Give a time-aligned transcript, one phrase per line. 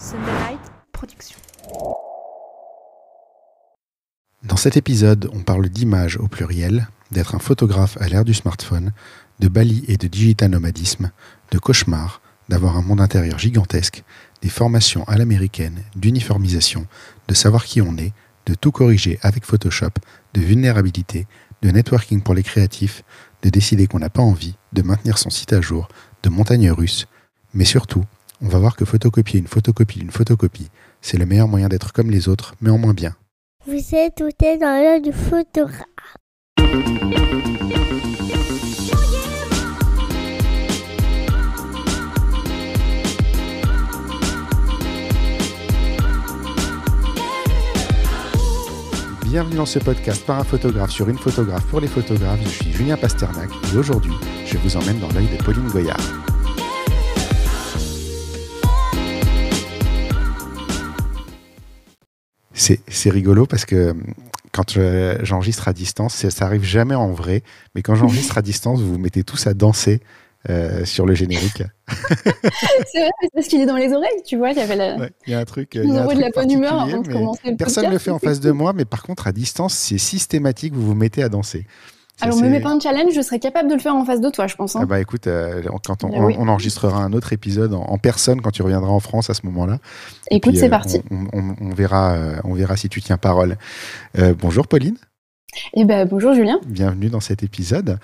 [0.00, 0.60] Sunlight
[0.92, 1.36] Production.
[4.42, 8.92] Dans cet épisode, on parle d'image au pluriel, d'être un photographe à l'ère du smartphone,
[9.40, 11.10] de Bali et de digital nomadisme,
[11.50, 14.02] de cauchemar, d'avoir un monde intérieur gigantesque,
[14.40, 16.86] des formations à l'américaine, d'uniformisation,
[17.28, 18.14] de savoir qui on est,
[18.46, 19.92] de tout corriger avec Photoshop,
[20.32, 21.26] de vulnérabilité,
[21.60, 23.02] de networking pour les créatifs,
[23.42, 25.88] de décider qu'on n'a pas envie, de maintenir son site à jour,
[26.22, 27.06] de montagne russe,
[27.52, 28.04] mais surtout,
[28.42, 30.70] on va voir que photocopier une photocopie d'une photocopie,
[31.00, 33.14] c'est le meilleur moyen d'être comme les autres, mais en moins bien.
[33.66, 35.86] Vous êtes tout est dans l'heure du photographe.
[49.24, 52.40] Bienvenue dans ce podcast par un photographe sur une photographe pour les photographes.
[52.42, 56.29] Je suis Julien Pasternak et aujourd'hui, je vous emmène dans l'œil de Pauline Goyard.
[62.88, 64.02] C'est rigolo parce que hum,
[64.52, 67.42] quand je- j'enregistre à distance, ça arrive jamais en vrai,
[67.74, 70.00] mais quand j'enregistre à distance, vous vous mettez tous à danser
[70.48, 71.62] euh, sur le générique.
[72.12, 74.50] C'est vrai, mais c'est parce qu'il est dans les oreilles, tu vois.
[74.52, 74.96] Il y avait la...
[74.96, 75.74] Ouais, Il y a un truc.
[75.74, 77.98] Il y a un de la bonne humeur avant de commencer le Personne ne le
[77.98, 81.22] fait en face de moi, mais par contre, à distance, c'est systématique, vous vous mettez
[81.22, 81.66] à danser.
[82.22, 84.20] Alors, me c'est- mets pas un challenge, je serais capable de le faire en face
[84.20, 84.76] de toi, je pense.
[84.76, 84.80] hein.
[84.82, 86.34] Ah bah écoute, euh, quand on, oui.
[86.38, 89.44] on enregistrera un autre épisode en, en personne quand tu reviendras en France à ce
[89.46, 89.78] moment-là.
[90.30, 91.02] Écoute, c'est euh, parti.
[91.10, 93.56] On, on- on verra, euh, on verra si tu tiens parole.
[94.40, 94.96] Bonjour Pauline,
[95.74, 96.60] Et ben bonjour Julien.
[96.66, 97.98] bienvenue dans cet épisode.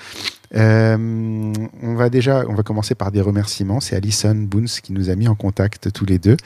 [0.55, 0.97] Euh,
[1.83, 3.81] on va déjà, on va commencer par des remerciements.
[3.81, 6.37] C'est Alison Boons qui nous a mis en contact tous les deux.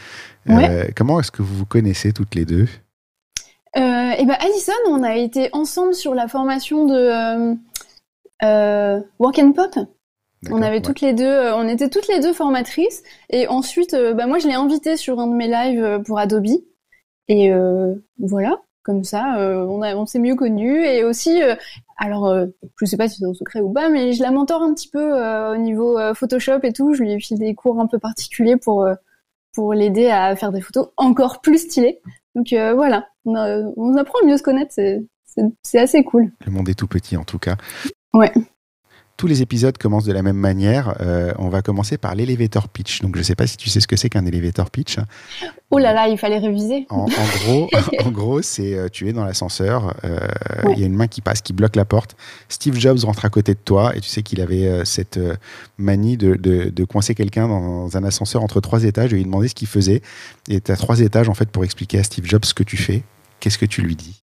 [0.49, 2.67] Euh, comment est-ce que vous vous connaissez toutes les deux?
[3.77, 7.55] Euh, et ben Alison, on a été ensemble sur la formation de euh,
[8.43, 9.79] euh, Work and Pop.
[10.51, 10.83] On avait ouais.
[10.83, 13.03] toutes les deux, euh, on était toutes les deux formatrices.
[13.29, 16.47] Et ensuite, bah, moi, je l'ai invitée sur un de mes lives pour Adobe.
[17.29, 20.85] Et euh, voilà, comme ça, on, a- on s'est mieux connus.
[20.85, 21.55] Et aussi, euh,
[21.97, 22.35] alors,
[22.81, 24.89] je sais pas si c'est un secret ou pas, mais je la mentor un petit
[24.89, 25.13] peu
[25.53, 26.95] au niveau Photoshop et tout.
[26.95, 28.89] Je lui file des cours un peu particuliers pour
[29.53, 32.01] pour l'aider à faire des photos encore plus stylées.
[32.35, 34.75] Donc euh, voilà, on, a- on apprend à mieux se connaître.
[35.63, 36.31] C'est assez cool.
[36.45, 37.57] Le monde est tout petit en tout cas.
[38.13, 38.33] Ouais.
[39.17, 40.95] Tous les épisodes commencent de la même manière.
[41.03, 43.03] Euh, on va commencer par l'elevator pitch.
[43.03, 44.97] Donc je ne sais pas si tu sais ce que c'est qu'un elevator pitch.
[45.71, 46.87] Oh là là, il fallait réviser.
[46.89, 47.69] En, en gros,
[48.07, 50.19] en gros, c'est euh, tu es dans l'ascenseur, euh,
[50.63, 50.77] il Ouais.
[50.79, 52.17] y a une main qui passe, qui bloque la porte.
[52.49, 55.21] Steve Jobs rentre à côté de toi et tu sais qu'il avait euh, cette
[55.77, 59.49] manie de, de, de coincer quelqu'un dans un ascenseur entre trois étages et lui demander
[59.49, 60.01] ce qu'il faisait.
[60.49, 62.79] Et tu as trois étages en fait pour expliquer à Steve Jobs ce que tu
[62.79, 63.03] fais.
[63.41, 64.23] Qu'est-ce que tu lui dis?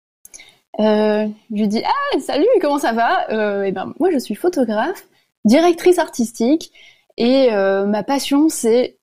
[0.78, 3.30] Euh, je lui dis ah salut comment ça va?
[3.30, 5.08] Euh, Eh ben moi je suis photographe,
[5.44, 6.70] directrice artistique
[7.16, 8.98] et euh, ma passion c'est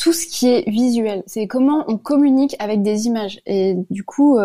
[0.00, 1.22] tout ce qui est visuel.
[1.26, 4.38] C'est comment on communique avec des images et du coup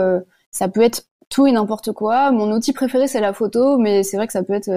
[0.51, 2.31] ça peut être tout et n'importe quoi.
[2.31, 4.69] Mon outil préféré c'est la photo, mais c'est vrai que ça peut être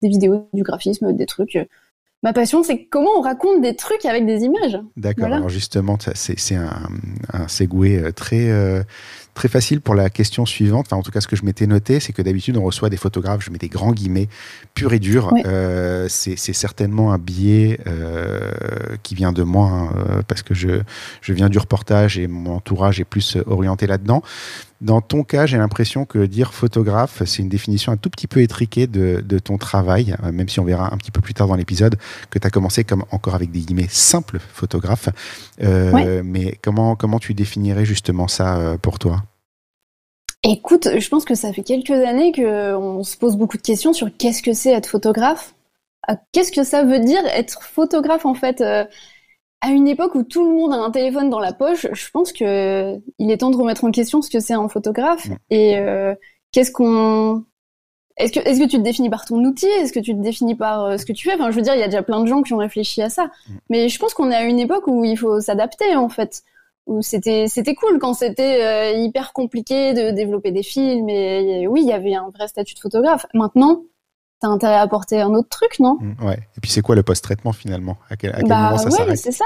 [0.00, 1.58] des vidéos, du graphisme, des trucs.
[2.22, 4.78] Ma passion c'est comment on raconte des trucs avec des images.
[4.96, 5.22] D'accord.
[5.22, 5.36] Voilà.
[5.36, 6.88] Alors justement, c'est un,
[7.32, 8.84] un euh, très
[9.38, 10.86] très facile pour la question suivante.
[10.88, 12.96] Enfin, en tout cas, ce que je m'étais noté, c'est que d'habitude, on reçoit des
[12.96, 14.28] photographes, je mets des grands guillemets,
[14.74, 15.30] purs et durs.
[15.32, 15.42] Oui.
[15.46, 18.50] Euh, c'est certainement un biais euh,
[19.04, 20.80] qui vient de moi, hein, euh, parce que je,
[21.20, 24.22] je viens du reportage et mon entourage est plus orienté là-dedans.
[24.80, 28.40] Dans ton cas, j'ai l'impression que dire photographe, c'est une définition un tout petit peu
[28.42, 31.48] étriquée de, de ton travail, euh, même si on verra un petit peu plus tard
[31.48, 31.96] dans l'épisode
[32.30, 35.08] que tu as commencé comme encore avec des guillemets simple photographe.
[35.62, 36.22] Euh, Ouais.
[36.22, 39.22] Mais comment, comment tu définirais justement ça euh, pour toi?
[40.44, 43.92] Écoute, je pense que ça fait quelques années que on se pose beaucoup de questions
[43.92, 45.54] sur qu'est-ce que c'est être photographe?
[46.32, 48.62] Qu'est-ce que ça veut dire être photographe en fait?
[49.60, 52.32] À une époque où tout le monde a un téléphone dans la poche, je pense
[52.32, 55.26] que il est temps de remettre en question ce que c'est un photographe.
[55.50, 56.14] Et euh,
[56.52, 57.44] qu'est-ce qu'on
[58.18, 59.66] est-ce que est-ce que tu te définis par ton outil?
[59.66, 61.34] Est-ce que tu te définis par euh, ce que tu fais?
[61.34, 63.08] Enfin, je veux dire, il y a déjà plein de gens qui ont réfléchi à
[63.08, 63.30] ça.
[63.68, 66.42] Mais je pense qu'on est à une époque où il faut s'adapter en fait.
[66.86, 71.82] Où c'était c'était cool quand c'était euh, hyper compliqué de développer des films et, oui
[71.82, 73.26] il y avait un vrai statut de photographe.
[73.34, 73.82] Maintenant
[74.40, 75.98] t'as intérêt à apporter un autre truc non?
[76.00, 76.38] Mm, Ouais.
[76.56, 77.96] Et puis c'est quoi le post-traitement finalement?
[78.10, 79.44] À quel, à quel bah moment ça ouais c'est ça.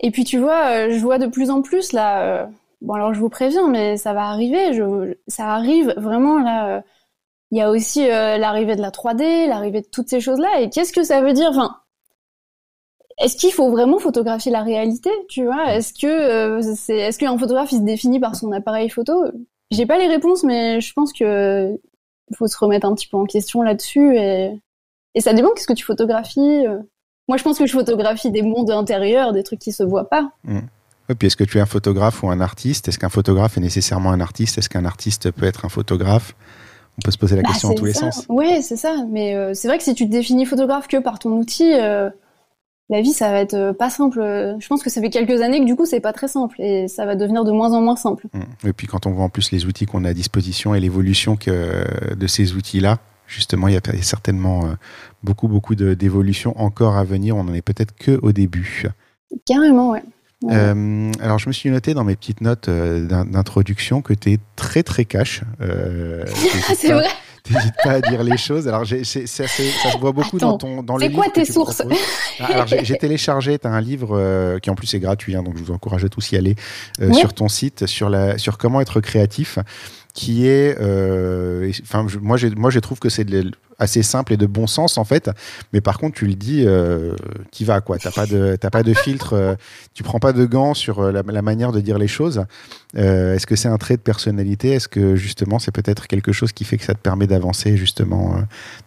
[0.00, 2.46] Et puis tu vois euh, je vois de plus en plus là euh,
[2.82, 4.72] bon alors je vous préviens mais ça va arriver.
[4.74, 6.80] Je ça arrive vraiment là euh,
[7.50, 10.60] il y a aussi euh, l'arrivée de la 3D l'arrivée de toutes ces choses là
[10.60, 11.48] et qu'est-ce que ça veut dire?
[11.50, 11.76] Enfin
[13.18, 15.72] est-ce qu'il faut vraiment photographier la réalité, tu vois?
[15.74, 19.24] Est-ce que c'est, est-ce qu'un photographe il se définit par son appareil photo?
[19.70, 21.80] J'ai pas les réponses, mais je pense que
[22.34, 24.50] faut se remettre un petit peu en question là-dessus et
[25.14, 26.66] et ça dépend qu'est-ce que tu photographies.
[26.66, 26.78] euh.
[27.28, 30.30] Moi, je pense que je photographie des mondes intérieurs, des trucs qui se voient pas.
[30.46, 32.86] Oui, puis est-ce que tu es un photographe ou un artiste?
[32.88, 34.58] Est-ce qu'un photographe est nécessairement un artiste?
[34.58, 36.34] Est-ce qu'un artiste peut être un photographe?
[36.98, 38.26] On peut se poser la Bah, question en tous les sens.
[38.28, 39.04] Ouais, c'est ça.
[39.10, 42.10] Mais euh, c'est vrai que si tu te définis photographe que par ton outil, euh,
[42.88, 44.20] la vie, ça va être euh, pas simple.
[44.58, 46.88] Je pense que ça fait quelques années que du coup, c'est pas très simple et
[46.88, 48.26] ça va devenir de moins en moins simple.
[48.32, 48.68] Mm.
[48.68, 51.36] Et puis quand on voit en plus les outils qu'on a à disposition et l'évolution
[51.36, 51.84] que
[52.14, 54.74] de ces outils-là, justement, il y a certainement euh,
[55.22, 57.36] beaucoup, beaucoup d'évolutions encore à venir.
[57.36, 58.84] On n'en est peut-être que au début.
[59.44, 60.02] Carrément, ouais.
[60.42, 60.54] Ouais.
[60.54, 64.32] Euh, alors, je me suis noté dans mes petites notes euh, d'in- d'introduction que tu
[64.34, 65.42] es très, très cash.
[65.60, 66.24] Euh,
[66.76, 67.08] c'est vrai.
[67.48, 68.66] T'hésites pas à dire les choses.
[68.68, 71.08] Alors, j'ai- c'est- c'est assez- ça se voit beaucoup Attends, dans, ton, dans le c'est
[71.08, 71.82] livre quoi que tes sources.
[72.40, 75.34] Ah, Alors, j'ai j'ai téléchargé, tu as un livre euh, qui en plus est gratuit,
[75.36, 76.54] hein, donc je vous encourage à tous y aller,
[77.00, 79.58] euh, sur ton site, sur, la, sur comment être créatif,
[80.16, 80.76] qui est.
[80.80, 83.26] euh, Enfin, je- moi, moi, je trouve que c'est
[83.78, 85.30] assez simple et de bon sens, en fait.
[85.74, 87.14] Mais par contre, tu le dis, euh,
[87.52, 87.98] qui va, quoi.
[87.98, 89.54] T'as pas de, t'as pas de filtre, euh,
[89.92, 92.44] tu prends pas de gants sur euh, la, manière de dire les choses.
[92.96, 94.70] Euh, Est-ce que c'est un trait de personnalité?
[94.70, 98.36] Est-ce que justement, c'est peut-être quelque chose qui fait que ça te permet d'avancer justement
[98.36, 98.40] euh,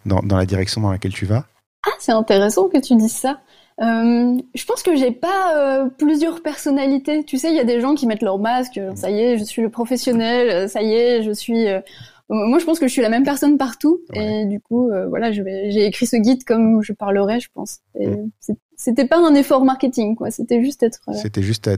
[0.06, 1.44] dans, dans la direction dans laquelle tu vas?
[1.86, 3.38] Ah, c'est intéressant que tu dises ça.
[3.80, 7.24] Euh, je pense que j'ai pas euh, plusieurs personnalités.
[7.24, 8.76] Tu sais, il y a des gens qui mettent leur masque.
[8.78, 10.68] euh, Ça y est, je suis le professionnel.
[10.68, 11.66] Ça y est, je suis.
[11.66, 11.80] euh,
[12.28, 14.00] Moi, je pense que je suis la même personne partout.
[14.14, 14.42] Ouais.
[14.42, 15.32] Et du coup, voilà.
[15.32, 17.78] J'ai écrit ce guide comme je parlerai, je pense.
[17.98, 18.26] Mm.
[18.76, 20.30] C'était pas un effort marketing, quoi.
[20.30, 21.00] C'était juste être.
[21.14, 21.68] C'était juste,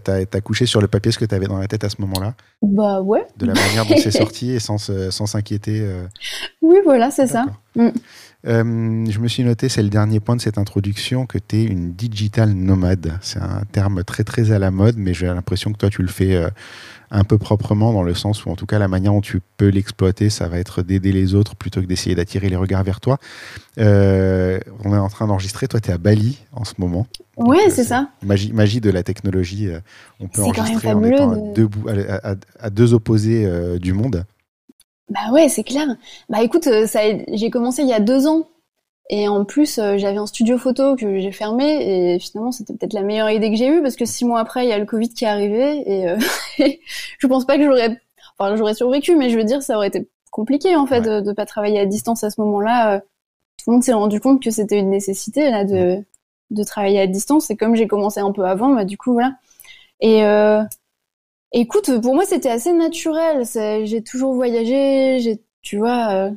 [0.45, 3.01] couché sur le papier ce que tu avais dans la tête à ce moment-là, Bah
[3.01, 3.25] ouais.
[3.39, 5.85] de la manière dont c'est sorti et sans s'inquiéter.
[6.61, 7.47] Oui, voilà, c'est ça.
[7.75, 7.89] Mm.
[8.47, 11.65] Euh, je me suis noté, c'est le dernier point de cette introduction, que tu es
[11.65, 13.13] une digital nomade.
[13.21, 16.09] C'est un terme très très à la mode, mais j'ai l'impression que toi tu le
[16.09, 16.49] fais euh,
[17.13, 19.69] un peu proprement dans le sens où en tout cas la manière dont tu peux
[19.69, 23.19] l'exploiter, ça va être d'aider les autres plutôt que d'essayer d'attirer les regards vers toi.
[23.79, 27.07] Euh, on est en train d'enregistrer, toi tu es à Bali en ce moment.
[27.67, 28.09] Euh, c'est ça.
[28.25, 29.69] Magie, magie de la technologie,
[30.21, 31.69] on peut C'est quand même enregistrer en étant à de- deux,
[32.09, 33.49] à, à- à deux opposés
[33.79, 34.25] du monde.
[35.09, 35.87] Bah ouais, c'est clair.
[36.29, 37.01] Bah écoute, euh, ça,
[37.33, 38.47] j'ai commencé il y a deux ans.
[39.11, 42.15] Et en plus, euh, j'avais un studio photo que j'ai fermé.
[42.15, 44.65] Et finalement, c'était peut-être la meilleure idée que j'ai eue parce que six mois après,
[44.67, 45.83] il y a le Covid qui est arrivé.
[45.91, 46.19] Et euh,
[47.19, 48.01] je pense pas que j'aurais,
[48.39, 51.07] enfin, j'aurais survécu, mais je veux dire, ça aurait été compliqué en fait Ouais.
[51.07, 53.01] de, de pas travailler à distance à ce moment-là.
[53.01, 56.05] Tout le monde s'est rendu compte que c'était une nécessité là de
[56.51, 57.51] de travailler à distance.
[57.51, 59.35] Et comme j'ai commencé un peu avant, bah du coup voilà.
[60.01, 60.63] Et euh,
[61.53, 63.45] Écoute, pour moi, c'était assez naturel.
[63.85, 65.19] J'ai toujours voyagé.
[65.21, 66.31] J'ai, tu vois, euh,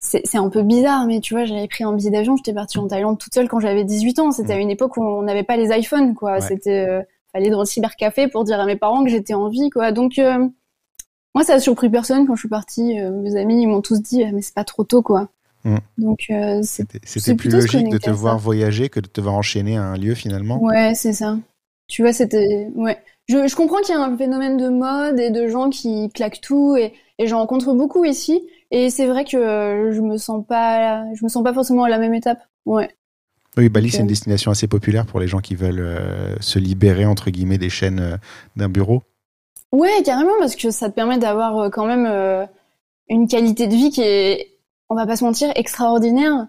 [0.00, 2.34] c'est un peu bizarre, mais tu vois, j'avais pris un billet d'avion.
[2.36, 4.32] J'étais partie en Thaïlande toute seule quand j'avais 18 ans.
[4.32, 6.34] C'était à une époque où on n'avait pas les iPhones, quoi.
[6.34, 6.40] Ouais.
[6.40, 7.02] C'était euh,
[7.32, 9.92] fallait dans le cybercafé pour dire à mes parents que j'étais en vie, quoi.
[9.92, 10.48] Donc euh,
[11.34, 12.98] moi, ça a surpris personne quand je suis partie.
[12.98, 15.28] Euh, mes amis, ils m'ont tous dit, Ah, mais c'est pas trop tôt, quoi.
[15.64, 15.76] Mm.
[15.98, 19.98] Donc C'était plus logique de te voir voyager que de te voir enchaîner à un
[19.98, 20.62] lieu finalement.
[20.62, 21.36] Ouais, c'est ça.
[21.88, 22.96] Tu vois, c'était ouais.
[23.30, 26.40] Je, je comprends qu'il y a un phénomène de mode et de gens qui claquent
[26.40, 28.42] tout et, et j'en rencontre beaucoup ici
[28.72, 31.98] et c'est vrai que je me sens pas je me sens pas forcément à la
[31.98, 32.40] même étape.
[32.66, 32.90] Ouais.
[33.56, 37.04] Oui, Bali, c'est une destination assez populaire pour les gens qui veulent euh, se libérer,
[37.04, 38.16] entre guillemets, des chaînes euh,
[38.56, 39.02] d'un bureau.
[39.72, 42.48] Ouais, carrément parce que ça te permet d'avoir euh, quand même
[43.08, 44.56] une qualité de vie qui est
[44.88, 46.48] on va pas se mentir extraordinaire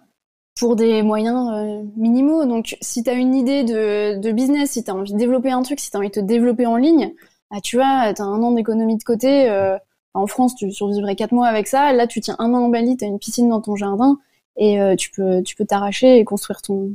[0.61, 2.45] pour des moyens euh, minimaux.
[2.45, 5.63] Donc si tu as une idée de, business, si tu as envie de développer un
[5.63, 7.15] truc, si tu as envie de te développer en ligne,
[7.49, 9.49] bah, tu vois, tu as un an d'économie de côté.
[9.49, 9.75] euh,
[10.13, 11.91] en France, tu survivrais quatre mois avec ça.
[11.93, 14.19] Là, tu tiens un an en Bali, tu as une piscine dans ton jardin
[14.55, 16.91] et euh, tu peux tu peux t'arracher et construire ton,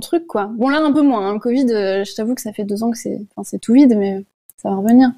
[0.00, 0.26] truc.
[0.26, 0.50] quoi.
[0.56, 1.28] Bon, là, un peu moins.
[1.28, 1.34] Hein.
[1.34, 4.24] Le Covid, je t'avoue que ça fait deux ans que c'est tout vide, mais
[4.56, 5.10] ça va revenir.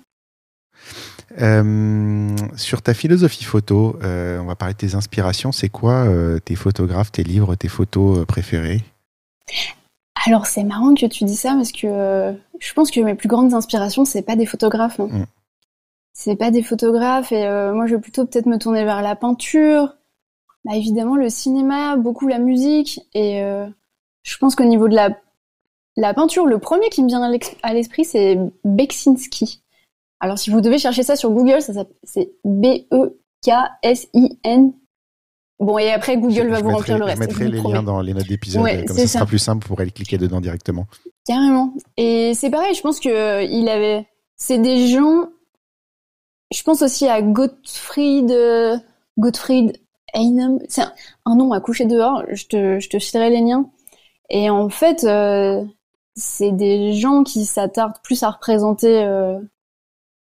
[1.41, 5.53] Euh, sur ta philosophie photo, euh, on va parler de tes inspirations.
[5.53, 8.83] C'est quoi euh, tes photographes, tes livres, tes photos préférés
[10.27, 13.55] Alors c'est marrant que tu dis ça parce que je pense que mes plus grandes
[13.55, 15.01] inspirations c'est pas des photographes.
[15.01, 15.09] hein.
[15.11, 15.27] Mm.
[16.15, 19.95] C'est pas des photographes et moi je vais plutôt peut-être me tourner vers la peinture,
[20.65, 23.43] bah, évidemment le cinéma, beaucoup la musique et
[24.23, 25.17] je pense qu'au niveau de la
[25.97, 27.23] la peinture, le premier qui me vient
[27.63, 29.63] à l'esprit c'est Beksinski.
[30.23, 31.73] Alors si vous devez chercher ça sur Google, ça
[32.05, 33.51] c'est B E K
[33.83, 34.73] S I N.
[35.59, 37.21] Bon et après Google Je- va je vous remplir mettrai, le je reste.
[37.21, 37.75] mettrai je vous les promets.
[37.75, 40.41] liens dans les notes d'épisode, Ouais, comme ça, sera plus simple pour aller cliquer dedans
[40.41, 40.87] directement.
[41.27, 41.75] Carrément.
[41.97, 44.07] Et c'est pareil, je pense que euh, il avait.
[44.37, 45.27] C'est des gens.
[46.55, 48.31] Je pense aussi à Gottfried.
[48.31, 48.77] euh,
[49.19, 49.77] Gottfried
[50.15, 50.59] Einem.
[50.69, 50.93] C'est un,
[51.27, 52.23] un nom à coucher dehors.
[52.31, 53.69] Je te, je te filerai les liens.
[54.31, 55.65] Et en fait, euh,
[56.15, 59.39] c'est des gens qui s'attardent plus à représenter euh,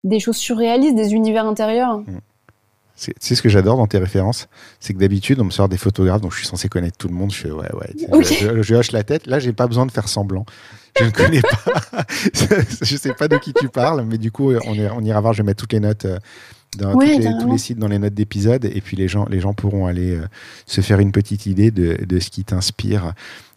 [0.07, 2.01] des choses surréalistes, des univers intérieurs.
[2.99, 4.49] Tu sais ce que j'adore dans tes références?
[4.81, 7.15] C'est que d'habitude, on me sort des photographes, donc je suis censé connaître tout le
[7.15, 7.31] monde.
[7.31, 8.23] Je fais ouais, ouais.
[8.63, 9.27] Je, hoche la tête.
[9.27, 10.47] Là, j'ai pas besoin de faire semblant.
[10.99, 12.07] Je ne connais pas.
[12.81, 15.35] je sais pas de qui tu parles, mais du coup, on, on ira voir.
[15.35, 16.07] Je vais mettre toutes les notes
[16.77, 19.55] dans les, tous les sites dans les notes d'épisode et puis les gens, les gens
[19.55, 20.27] pourront aller euh,
[20.67, 23.13] se faire une petite idée de, de ce qui t'inspire.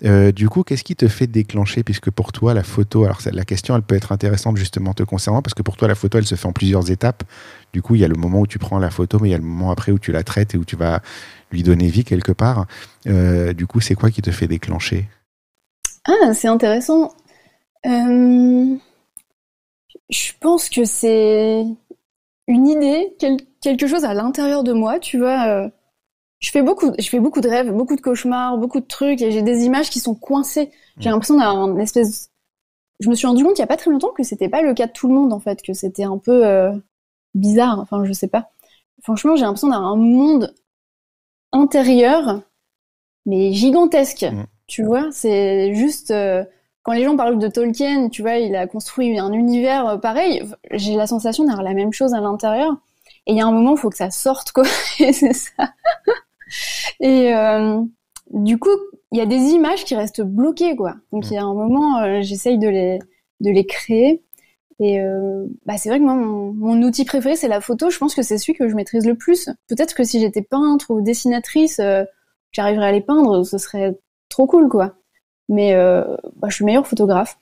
[0.06, 3.46] Euh, du coup, qu'est-ce qui te fait déclencher puisque pour toi la photo, alors la
[3.46, 6.26] question elle peut être intéressante justement te concernant parce que pour toi la photo elle
[6.26, 7.24] se fait en plusieurs étapes.
[7.74, 9.36] Du coup, il y a le moment où tu prends la photo, mais il y
[9.36, 11.02] a le moment après où tu la traites et où tu vas
[11.52, 12.66] lui donner vie quelque part.
[13.08, 15.08] Euh, du coup, c'est quoi qui te fait déclencher?
[16.08, 17.14] Ah, c'est intéressant.
[20.10, 21.64] Je pense que c'est
[22.50, 23.16] une idée,
[23.62, 25.48] quelque chose à l'intérieur de moi, tu vois.
[25.48, 25.70] Euh,
[26.40, 29.32] je fais beaucoup, je fais beaucoup de rêves, beaucoup de cauchemars, beaucoup de trucs, et
[29.32, 30.72] j'ai des images qui sont coincées.
[30.98, 31.12] J'ai mm.
[31.12, 32.32] l'impression d'avoir une espèce.
[33.00, 34.74] Je me suis rendu compte il y a pas très longtemps que c'était pas le
[34.74, 36.72] cas de tout le monde en fait, que c'était un peu euh,
[37.36, 37.80] bizarre.
[37.80, 38.50] Enfin, je sais pas.
[39.04, 40.56] Franchement, j'ai l'impression d'avoir un monde
[41.52, 42.42] intérieur,
[43.28, 44.24] mais gigantesque.
[44.24, 44.46] Mm.
[44.66, 46.10] Tu vois, c'est juste.
[46.10, 46.44] Euh,
[46.90, 50.42] quand les gens parlent de Tolkien, tu vois, il a construit un univers euh, pareil.
[50.72, 52.78] J'ai la sensation d'avoir la même chose à l'intérieur.
[53.28, 54.64] Et il y a un moment, il faut que ça sorte, quoi.
[55.00, 55.72] Et c'est ça.
[57.00, 57.80] Et euh,
[58.32, 58.76] du coup,
[59.12, 60.96] il y a des images qui restent bloquées, quoi.
[61.12, 62.98] Donc il y a un moment, euh, j'essaye de les
[63.40, 64.24] de les créer.
[64.80, 65.00] Et
[65.66, 67.90] bah, c'est vrai que moi, mon outil préféré, c'est la photo.
[67.90, 69.50] Je pense que c'est celui que je maîtrise le plus.
[69.68, 71.82] Peut-être que si j'étais peintre ou dessinatrice,
[72.54, 74.96] j'arriverais à les peindre, ce serait trop cool, quoi.
[75.50, 76.04] Mais euh,
[76.38, 77.38] bah, je suis meilleur photographe.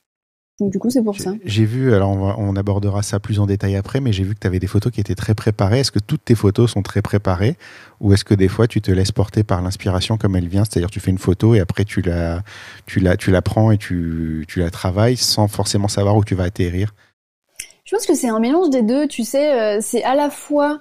[0.60, 1.34] Donc du coup, c'est pour ça.
[1.44, 4.46] J'ai vu, alors on, abordera ça plus en détail après, mais j'ai vu que tu
[4.48, 5.80] avais des photos qui étaient très préparées.
[5.80, 7.56] Est-ce que toutes tes photos sont très préparées?
[8.00, 10.64] Ou est-ce que des fois tu te laisses porter par l'inspiration comme elle vient?
[10.64, 12.42] C'est-à-dire tu fais une photo et après tu la,
[12.86, 16.34] tu la, tu la prends et tu, tu la travailles sans forcément savoir où tu
[16.34, 16.92] vas atterrir?
[17.84, 19.06] Je pense que c'est un mélange des deux.
[19.06, 20.80] Tu sais, euh, c'est à la fois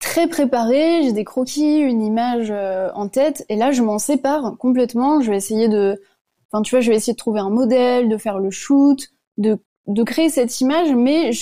[0.00, 4.56] très préparé, j'ai des croquis, une image euh, en tête et là je m'en sépare
[4.58, 5.20] complètement.
[5.20, 6.00] Je vais essayer de
[6.54, 9.08] Enfin, tu vois, je vais essayer de trouver un modèle, de faire le shoot,
[9.38, 9.58] de,
[9.88, 11.32] de créer cette image, mais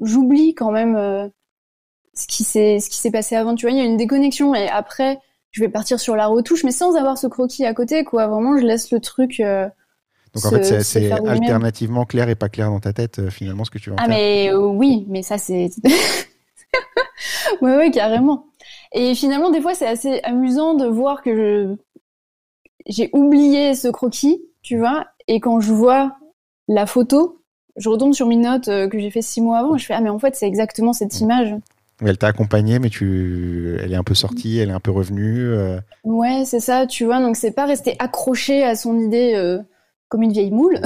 [0.00, 1.28] j'oublie quand même euh,
[2.14, 3.54] ce qui s'est ce qui s'est passé avant.
[3.54, 5.18] Tu vois, il y a une déconnexion et après,
[5.50, 8.28] je vais partir sur la retouche, mais sans avoir ce croquis à côté, quoi.
[8.28, 9.40] Vraiment, je laisse le truc.
[9.40, 9.68] Euh,
[10.32, 13.70] donc en fait, c'est alternativement clair et pas clair dans ta tête, euh, finalement, ce
[13.70, 15.68] que tu vas Ah, mais oui, mais ça, c'est.
[17.60, 18.46] ouais, ouais, carrément.
[18.94, 21.76] Et finalement, des fois, c'est assez amusant de voir que je
[22.88, 26.16] j'ai oublié ce croquis, tu vois, et quand je vois
[26.68, 27.42] la photo,
[27.76, 29.94] je retombe sur mes notes euh, que j'ai fait six mois avant, et je fais
[29.94, 31.54] ah mais en fait c'est exactement cette image.
[32.04, 35.40] Elle t'a accompagnée, mais tu, elle est un peu sortie, elle est un peu revenue.
[35.40, 35.80] Euh.
[36.04, 37.20] Ouais, c'est ça, tu vois.
[37.20, 39.58] Donc c'est pas rester accroché à son idée euh,
[40.08, 40.78] comme une vieille moule.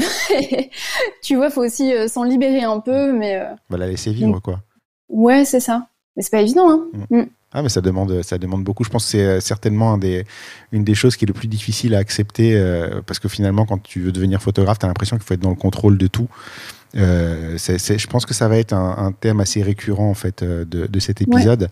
[1.22, 3.42] tu vois, faut aussi s'en libérer un peu, mais.
[3.68, 4.60] Va la laisser vivre, quoi.
[5.08, 5.88] Ouais, c'est ça.
[6.14, 6.86] Mais c'est pas évident, hein.
[7.10, 7.16] Mm.
[7.18, 7.26] Mm.
[7.52, 8.84] Ah, mais ça demande, ça demande beaucoup.
[8.84, 10.24] Je pense que c'est euh, certainement un des,
[10.70, 13.82] une des choses qui est le plus difficile à accepter euh, parce que finalement, quand
[13.82, 16.28] tu veux devenir photographe, tu as l'impression qu'il faut être dans le contrôle de tout.
[16.96, 20.64] Euh, je pense que ça va être un, un thème assez récurrent en fait euh,
[20.64, 21.68] de, de cet épisode.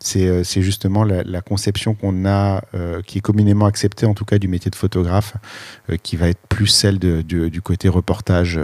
[0.00, 2.62] C'est, c'est justement la, la conception qu'on a,
[3.06, 5.34] qui est communément acceptée en tout cas du métier de photographe,
[6.02, 8.58] qui va être plus celle de, du, du côté reportage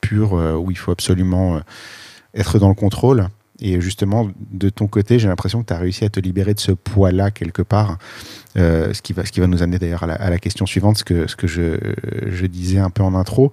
[0.00, 1.60] pur, où il faut absolument
[2.34, 3.26] être dans le contrôle.
[3.60, 6.60] Et justement, de ton côté, j'ai l'impression que tu as réussi à te libérer de
[6.60, 7.98] ce poids-là quelque part.
[8.56, 11.04] Euh, ce, qui va, ce qui va nous amener d'ailleurs à la, question suivante, ce
[11.04, 11.78] que, ce que je,
[12.26, 13.50] je, disais un peu en intro.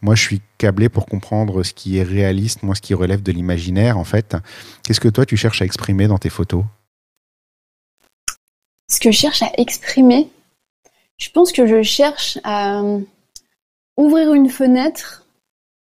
[0.00, 3.32] Moi, je suis câblé pour comprendre ce qui est réaliste, moi, ce qui relève de
[3.32, 4.36] l'imaginaire, en fait.
[4.84, 6.64] Qu'est-ce que toi, tu cherches à exprimer dans tes photos?
[8.88, 10.30] Ce que je cherche à exprimer,
[11.18, 13.00] je pense que je cherche à euh,
[13.98, 15.26] ouvrir une fenêtre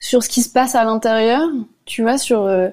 [0.00, 1.42] sur ce qui se passe à l'intérieur,
[1.84, 2.42] tu vois, sur...
[2.42, 2.70] Euh,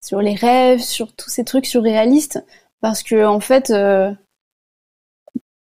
[0.00, 2.44] sur les rêves, sur tous ces trucs surréalistes,
[2.80, 4.12] parce que en fait, euh,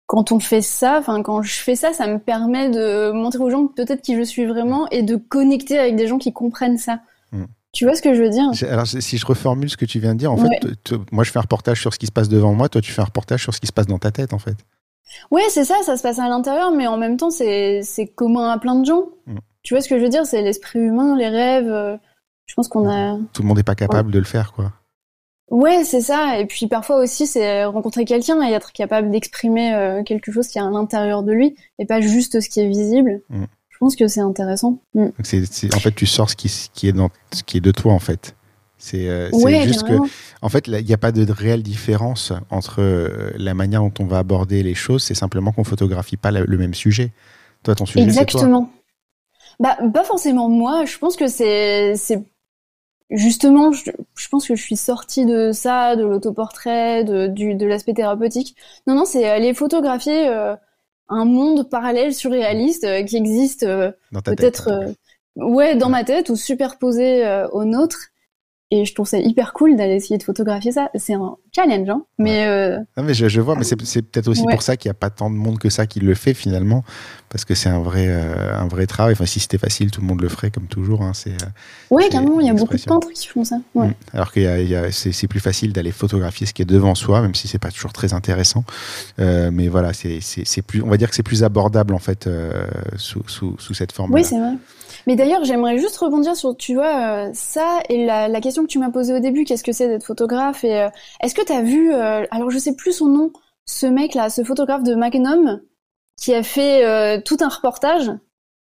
[0.07, 3.51] quand on fait ça, enfin quand je fais ça, ça me permet de montrer aux
[3.51, 7.01] gens peut-être qui je suis vraiment et de connecter avec des gens qui comprennent ça.
[7.33, 7.47] Hmm.
[7.73, 8.51] Tu vois ce que je veux dire?
[8.69, 11.39] Alors, si je reformule ce que tu viens de dire, en fait, moi je fais
[11.39, 13.55] un reportage sur ce qui se passe devant moi, toi tu fais un reportage sur
[13.55, 14.57] ce qui se passe dans ta tête, en fait.
[15.31, 18.59] Ouais, c'est ça, ça se passe à l'intérieur, mais en même temps, c'est commun à
[18.59, 19.07] plein de gens.
[19.27, 19.39] Hmm.
[19.63, 20.27] Tu vois ce que je veux dire?
[20.27, 21.99] C'est l'esprit humain, les rêves.
[22.50, 23.19] Euh, je pense qu'on a.
[23.33, 24.73] Tout le monde n'est pas capable de le faire, quoi.
[25.50, 26.38] Ouais, c'est ça.
[26.38, 30.59] Et puis parfois aussi, c'est rencontrer quelqu'un et être capable d'exprimer euh, quelque chose qui
[30.59, 33.21] est à l'intérieur de lui et pas juste ce qui est visible.
[33.30, 33.45] Mm.
[33.69, 34.78] Je pense que c'est intéressant.
[34.95, 35.09] Mm.
[35.19, 37.99] en fait, tu sors ce qui, qui, est dans, ce qui est de toi, en
[37.99, 38.37] fait.
[38.78, 39.30] C'est euh,
[39.64, 39.95] juste que,
[40.40, 44.07] en fait, il n'y a pas de réelle différence entre euh, la manière dont on
[44.07, 45.02] va aborder les choses.
[45.02, 47.12] C'est simplement qu'on photographie pas le même sujet.
[47.62, 48.71] Toi, ton sujet, Exactement.
[49.59, 50.87] Bah, pas forcément moi.
[50.87, 51.95] Je pense que c'est
[53.11, 53.90] justement, je,
[54.31, 58.57] pense que je suis sortie de ça, de l'autoportrait, de, du, de l'aspect thérapeutique.
[58.87, 60.29] Non, non, c'est aller photographier
[61.09, 63.67] un monde parallèle surréaliste qui existe
[64.25, 64.95] peut-être,
[65.37, 68.11] ouais, dans ma tête ou superposé au nôtre
[68.71, 70.90] et je trouve ça hyper cool d'aller essayer de photographier ça.
[70.95, 72.02] C'est un challenge, hein.
[72.19, 72.78] Mais, euh...
[72.97, 75.30] non, mais je, vois, mais c'est peut-être aussi pour ça qu'il n'y a pas tant
[75.30, 76.85] de monde que ça qui le fait finalement,
[77.30, 79.12] parce que c'est un vrai, euh, un vrai travail.
[79.12, 81.02] Enfin, si c'était facile, tout le monde le ferait comme toujours.
[81.02, 81.12] Hein.
[81.14, 81.30] C'est.
[81.30, 81.47] Euh,
[81.90, 82.40] ouais, carrément.
[82.40, 83.61] Il y a beaucoup de peintres qui font ça.
[83.75, 83.87] Ouais.
[83.87, 83.95] Mm.
[84.12, 87.61] Alors que c'est plus facile d'aller photographier ce qui est devant soi, même si c'est
[87.61, 88.64] pas toujours très intéressant.
[89.21, 92.28] Euh, mais voilà, c'est plus, on va dire que c'est plus abordable en fait
[92.97, 94.11] sous, sous, sous, cette forme.
[94.11, 94.14] -là.
[94.14, 94.54] Oui, c'est vrai.
[95.07, 98.78] Mais d'ailleurs, j'aimerais juste rebondir sur, tu vois, ça et la, la, question que tu
[98.78, 100.88] m'as posée au début, qu'est-ce que c'est d'être photographe Et
[101.23, 103.32] est-ce que tu as vu, euh, alors je sais plus son nom,
[103.64, 105.61] ce mec-là, ce photographe de Magnum,
[106.16, 108.11] qui a fait tout un reportage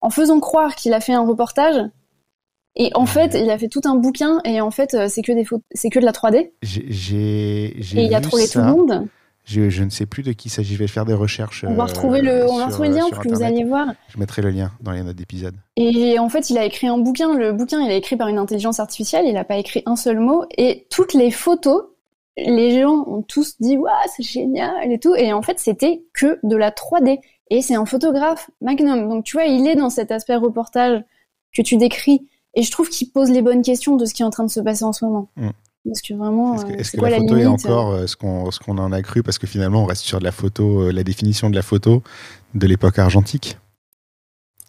[0.00, 1.82] en faisant croire qu'il a fait un reportage.
[2.76, 5.44] Et en fait, il a fait tout un bouquin et en fait, c'est que des
[5.72, 6.52] c'est que de la 3D.
[6.62, 9.08] J'ai, et il a trouvé tout le monde.
[9.44, 10.74] Je, ne sais plus de qui il s'agit.
[10.74, 11.64] Je vais faire des recherches.
[11.66, 13.88] On va retrouver le, on va retrouver le lien pour que vous alliez voir.
[14.08, 15.54] Je mettrai le lien dans les notes d'épisode.
[15.76, 17.34] Et en fait, il a écrit un bouquin.
[17.34, 19.26] Le bouquin, il a écrit par une intelligence artificielle.
[19.26, 20.44] Il n'a pas écrit un seul mot.
[20.56, 21.82] Et toutes les photos,
[22.46, 25.14] les gens ont tous dit waouh, c'est génial et tout.
[25.14, 27.20] Et en fait, c'était que de la 3D.
[27.50, 29.08] Et c'est un photographe Magnum.
[29.08, 31.02] Donc tu vois, il est dans cet aspect reportage
[31.52, 32.26] que tu décris.
[32.54, 34.50] Et je trouve qu'il pose les bonnes questions de ce qui est en train de
[34.50, 35.30] se passer en ce moment.
[35.36, 35.50] Mm.
[35.86, 38.92] Parce que vraiment, est-ce que, la, photo est encore euh, ce qu'on ce qu'on en
[38.92, 39.22] a cru?
[39.22, 42.02] Parce que finalement, on reste sur de la photo, euh, la définition de la photo
[42.54, 43.56] de l'époque argentique.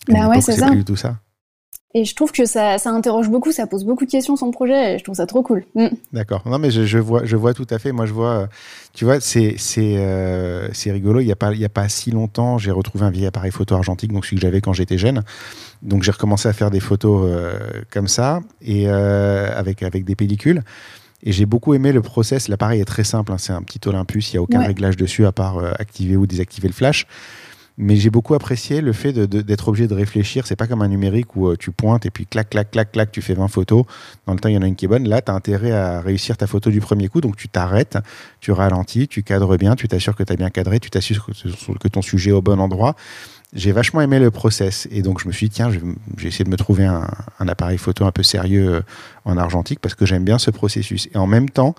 [0.07, 0.69] Bah ouais, c'est ça.
[0.69, 1.17] Du tout ça.
[1.93, 4.51] Et je trouve que ça, ça interroge beaucoup, ça pose beaucoup de questions sur le
[4.51, 5.65] projet, et je trouve ça trop cool.
[5.75, 5.87] Mm.
[6.13, 6.41] D'accord.
[6.45, 7.91] Non, mais je, je, vois, je vois tout à fait.
[7.91, 8.47] Moi, je vois,
[8.93, 11.19] tu vois, c'est c'est euh, c'est rigolo.
[11.19, 13.51] Il y a pas il y a pas si longtemps, j'ai retrouvé un vieil appareil
[13.51, 15.23] photo argentique, donc celui que j'avais quand j'étais jeune.
[15.81, 17.29] Donc j'ai recommencé à faire des photos
[17.91, 20.63] comme ça et avec avec des pellicules.
[21.23, 22.47] Et j'ai beaucoup aimé le process.
[22.47, 23.31] L'appareil est très simple.
[23.31, 23.37] Hein.
[23.37, 24.31] C'est un petit Olympus.
[24.31, 27.05] Il n'y a aucun réglage dessus à part euh, activer ou désactiver le flash.
[27.83, 30.45] Mais j'ai beaucoup apprécié le fait d'être obligé de réfléchir.
[30.45, 33.11] C'est pas comme un numérique où euh, tu pointes et puis clac, clac, clac, clac,
[33.11, 33.85] tu fais 20 photos.
[34.27, 35.09] Dans le temps, il y en a une qui est bonne.
[35.09, 37.21] Là, tu as intérêt à réussir ta photo du premier coup.
[37.21, 37.97] Donc, tu t'arrêtes,
[38.39, 41.25] tu ralentis, tu cadres bien, tu t'assures que tu as bien cadré, tu t'assures
[41.79, 42.95] que ton sujet est au bon endroit
[43.53, 44.87] j'ai vachement aimé le process.
[44.91, 47.07] Et donc, je me suis dit, tiens, j'ai essayé de me trouver un,
[47.39, 48.81] appareil photo un peu sérieux euh,
[49.25, 51.09] en argentique parce que j'aime bien ce processus.
[51.13, 51.75] Et en même temps,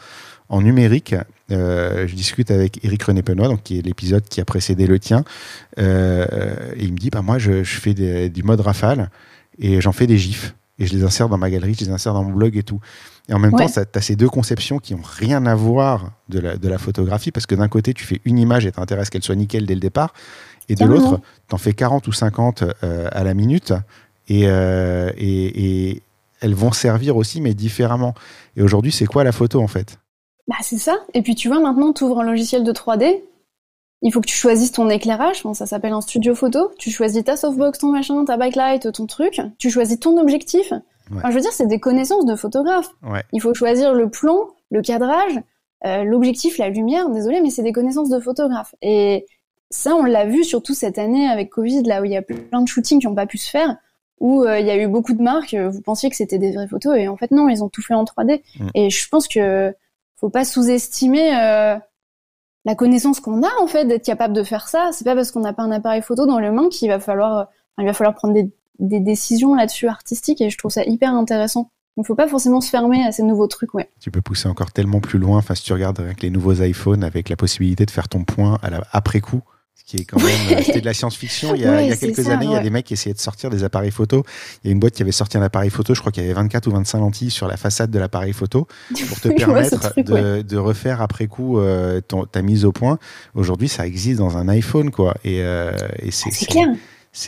[0.49, 1.15] en numérique,
[1.53, 4.99] euh, je discute avec Eric René Penoy, donc qui est l'épisode qui a précédé le
[4.99, 5.25] tien.
[5.79, 9.11] Euh, et il me dit, bah, moi, je, fais du mode rafale
[9.59, 10.55] et j'en fais des gifs.
[10.79, 12.81] Et je les insère dans ma galerie, je les insère dans mon blog et tout.
[13.29, 16.41] Et en même temps, tu as ces deux conceptions qui n'ont rien à voir de
[16.41, 19.23] la, de la photographie, parce que d'un côté, tu fais une image et t'intéresses qu'elle
[19.23, 20.13] soit nickel dès le départ,
[20.69, 23.75] et de l'autre, tu en fais 40 ou 50 euh, à la minute
[24.29, 26.03] et, et,
[26.41, 28.15] elles vont servir aussi, mais différemment.
[28.57, 29.99] Et aujourd'hui, c'est quoi la photo en fait?
[30.49, 30.99] Bah, C'est ça.
[31.15, 33.23] Et puis tu vois, maintenant, tu ouvres un logiciel de 3D.
[34.03, 35.45] Il faut que tu choisisses ton éclairage.
[35.45, 36.73] Bon, ça s'appelle un studio photo.
[36.79, 39.41] Tu choisis ta softbox, ton machin, ta backlight, ton truc.
[39.59, 40.73] Tu choisis ton objectif.
[41.11, 42.89] je veux dire, c'est des connaissances de photographe.
[43.33, 45.41] Il faut choisir le plan, le cadrage,
[45.87, 47.11] euh, l'objectif, la lumière.
[47.11, 48.75] Désolé, mais c'est des connaissances de photographe.
[48.83, 49.27] Et
[49.71, 52.61] ça, on l'a vu surtout cette année avec Covid, là où il y a plein
[52.61, 53.77] de shootings qui n'ont pas pu se faire,
[54.19, 56.69] où euh, il y a eu beaucoup de marques, vous pensiez que c'était des vraies
[56.69, 58.43] photos, et en fait non, ils ont tout fait en 3D.
[58.59, 58.69] Mm.
[58.75, 59.75] Et je pense que
[60.23, 61.77] faut pas sous-estimer euh,
[62.65, 64.91] la connaissance qu'on a en fait d'être capable de faire ça.
[64.93, 67.49] C'est pas parce qu'on n'a pas un appareil photo dans le main qu'il va falloir,
[67.79, 71.71] il va falloir prendre des, décisions là-dessus artistiques, et je trouve ça hyper intéressant.
[71.97, 73.91] Donc, faut pas forcément se fermer à ces nouveaux trucs, ouais.
[74.01, 75.39] Tu peux pousser encore tellement plus loin.
[75.39, 78.59] Enfin, si tu regardes avec les nouveaux iPhones, avec la possibilité de faire ton point
[78.93, 79.43] après coup,
[79.85, 81.55] qui est quand même euh, c'était de la science-fiction.
[81.55, 83.15] Il y a, il y a quelques années, il y a des mecs qui essayaient
[83.15, 84.25] de sortir des appareils photo.
[84.63, 86.27] Il y a une boîte qui avait sorti un appareil photo, je crois qu'il y
[86.27, 88.67] avait 24 ou 25 lentilles sur la façade de l'appareil photo
[89.09, 92.99] pour te permettre de, de, refaire après coup euh, ton, ta mise au point.
[93.35, 95.15] Aujourd'hui, ça existe dans un iPhone, quoi.
[95.25, 96.69] Et, euh, et c'est ah, clair.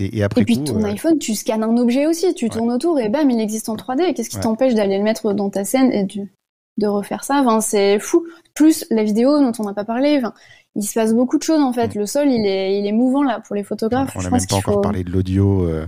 [0.00, 3.10] Et, après et puis ton iPhone, tu scannes un objet aussi, tu tournes autour et
[3.10, 4.14] bam, il existe en 3D.
[4.14, 6.06] Qu'est-ce qui t'empêche d'aller le mettre dans ta scène et
[6.78, 7.42] de refaire ça?
[7.42, 8.24] Enfin, C'est fou.
[8.54, 10.16] Plus la vidéo dont on n'a pas parlé.
[10.16, 10.32] Enfin,
[10.76, 11.94] il se passe beaucoup de choses en fait.
[11.94, 11.98] Mm.
[11.98, 14.12] Le sol, il est, il est mouvant là pour les photographes.
[14.16, 15.86] On n'a même pas encore parlé de l'audio euh,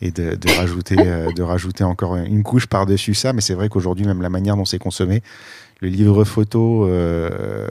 [0.00, 3.32] et de, de rajouter, euh, de rajouter encore une couche par-dessus ça.
[3.32, 5.22] Mais c'est vrai qu'aujourd'hui, même la manière dont c'est consommé,
[5.80, 7.68] le livre photo euh,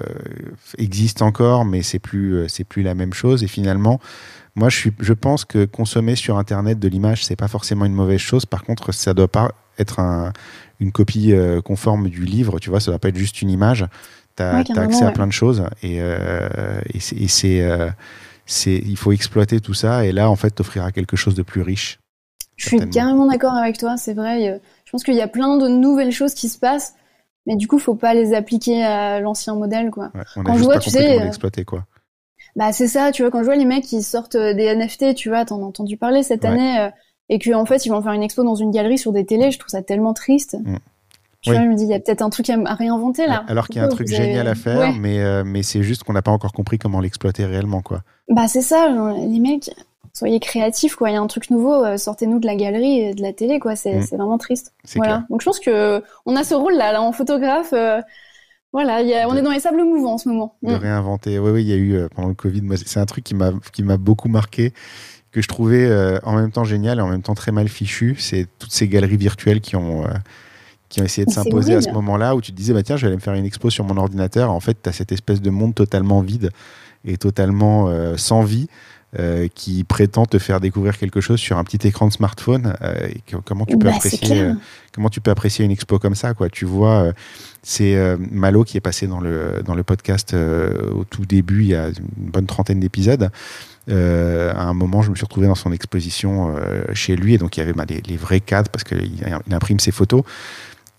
[0.77, 3.43] existe encore, mais c'est plus, c'est plus la même chose.
[3.43, 3.99] Et finalement,
[4.55, 7.93] moi, je, suis, je pense que consommer sur Internet de l'image, c'est pas forcément une
[7.93, 8.45] mauvaise chose.
[8.45, 10.31] Par contre, ça doit pas être un,
[10.79, 11.33] une copie
[11.65, 12.59] conforme du livre.
[12.59, 13.85] Tu vois, ça doit pas être juste une image
[14.35, 17.89] tu as, accès à plein de choses et, euh, et c'est, euh,
[18.45, 21.61] c'est, il faut exploiter tout ça et là, en fait, t'offrira quelque chose de plus
[21.61, 21.99] riche.
[22.57, 24.61] Je suis carrément d'accord avec toi, c'est vrai.
[24.85, 26.95] Je pense qu'il y a plein de nouvelles choses qui se passent,
[27.45, 30.11] mais du coup, faut pas les appliquer à l'ancien modèle, quoi.
[30.37, 31.85] on quand je vois, tu sais, l'exploiter, quoi.
[32.55, 35.27] Bah c'est ça, tu vois, quand je vois les mecs qui sortent des NFT, tu
[35.27, 36.89] vois, t'en as entendu parler cette année,
[37.27, 39.51] et qu'en en fait ils vont faire une expo dans une galerie sur des télés,
[39.51, 40.57] je trouve ça tellement triste.
[40.63, 40.77] Mm.
[41.45, 43.45] Tu vois, je me dis, il y a peut-être un truc à, réinventer là.
[43.47, 46.13] Alors qu'il y a un truc génial à faire, mais, euh, mais c'est juste qu'on
[46.13, 48.01] n'a pas encore compris comment l'exploiter réellement, quoi.
[48.29, 49.69] Bah c'est ça, les mecs,
[50.13, 51.11] soyez créatifs, quoi.
[51.11, 53.59] Il y a un truc nouveau, euh, sortez-nous de la galerie et de la télé,
[53.59, 53.75] quoi.
[53.75, 54.17] C'est mm.
[54.17, 54.73] vraiment triste.
[54.95, 55.25] Voilà.
[55.29, 57.73] Donc je pense que on a ce rôle là, là en photographe.
[57.73, 58.01] Euh,
[58.73, 60.55] voilà, y a, on est dans les sables mouvants en ce moment.
[60.63, 60.77] De mm.
[60.77, 61.37] réinventer.
[61.37, 62.63] Oui, oui, il y a eu pendant le Covid.
[62.87, 64.73] c'est un truc qui m'a qui m'a beaucoup marqué
[65.31, 68.47] que je trouvais en même temps génial et en même temps très mal fichu, c'est
[68.57, 70.05] toutes ces galeries virtuelles qui ont,
[70.95, 73.01] qui ont essayé de s'imposer à ce moment-là, où tu te disais, bah, tiens, je
[73.01, 74.49] vais aller me faire une expo sur mon ordinateur.
[74.49, 76.51] En fait, tu as cette espèce de monde totalement vide
[77.03, 78.67] et totalement euh, sans vie.
[79.17, 82.75] Euh, qui prétend te faire découvrir quelque chose sur un petit écran de smartphone.
[82.81, 83.07] Euh,
[83.45, 84.51] comment tu peux bah, apprécier
[84.91, 87.13] comment tu peux apprécier une expo comme ça quoi Tu vois,
[87.63, 87.95] c'est
[88.29, 91.87] Malo qui est passé dans le dans le podcast au tout début, il y a
[91.87, 93.29] une bonne trentaine d'épisodes.
[93.87, 96.53] à un moment, je me suis retrouvé dans son exposition
[96.91, 99.79] chez lui, et donc il y avait bah, les, les, vrais cadres parce qu'il imprime
[99.79, 100.23] ses photos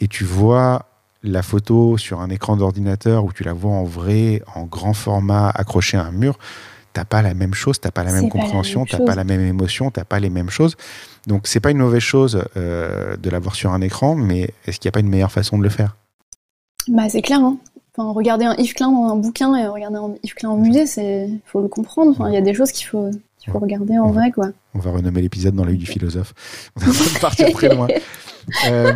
[0.01, 0.87] et tu vois
[1.23, 5.51] la photo sur un écran d'ordinateur ou tu la vois en vrai, en grand format,
[5.51, 6.39] accrochée à un mur,
[6.93, 9.91] t'as pas la même chose, t'as pas la même compréhension, t'as pas la même émotion,
[9.91, 10.77] t'as pas les mêmes choses.
[11.27, 14.89] Donc c'est pas une mauvaise chose euh, de l'avoir sur un écran, mais est-ce qu'il
[14.89, 15.97] n'y a pas une meilleure façon de le faire?
[16.89, 17.41] Bah c'est clair.
[17.41, 17.59] Hein.
[17.97, 20.87] Enfin, regarder un Yves Klein dans un bouquin et regarder un Yves Klein en musée,
[20.87, 22.29] c'est faut le comprendre.
[22.29, 24.49] il y a des choses qu'il faut qu'il faut regarder en vrai quoi.
[24.75, 26.33] On va renommer l'épisode dans l'œil du philosophe.
[26.77, 27.89] On va partir très loin.
[28.69, 28.95] Euh,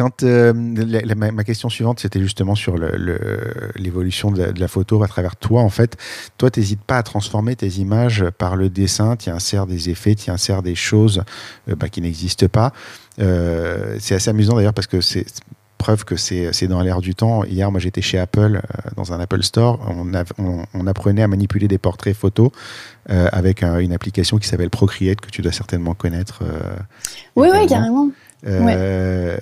[0.00, 2.76] quand euh, ma, question suivante, c'était justement sur
[3.76, 5.60] l'évolution de, la photo à travers toi.
[5.60, 5.98] En fait,
[6.38, 9.16] toi, t'hésites pas à transformer tes images par le dessin.
[9.16, 11.22] Tu insères des effets, tu insères des choses
[11.68, 12.72] euh, bah, qui n'existent pas.
[13.18, 15.26] Euh, c'est assez amusant d'ailleurs parce que c'est
[15.76, 17.44] preuve que c'est dans l'air du temps.
[17.44, 18.62] Hier, moi, j'étais chez Apple,
[18.96, 19.80] dans un Apple Store.
[19.86, 22.50] On, on, apprenait à manipuler des portraits photos
[23.06, 26.42] avec une application qui s'appelle Procreate, que tu dois certainement connaître.
[27.34, 28.10] oui, oui, carrément.
[28.46, 29.38] Euh,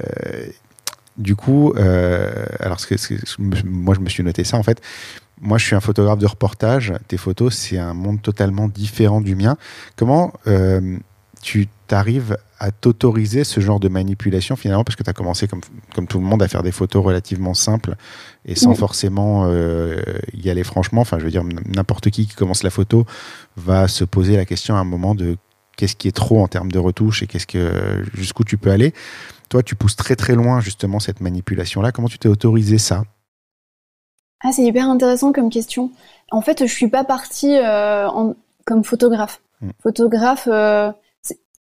[1.16, 2.78] du coup, euh, alors
[3.64, 4.80] moi je me suis noté ça en fait.
[5.40, 6.92] Moi, je suis un photographe de reportage.
[7.06, 9.56] Tes photos, c'est un monde totalement différent du mien.
[9.94, 10.96] Comment euh,
[11.42, 14.82] tu t'arrives à t'autoriser ce genre de manipulation finalement?
[14.82, 15.60] Parce que tu as commencé comme,
[15.94, 17.94] comme tout le monde à faire des photos relativement simples
[18.44, 19.48] et sans forcément
[20.34, 21.02] y aller franchement.
[21.02, 23.06] Enfin, je veux dire, n'importe qui qui commence la photo
[23.56, 25.36] va se poser la question à un moment de
[25.78, 28.92] qu'est-ce qui est trop en termes de retouche et qu'est-ce que jusqu'où tu peux aller.
[29.48, 31.92] Toi, tu pousses très très loin justement cette manipulation-là.
[31.92, 33.04] Comment tu t'es autorisé ça?
[34.44, 35.90] Ah, c'est hyper intéressant comme question.
[36.30, 38.08] En fait, je suis pas partie euh,
[38.66, 39.40] comme photographe.
[39.60, 39.70] Hmm.
[39.82, 40.92] Photographe, euh,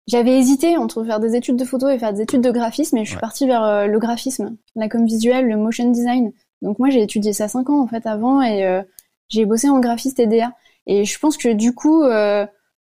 [0.06, 3.04] j'avais hésité entre faire des études de photo et faire des études de graphisme, mais
[3.04, 6.32] je suis partie vers euh, le graphisme, la com visuelle, le motion design.
[6.62, 8.82] Donc moi, j'ai étudié ça cinq ans en fait avant et
[9.28, 10.52] j'ai bossé en graphiste et DA.
[10.86, 12.02] Et je pense que du coup,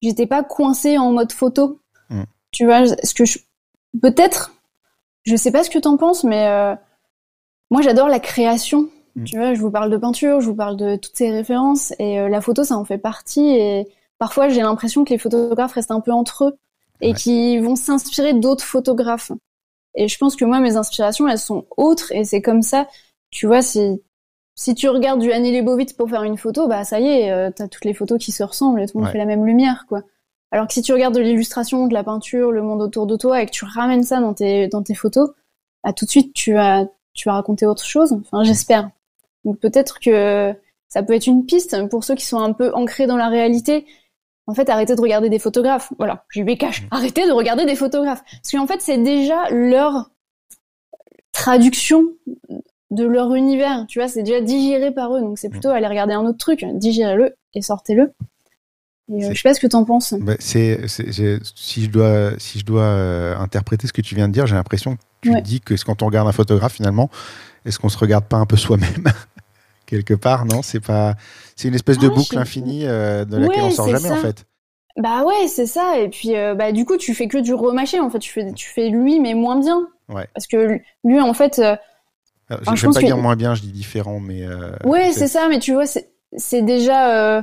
[0.02, 1.80] j'étais pas coincée en mode photo.
[2.10, 2.24] Mm.
[2.52, 3.40] Tu vois, ce que je
[4.02, 4.54] peut-être,
[5.24, 6.76] je sais pas ce que t'en penses, mais euh,
[7.72, 8.90] moi j'adore la création.
[9.16, 9.24] Mm.
[9.24, 12.20] Tu vois, je vous parle de peinture, je vous parle de toutes ces références et
[12.20, 13.48] euh, la photo ça en fait partie.
[13.48, 13.88] Et
[14.20, 16.58] parfois j'ai l'impression que les photographes restent un peu entre eux
[17.02, 19.32] et qui vont s'inspirer d'autres photographes.
[19.96, 22.88] Et je pense que moi mes inspirations elles sont autres et c'est comme ça.
[23.30, 24.02] Tu vois, si
[24.58, 27.52] si tu regardes du Annie Leibovitz pour faire une photo, bah ça y est, euh,
[27.56, 29.86] t'as toutes les photos qui se ressemblent et tout le monde fait la même lumière,
[29.88, 30.02] quoi.
[30.52, 33.42] Alors que si tu regardes de l'illustration, de la peinture, le monde autour de toi
[33.42, 35.30] et que tu ramènes ça dans tes dans tes photos,
[35.84, 38.14] bah tout de suite tu vas tu vas raconter autre chose.
[38.14, 38.90] Enfin, j'espère.
[39.46, 40.56] Donc peut-être que
[40.90, 43.86] ça peut être une piste pour ceux qui sont un peu ancrés dans la réalité.
[44.48, 45.94] En fait, arrêtez de regarder des photographes.
[46.00, 46.82] Voilà, je vais cache.
[46.84, 46.88] Mmh.
[46.92, 48.24] Arrêtez de regarder des photographes.
[48.24, 50.10] Parce qu'en fait, c'est déjà leur
[51.32, 52.06] traduction
[52.92, 56.14] de leur univers, tu vois, c'est déjà digéré par eux, donc c'est plutôt aller regarder
[56.14, 58.14] un autre truc, digérez-le et sortez-le.
[59.10, 60.14] Euh, je sais pas ce que tu en penses.
[60.20, 64.34] Bah, c'est, si je dois, si je dois euh, interpréter ce que tu viens de
[64.34, 67.10] dire, j'ai l'impression que tu dis que quand on regarde un photographe, finalement,
[67.66, 69.06] est-ce qu'on se regarde pas un peu soi-même?
[69.86, 71.16] Quelque part Non, c'est pas,
[71.56, 74.46] c'est une espèce de ah, boucle infinie euh, de laquelle on sort jamais en fait.
[74.98, 76.00] Bah ouais, c'est ça.
[76.00, 78.00] Et puis, bah du coup, tu fais que du remâcher.
[78.00, 79.88] En fait, tu fais, tu fais lui, mais moins bien.
[80.10, 80.28] Ouais.
[80.34, 81.62] Parce que lui, en fait,
[82.50, 84.44] je ne vais pas dire moins bien, je dis différent, mais.
[84.44, 87.38] Euh, ouais, c'est ça, mais tu vois, c'est déjà.
[87.38, 87.42] Euh,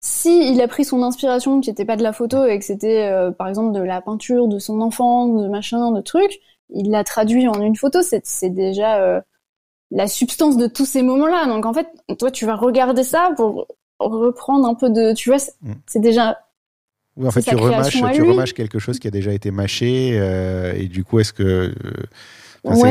[0.00, 3.08] si il a pris son inspiration qui n'était pas de la photo et que c'était
[3.08, 6.38] euh, par exemple de la peinture de son enfant, de machin, de trucs,
[6.70, 9.20] il l'a traduit en une photo, c'est déjà euh,
[9.90, 11.46] la substance de tous ces moments-là.
[11.46, 13.66] Donc en fait, toi, tu vas regarder ça pour
[13.98, 15.12] reprendre un peu de.
[15.14, 16.02] Tu vois, c'est mm.
[16.02, 16.38] déjà
[17.16, 20.10] Oui, en fait, tu remâches, tu remâches quelque chose qui a déjà été mâché,
[20.76, 21.74] et du coup, est-ce que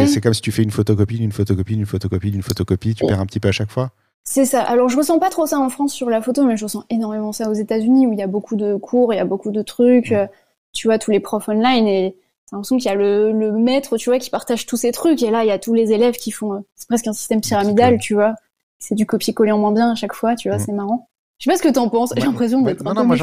[0.07, 3.19] c'est comme si tu fais une photocopie d'une photocopie d'une photocopie d'une photocopie, tu perds
[3.19, 3.91] un petit peu à chaque fois
[4.27, 4.61] c'est ça.
[4.63, 7.31] Alors je ressens pas trop ça en France sur la photo, mais je ressens énormément
[7.31, 9.61] ça aux États-Unis où il y a beaucoup de cours, il y a beaucoup de
[9.61, 10.11] trucs.
[10.11, 10.25] Euh,
[10.73, 12.17] tu vois tous les profs online et
[12.49, 15.21] t'as l'impression qu'il y a le, le, maître, tu vois, qui partage tous ces trucs
[15.21, 16.53] et là il y a tous les élèves qui font.
[16.53, 18.33] Euh, c'est presque un système pyramidal, tu vois.
[18.79, 21.07] C'est du copier-coller en moins bien à chaque fois, tu vois, c'est marrant.
[21.37, 22.13] Je sais pas ce que t'en penses.
[22.15, 23.17] J'ai l'impression d'être non, un non, peu moi,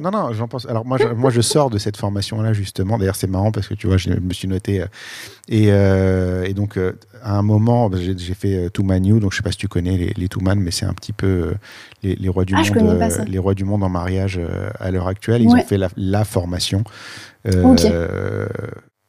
[0.00, 0.64] non, non, j'en pense.
[0.66, 2.96] Alors moi, je, moi, je sors de cette formation-là justement.
[2.96, 4.86] D'ailleurs, c'est marrant parce que tu vois, je me suis noté euh,
[5.48, 9.32] et, euh, et donc euh, à un moment, bah, j'ai fait Two Man New, donc
[9.32, 11.52] je sais pas si tu connais les, les Two Man, mais c'est un petit peu
[12.02, 14.40] les, les, rois du ah, monde, les rois du monde en mariage
[14.80, 15.42] à l'heure actuelle.
[15.42, 16.84] Ils ont fait la, la formation.
[17.46, 17.92] Okay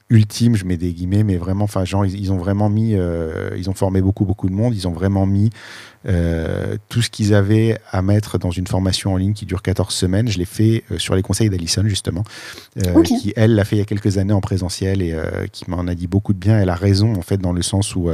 [0.10, 3.70] ultime, je mets des guillemets, mais vraiment, enfin, genre, ils, ont vraiment mis, euh, ils
[3.70, 5.52] ont formé beaucoup, beaucoup de monde, ils ont vraiment mis
[6.08, 9.94] euh, tout ce qu'ils avaient à mettre dans une formation en ligne qui dure 14
[9.94, 10.28] semaines.
[10.30, 12.24] Je l'ai fait euh, sur les conseils d'Alison, justement,
[13.04, 15.16] qui, elle, l'a fait il y a quelques années en présentiel et
[15.52, 16.60] qui m'en a dit beaucoup de bien.
[16.60, 18.10] Elle a raison, en fait, dans le sens où,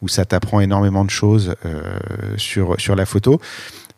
[0.00, 1.54] où ça t'apprend énormément de choses
[2.36, 3.40] sur, sur la photo.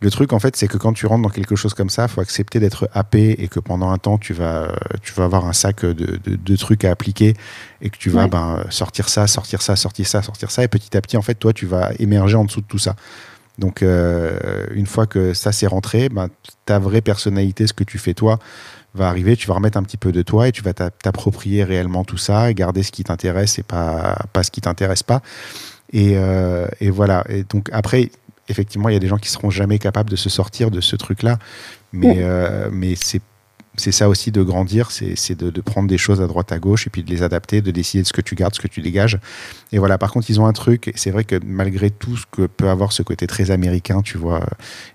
[0.01, 2.09] Le truc, en fait, c'est que quand tu rentres dans quelque chose comme ça, il
[2.09, 5.53] faut accepter d'être happé et que pendant un temps, tu vas, tu vas avoir un
[5.53, 7.35] sac de, de, trucs à appliquer
[7.81, 10.63] et que tu vas ben, sortir ça, sortir ça, sortir ça, sortir ça.
[10.63, 12.97] Et petit à petit, en fait, toi, tu vas émerger en dessous de tout ça.
[13.59, 16.29] Donc, euh, une fois que ça s'est rentré, ben,
[16.67, 18.39] ta vraie personnalité, ce que tu fais toi,
[18.95, 19.37] va arriver.
[19.37, 22.51] Tu vas remettre un petit peu de toi et tu vas t'approprier réellement tout ça
[22.51, 25.21] et garder ce qui t'intéresse et pas, pas ce qui t'intéresse pas.
[25.93, 27.25] Et, euh, et, voilà.
[27.29, 28.11] Et donc, après,
[28.49, 30.97] effectivement, il y a des gens qui seront jamais capables de se sortir de ce
[30.97, 31.39] truc-là.
[31.93, 33.23] Mais, euh, mais c'est
[33.77, 36.87] c'est ça aussi de grandir, c'est de, de, prendre des choses à droite à gauche
[36.87, 38.81] et puis de les adapter, de décider de ce que tu gardes, ce que tu
[38.83, 39.19] dégages.
[39.73, 42.47] Et voilà, par contre, ils ont un truc, c'est vrai que malgré tout ce que
[42.47, 44.47] peut avoir ce côté très américain, tu vois,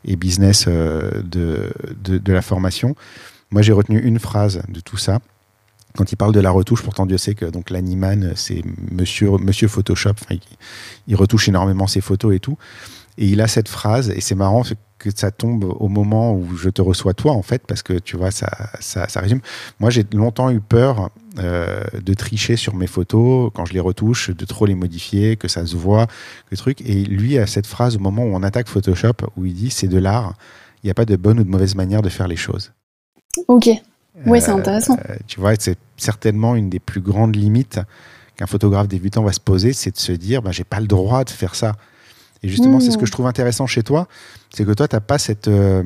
[0.06, 2.96] et business euh, de, de, de la formation,
[3.52, 5.20] moi j'ai retenu une phrase de tout ça.
[5.98, 9.68] Quand il parle de la retouche, pourtant Dieu sait que donc l'animan, c'est monsieur, monsieur
[9.68, 10.40] Photoshop, il,
[11.08, 12.58] il retouche énormément ses photos et tout.
[13.20, 14.64] Et il a cette phrase, et c'est marrant
[14.98, 18.16] que ça tombe au moment où je te reçois toi, en fait, parce que tu
[18.16, 19.42] vois, ça, ça, résume.
[19.82, 24.30] Moi, j'ai longtemps eu peur euh, de tricher sur mes photos quand je les retouche,
[24.30, 26.08] de trop les modifier, que ça se voit,
[26.50, 26.80] que truc.
[26.80, 29.90] Et lui a cette phrase au moment où on attaque Photoshop, où il dit c'est
[29.90, 30.36] de l'art,
[30.82, 32.72] il n'y a pas de bonne ou de mauvaise manière de faire les choses.
[33.50, 33.70] Ok.
[34.26, 34.98] Oui, c'est euh, intéressant.
[35.28, 37.82] tu vois, c'est certainement une des plus grandes limites
[38.38, 41.26] qu'un photographe débutant va se poser, c'est de se dire, bah, j'ai pas le droit
[41.26, 41.74] de faire ça.
[42.44, 44.08] Et justement, c'est ce que je trouve intéressant chez toi,
[44.54, 45.84] c'est que toi, tu n'as pas cette, euh,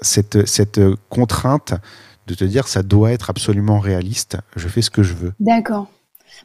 [0.00, 1.74] cette, cette contrainte
[2.26, 5.32] de te dire ça doit être absolument réaliste, je fais ce que je veux.
[5.40, 5.88] D'accord.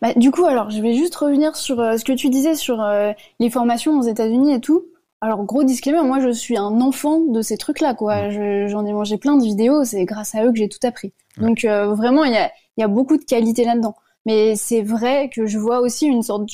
[0.02, 2.82] Bah, du coup, alors, je vais juste revenir sur euh, ce que tu disais sur
[2.82, 4.86] euh, les formations aux États-Unis et tout.
[5.22, 8.30] Alors, gros disclaimer, moi, je suis un enfant de ces trucs-là, quoi.
[8.30, 8.68] Mm.
[8.68, 11.14] J'en ai mangé plein de vidéos, c'est grâce à eux que j'ai tout appris.
[11.38, 13.96] Donc, vraiment, il y a, y a beaucoup de qualité là-dedans.
[14.26, 16.46] Mais c'est vrai que je vois aussi une sorte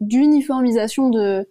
[0.00, 1.48] d'uniformisation de,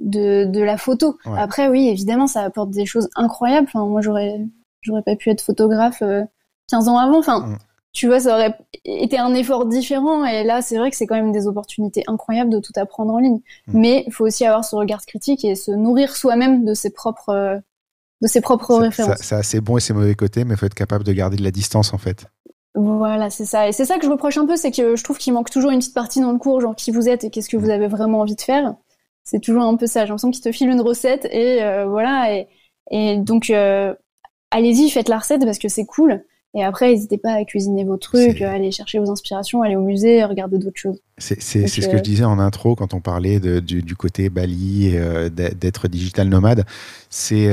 [0.00, 1.18] de, de la photo.
[1.36, 3.66] Après, oui, évidemment, ça apporte des choses incroyables.
[3.68, 4.40] Enfin, moi, j'aurais,
[4.80, 6.02] j'aurais pas pu être photographe
[6.70, 7.18] 15 euh, ans avant.
[7.18, 7.58] Enfin, mm.
[7.92, 10.24] tu vois, ça aurait été un effort différent.
[10.24, 13.18] Et là, c'est vrai que c'est quand même des opportunités incroyables de tout apprendre en
[13.18, 13.40] ligne.
[13.66, 13.80] Mm.
[13.80, 17.60] Mais il faut aussi avoir ce regard critique et se nourrir soi-même de ses propres,
[18.22, 19.18] de ses propres références.
[19.20, 21.44] C'est assez bon et ses mauvais côtés, mais il faut être capable de garder de
[21.44, 22.26] la distance, en fait.
[22.74, 23.68] Voilà, c'est ça.
[23.68, 25.72] Et c'est ça que je reproche un peu, c'est que je trouve qu'il manque toujours
[25.72, 27.70] une petite partie dans le cours, genre qui vous êtes et qu'est-ce que vous mm.
[27.70, 28.74] avez vraiment envie de faire
[29.28, 30.00] c'est toujours un peu ça.
[30.00, 32.34] J'ai l'impression qu'ils te filent une recette et euh, voilà.
[32.34, 32.48] Et,
[32.90, 33.94] et donc, euh,
[34.50, 36.24] allez-y, faites la recette parce que c'est cool.
[36.54, 40.24] Et après, n'hésitez pas à cuisiner vos trucs, aller chercher vos inspirations, aller au musée,
[40.24, 40.98] regarder d'autres choses.
[41.18, 44.92] C'est ce que je disais en intro quand on parlait de, du, du, côté Bali,
[44.94, 46.64] euh, d'être digital nomade.
[47.10, 47.50] C'est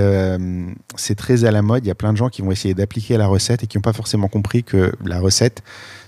[0.96, 1.84] c'est très à la mode.
[1.84, 3.82] Il y a plein de gens qui vont essayer d'appliquer la recette et qui n'ont
[3.82, 5.62] pas forcément compris que la recette,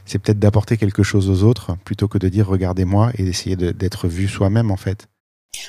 [0.06, 4.08] c'est peut-être d'apporter quelque chose aux autres plutôt que de dire regardez-moi et d'essayer d'être
[4.08, 5.10] vu soi-même en fait.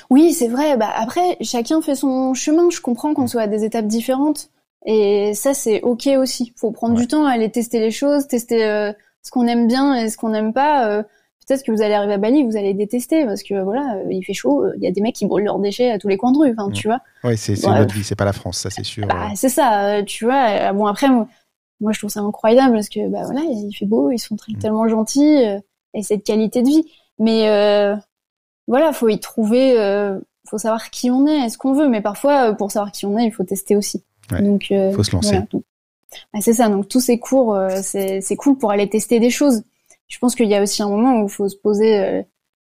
[0.09, 0.77] Oui, c'est vrai.
[0.77, 2.69] Bah, après, chacun fait son chemin.
[2.69, 4.49] Je comprends qu'on soit à des étapes différentes.
[4.85, 6.53] Et ça, c'est OK aussi.
[6.55, 8.91] Faut prendre du temps à aller tester les choses, tester euh,
[9.23, 10.87] ce qu'on aime bien et ce qu'on n'aime pas.
[10.87, 11.03] Euh,
[11.45, 14.23] peut-être que vous allez arriver à Bali, vous allez détester parce que voilà, euh, il
[14.23, 16.31] fait chaud, il y a des mecs qui brûlent leurs déchets à tous les coins
[16.31, 17.01] de rue, tu vois.
[17.23, 19.07] Oui, c'est notre vie, c'est pas la France, ça c'est sûr.
[19.07, 20.71] Bah, c'est ça, tu vois.
[20.73, 24.19] Bon après, moi, je trouve ça incroyable parce que bah voilà, il fait beau, ils
[24.19, 24.59] sont mm.
[24.59, 25.43] tellement gentils
[25.93, 26.85] et cette qualité de vie.
[27.17, 27.49] Mais
[28.69, 32.51] voilà, faut y trouver, euh, faut savoir qui on est, est-ce qu'on veut, mais parfois
[32.51, 34.03] euh, pour savoir qui on est, il faut tester aussi.
[34.31, 35.39] donc, euh, faut se lancer.
[36.39, 36.69] C'est ça.
[36.69, 39.63] Donc tous ces cours, c'est cool pour aller tester des choses.
[40.07, 42.23] Je pense qu'il y a aussi un moment où il faut se poser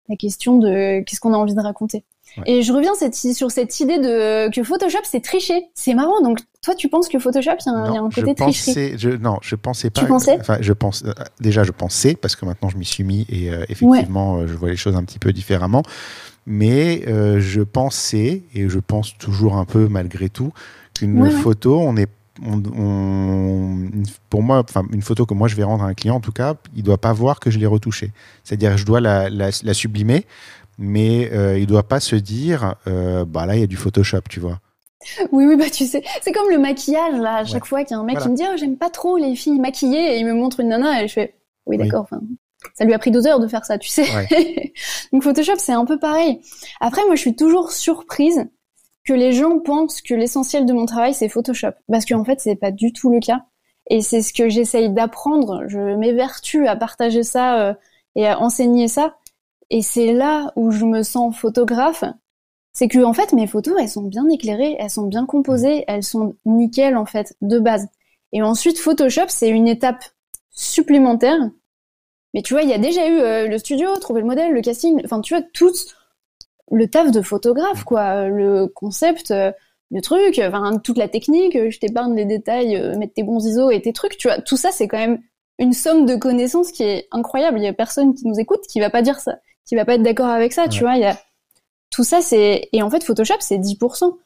[0.09, 2.05] la question de qu'est-ce qu'on a envie de raconter.
[2.47, 5.67] Et je reviens cette, sur cette idée de que Photoshop c'est tricher.
[5.75, 6.21] C'est marrant.
[6.21, 9.55] Donc toi, tu penses que Photoshop il y, a un, côté tricherie je, Non, je
[9.55, 10.01] pensais pas.
[10.01, 10.39] Tu pensais?
[10.41, 11.05] Enfin, je pense.
[11.05, 14.47] Euh, déjà, je pensais parce que maintenant je m'y suis mis et euh, effectivement, euh,
[14.47, 15.83] je vois les choses un petit peu différemment.
[16.47, 20.53] Mais je pensais et je pense toujours un peu malgré tout
[20.93, 22.09] qu'une photo, on est
[22.43, 23.89] on,
[24.29, 26.55] pour moi, une photo que moi je vais rendre à un client, en tout cas,
[26.75, 28.13] il doit pas voir que je l'ai retouchée.
[28.43, 30.27] C'est-à-dire, je dois la, la, la sublimer
[30.79, 34.23] mais euh, il doit pas se dire, euh, bah là, il y a du Photoshop,
[34.29, 34.61] tu vois.
[35.33, 37.99] Oui, oui, bah tu sais, c'est comme le maquillage, là, à chaque fois qu'il y
[37.99, 40.27] a un mec qui me dit, oh, j'aime pas trop les filles maquillées, et il
[40.27, 41.35] me montre une nana, et je fais,
[41.67, 42.07] oui, d'accord,
[42.73, 44.05] ça lui a pris deux heures de faire ça, tu sais.
[45.13, 46.41] Donc Photoshop, c'est un peu pareil.
[46.81, 48.47] Après, moi, je suis toujours surprise
[49.05, 51.73] que les gens pensent que l'essentiel de mon travail, c'est Photoshop.
[51.91, 53.45] Parce qu'en fait, c'est pas du tout le cas.
[53.91, 55.65] Et c'est ce que j'essaye d'apprendre.
[55.69, 57.75] Je m'évertue à partager ça euh,
[58.17, 59.17] et à enseigner ça.
[59.71, 62.05] Et c'est là où je me sens photographe.
[62.73, 66.03] C'est que, en fait, mes photos, elles sont bien éclairées, elles sont bien composées, elles
[66.03, 67.87] sont nickel, en fait, de base.
[68.33, 70.05] Et ensuite, Photoshop, c'est une étape
[70.51, 71.39] supplémentaire.
[72.35, 74.61] Mais tu vois, il y a déjà eu euh, le studio, trouver le modèle, le
[74.61, 75.73] casting, enfin, tu vois, tout
[76.73, 78.29] le taf de photographe, quoi.
[78.29, 79.53] Le concept, euh,
[79.93, 83.71] le truc, enfin, toute la technique, je t'épargne les détails, euh, mettre tes bons ISO
[83.71, 84.41] et tes trucs, tu vois.
[84.41, 85.21] Tout ça, c'est quand même
[85.61, 87.59] une somme de connaissances qui est incroyable.
[87.59, 89.95] Il y a personne qui nous écoute qui va pas dire ça qui va pas
[89.95, 90.97] être d'accord avec ça, tu vois.
[90.97, 91.17] Il y a
[91.91, 94.17] tout ça, c'est et en fait Photoshop c'est 10%.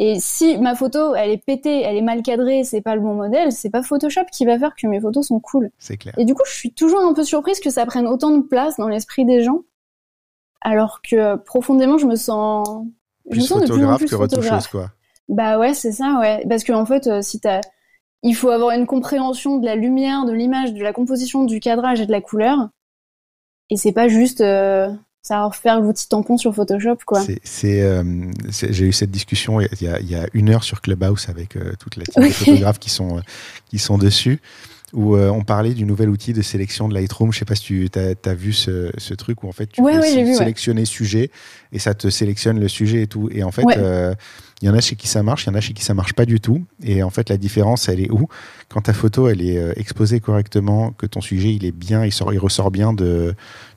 [0.00, 3.14] Et si ma photo elle est pétée, elle est mal cadrée, c'est pas le bon
[3.14, 5.70] modèle, c'est pas Photoshop qui va faire que mes photos sont cool.
[5.78, 6.14] C'est clair.
[6.18, 8.76] Et du coup, je suis toujours un peu surprise que ça prenne autant de place
[8.76, 9.62] dans l'esprit des gens,
[10.60, 12.86] alors que profondément, je me sens,
[13.30, 14.68] je me sens de plus en plus que photographe.
[14.68, 14.92] quoi.
[15.28, 16.44] Bah ouais, c'est ça, ouais.
[16.48, 17.60] Parce que en fait, euh, si t'as,
[18.22, 22.00] il faut avoir une compréhension de la lumière, de l'image, de la composition, du cadrage
[22.00, 22.68] et de la couleur.
[23.70, 24.88] Et c'est pas juste euh,
[25.22, 27.22] savoir faire l'outil tampon sur Photoshop, quoi.
[27.42, 28.02] C'est, euh,
[28.48, 31.56] j'ai eu cette discussion il y, a, il y, a, une heure sur Clubhouse avec
[31.56, 33.20] euh, toutes les photographes qui sont,
[33.68, 34.40] qui sont dessus
[34.94, 37.30] où on parlait du nouvel outil de sélection de Lightroom.
[37.30, 40.02] Je sais pas si tu as, vu ce, ce, truc où en fait tu peux
[40.32, 41.30] sélectionner sujet
[41.72, 43.28] et ça te sélectionne le sujet et tout.
[43.30, 43.66] Et en fait,
[44.60, 45.94] il y en a chez qui ça marche, il y en a chez qui ça
[45.94, 46.64] marche pas du tout.
[46.82, 48.28] Et en fait, la différence, elle est où?
[48.68, 52.12] Quand ta photo, elle est euh, exposée correctement, que ton sujet, il est bien, il,
[52.12, 53.34] sort, il ressort bien de,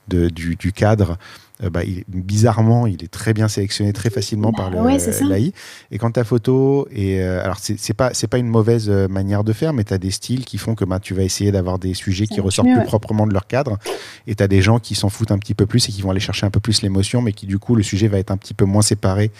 [0.07, 1.17] de du, du, cadre,
[1.63, 5.53] euh, bah, il, bizarrement, il est très bien sélectionné très facilement par bah l'AI.
[5.91, 9.53] et quand ta photo est, euh, alors c'est pas c'est pas une mauvaise manière de
[9.53, 11.93] faire, mais tu as des styles qui font que bah, tu vas essayer d'avoir des
[11.93, 13.77] sujets qui ressortent plus proprement de leur cadre,
[14.25, 16.09] et tu as des gens qui s'en foutent un petit peu plus et qui vont
[16.09, 18.37] aller chercher un peu plus l'émotion, mais qui du coup le sujet va être un
[18.37, 19.31] petit peu moins séparé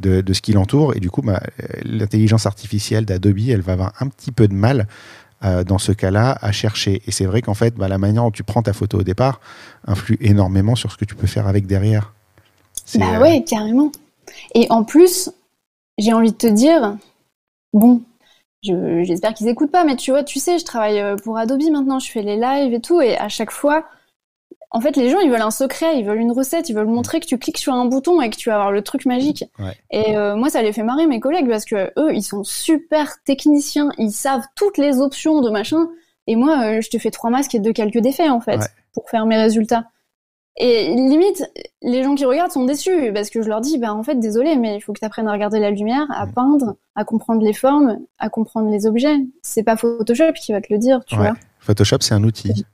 [0.00, 0.96] de, de ce qui l'entoure.
[0.96, 1.40] Et du coup, bah,
[1.84, 4.86] l'intelligence artificielle d'Adobe, elle va avoir un petit peu de mal
[5.44, 7.00] euh, dans ce cas-là à chercher.
[7.06, 9.40] Et c'est vrai qu'en fait, bah, la manière dont tu prends ta photo au départ
[9.86, 12.12] influe énormément sur ce que tu peux faire avec derrière.
[12.96, 13.92] Bah euh, ouais, carrément.
[14.56, 15.30] Et en plus,
[15.96, 16.96] j'ai envie de te dire,
[17.72, 18.02] bon,
[18.62, 22.00] j'espère qu'ils écoutent pas, mais tu vois, tu sais, je travaille euh, pour Adobe maintenant,
[22.00, 23.84] je fais les lives et tout, et à chaque fois,
[24.70, 27.20] en fait, les gens, ils veulent un secret, ils veulent une recette, ils veulent montrer
[27.20, 29.44] que tu cliques sur un bouton et que tu vas avoir le truc magique.
[29.90, 33.22] Et euh, moi, ça les fait marrer mes collègues parce que eux, ils sont super
[33.24, 35.88] techniciens, ils savent toutes les options de machin.
[36.26, 38.60] Et moi, euh, je te fais trois masques et deux calculs d'effets en fait
[38.92, 39.84] pour faire mes résultats.
[40.60, 41.44] Et limite,
[41.82, 44.56] les gens qui regardent sont déçus parce que je leur dis, bah en fait, désolé,
[44.56, 47.52] mais il faut que tu apprennes à regarder la lumière, à peindre, à comprendre les
[47.52, 49.16] formes, à comprendre les objets.
[49.40, 51.34] C'est pas Photoshop qui va te le dire, tu vois.
[51.60, 52.66] Photoshop, c'est un outil.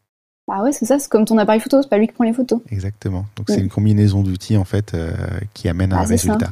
[0.47, 2.35] Bah ouais, c'est ça, c'est comme ton appareil photo, c'est pas lui qui prend les
[2.35, 2.61] photos.
[2.71, 3.25] Exactement.
[3.37, 5.15] Donc c'est une combinaison d'outils en fait euh,
[5.55, 6.51] qui amène à un ah, résultat.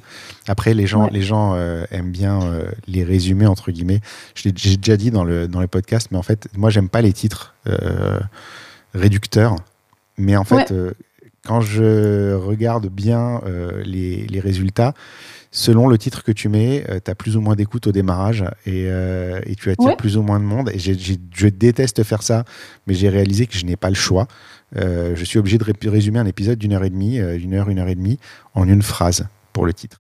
[0.48, 4.00] Après, les gens, les gens euh, aiment bien euh, les résumer entre guillemets.
[4.35, 7.12] J'ai déjà dit dans le dans les podcasts, mais en fait, moi j'aime pas les
[7.12, 7.55] titres
[8.94, 9.57] réducteurs.
[10.16, 10.72] Mais en fait,
[11.44, 13.40] quand je regarde bien
[13.85, 14.94] les, les résultats,
[15.52, 18.42] selon le titre que tu mets, euh, tu as plus ou moins d'écoute au démarrage
[18.66, 20.70] et, euh, et tu attires plus ou moins de monde.
[20.70, 22.44] Et je déteste faire ça,
[22.87, 24.26] mais j'ai réalisé que je n'ai pas le choix.
[24.76, 27.78] Euh, je suis obligé de résumer un épisode d'une heure et demie, une heure, une
[27.78, 28.18] heure et demie,
[28.55, 29.98] en une phrase pour le titre.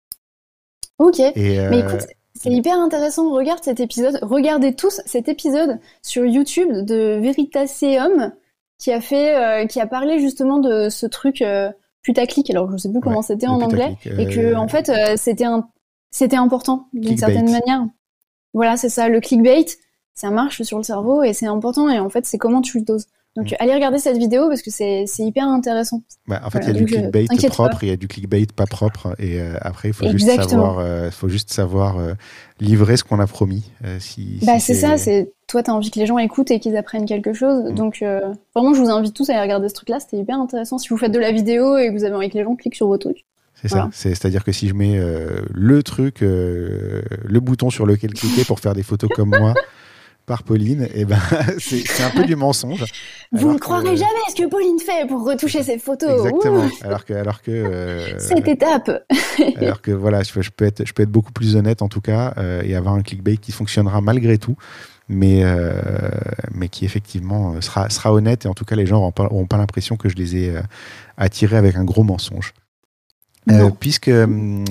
[0.98, 1.18] Ok.
[1.36, 3.32] mais écoute, c'est hyper intéressant.
[3.32, 4.18] Regarde cet épisode.
[4.22, 8.32] Regardez tous cet épisode sur YouTube de Veritaseum
[8.82, 11.42] qui a fait, qui a parlé justement de ce truc
[12.02, 15.14] putaclic, alors je sais plus comment c'était en anglais, et que euh, en fait euh,
[15.16, 15.68] c'était un,
[16.10, 17.86] c'était important d'une certaine manière.
[18.52, 19.66] Voilà, c'est ça, le clickbait,
[20.14, 22.84] ça marche sur le cerveau et c'est important et en fait c'est comment tu le
[22.84, 23.06] doses.
[23.36, 23.56] Donc mm.
[23.60, 26.02] allez regarder cette vidéo parce que c'est hyper intéressant.
[26.26, 28.66] Bah, en fait, il y a du clickbait propre, il y a du clickbait pas
[28.66, 32.14] propre, et euh, après il faut juste savoir, euh, faut juste savoir euh,
[32.60, 33.70] livrer ce qu'on a promis.
[34.00, 36.76] si, bah c'est ça, c'est toi tu as envie que les gens écoutent et qu'ils
[36.76, 37.70] apprennent quelque chose.
[37.70, 37.74] Mm.
[37.74, 38.04] Donc
[38.54, 40.78] vraiment, je vous invite tous à aller regarder ce truc-là, c'était hyper intéressant.
[40.78, 42.76] Si vous faites de la vidéo et que vous avez envie que les gens cliquent
[42.76, 43.24] sur vos trucs.
[43.54, 43.88] C'est ça.
[43.92, 45.00] C'est-à-dire que si je mets
[45.50, 49.54] le truc, le bouton sur lequel cliquer pour faire des photos comme moi
[50.26, 51.18] par Pauline, et eh ben
[51.58, 52.84] c'est un peu du mensonge.
[53.32, 56.10] Vous ne croirez jamais ce que Pauline fait pour retoucher ses photos.
[56.10, 56.68] Exactement.
[56.82, 58.90] Alors que, alors que euh, cette étape.
[59.56, 62.34] alors que voilà, je, peux être, je peux être beaucoup plus honnête en tout cas
[62.38, 64.56] euh, et avoir un clickbait qui fonctionnera malgré tout,
[65.08, 65.72] mais euh,
[66.52, 69.58] mais qui effectivement sera sera honnête et en tout cas les gens n'auront pas, pas
[69.58, 70.54] l'impression que je les ai
[71.16, 72.54] attirés avec un gros mensonge.
[73.50, 74.64] Euh, puisque hum,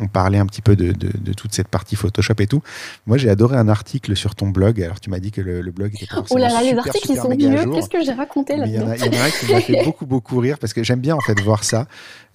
[0.00, 0.92] on, parlait un petit peu de,
[1.32, 2.62] toute cette partie Photoshop et tout,
[3.06, 4.80] moi j'ai adoré un article sur ton blog.
[4.82, 7.16] Alors tu m'as dit que le, blog était pas Oh là là, les articles ils
[7.16, 7.70] sont mieux.
[7.72, 10.38] Qu'est-ce que j'ai raconté là-dedans Il y en a, un qui m'a fait beaucoup beaucoup
[10.38, 11.86] rire parce que j'aime bien en fait voir ça.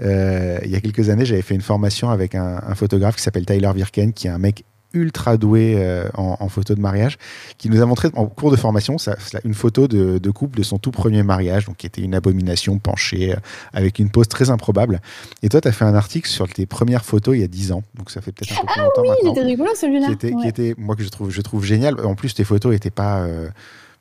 [0.02, 3.24] Euh, il y a quelques années, j'avais fait une formation avec un, un photographe qui
[3.24, 7.18] s'appelle Tyler Virken, qui est un mec ultra doué euh, en, photo de mariage,
[7.58, 10.78] qui nous a montré en cours de formation ça, une photo de, couple de son
[10.78, 13.38] tout premier mariage, donc qui était une abomination penchée, euh,
[13.74, 15.02] avec une pose très improbable.
[15.42, 17.72] Et toi, tu as fait un article sur tes premières photos il y a 10
[17.72, 19.34] ans, donc ça fait peut-être un peu plus ah longtemps oui, maintenant.
[19.34, 20.08] il était rigolo celui-là.
[20.42, 22.00] Qui était, moi, que je trouve, je trouve génial.
[22.06, 23.22] En plus, tes photos n'étaient pas...
[23.22, 23.50] Euh,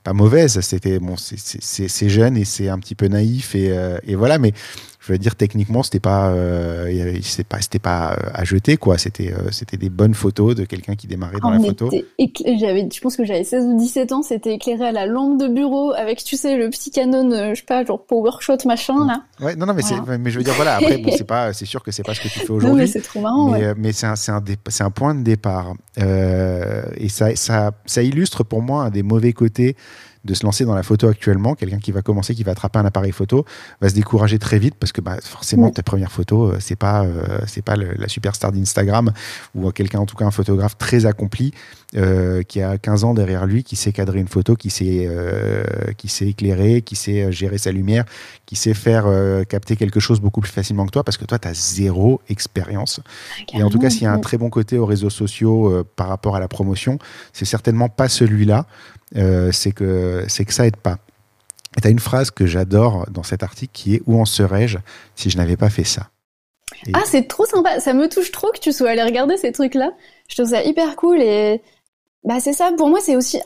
[0.02, 0.60] pas mauvaise.
[0.60, 4.38] C'était bon, c'est jeune et c'est un petit peu naïf et, euh, et, voilà.
[4.38, 4.52] Mais
[5.02, 8.98] je veux dire techniquement, c'était pas, euh, c'était pas, c'était pas euh, à jeter quoi.
[8.98, 11.90] C'était, euh, c'était des bonnes photos de quelqu'un qui démarrait dans la photo.
[11.90, 14.22] J'avais, je pense que j'avais 16 ou 17 ans.
[14.22, 17.66] C'était éclairé à la lampe de bureau avec, tu sais, le petit Canon, je sais
[17.66, 19.24] pas, genre PowerShot machin là.
[19.44, 20.76] Ouais, non, non, mais c'est, mais je veux dire voilà.
[20.76, 22.82] Après, bon, c'est pas, c'est sûr que c'est pas ce que tu fais aujourd'hui.
[22.82, 23.50] mais c'est trop marrant.
[23.50, 28.02] Mais, mais c'est un, c'est un, c'est un point de départ et ça, ça, ça
[28.02, 29.76] illustre pour moi un des mauvais côtés
[30.24, 31.54] de se lancer dans la photo actuellement.
[31.54, 33.44] Quelqu'un qui va commencer, qui va attraper un appareil photo,
[33.80, 37.04] va se décourager très vite parce que bah, forcément, ta première photo, euh, c'est pas,
[37.04, 39.12] euh, c'est pas la superstar d'Instagram
[39.54, 41.52] ou quelqu'un, en tout cas un photographe très accompli
[41.96, 45.08] euh, qui a 15 ans derrière lui, qui sait cadrer une photo, qui sait,
[45.96, 48.04] qui sait éclairer, qui sait gérer sa lumière,
[48.46, 49.06] qui sait faire
[49.48, 53.00] capter quelque chose beaucoup plus facilement que toi parce que toi, tu as zéro expérience.
[53.54, 56.08] Et en tout cas, s'il y a un très bon côté aux réseaux sociaux par
[56.08, 56.98] rapport à la promotion,
[57.32, 58.66] c'est certainement pas celui-là.
[59.16, 60.98] Euh, c'est que, que ça aide pas.
[61.76, 64.78] Et tu as une phrase que j'adore dans cet article qui est Où en serais-je
[65.14, 66.10] si je n'avais pas fait ça?
[66.94, 67.80] Ah, c'est trop sympa.
[67.80, 69.92] Ça me touche trop que tu sois allé regarder ces trucs-là.
[70.28, 71.20] Je trouve ça hyper cool.
[71.20, 71.62] Et
[72.24, 72.72] bah, c'est ça.
[72.76, 73.38] Pour moi, c'est aussi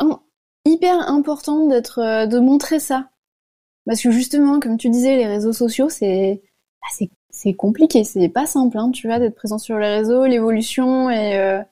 [0.64, 3.11] hyper important d'être, euh, de montrer ça.
[3.85, 6.43] Parce que justement, comme tu disais, les réseaux sociaux, c'est,
[6.81, 8.05] bah, c'est compliqué.
[8.05, 11.39] C'est pas simple, hein, tu vois, d'être présent sur les réseaux, l'évolution et.
[11.39, 11.62] Euh,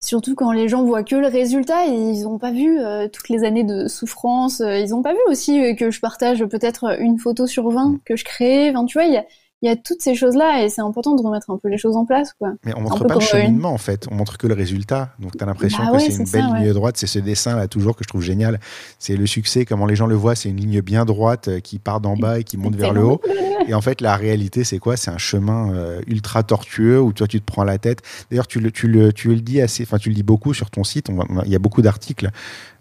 [0.00, 3.42] Surtout quand les gens voient que le résultat, ils n'ont pas vu euh, toutes les
[3.42, 7.18] années de souffrance, euh, ils n'ont pas vu aussi euh, que je partage peut-être une
[7.18, 8.00] photo sur 20 mm.
[8.04, 8.70] que je crée.
[8.70, 9.26] Enfin, tu vois, il y a,
[9.66, 12.04] y a toutes ces choses-là et c'est important de remettre un peu les choses en
[12.04, 12.32] place.
[12.34, 12.52] Quoi.
[12.64, 15.10] Mais on montre pas le cheminement en fait, on montre que le résultat.
[15.18, 17.68] Donc tu as l'impression bah que c'est une belle ligne droite, c'est ce dessin là
[17.68, 18.60] toujours que je trouve génial.
[18.98, 22.00] C'est le succès, comment les gens le voient, c'est une ligne bien droite qui part
[22.00, 23.20] d'en bas et qui monte vers le haut.
[23.68, 24.96] Et en fait, la réalité, c'est quoi?
[24.96, 28.00] C'est un chemin euh, ultra tortueux où toi, tu te prends la tête.
[28.30, 30.70] D'ailleurs, tu le, tu, le, tu le dis assez, enfin, tu le dis beaucoup sur
[30.70, 31.10] ton site.
[31.44, 32.30] il y a beaucoup d'articles,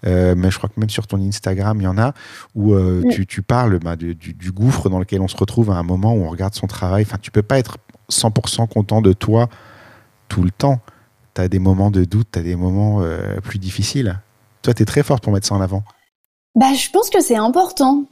[0.06, 2.14] euh, mais je crois que même sur ton Instagram, il y en a
[2.56, 5.76] où euh, tu, tu, parles bah, du, du, gouffre dans lequel on se retrouve à
[5.76, 7.04] un moment où on regarde son travail.
[7.04, 7.78] Enfin, tu peux pas être
[8.12, 9.50] 100% content de toi
[10.28, 10.80] tout le temps.
[11.34, 13.02] Tu as des moments de doute, tu as des moments
[13.44, 14.20] plus difficiles.
[14.62, 15.84] Toi, tu es très forte pour mettre ça en avant.
[16.56, 18.06] Bah, je pense que c'est important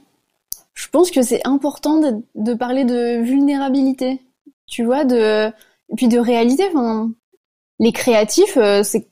[0.76, 4.20] je pense que c'est important de, de, parler de vulnérabilité,
[4.66, 6.64] tu vois, de et puis de réalité.
[6.68, 7.10] Enfin,
[7.80, 9.08] les créatifs, euh, c'est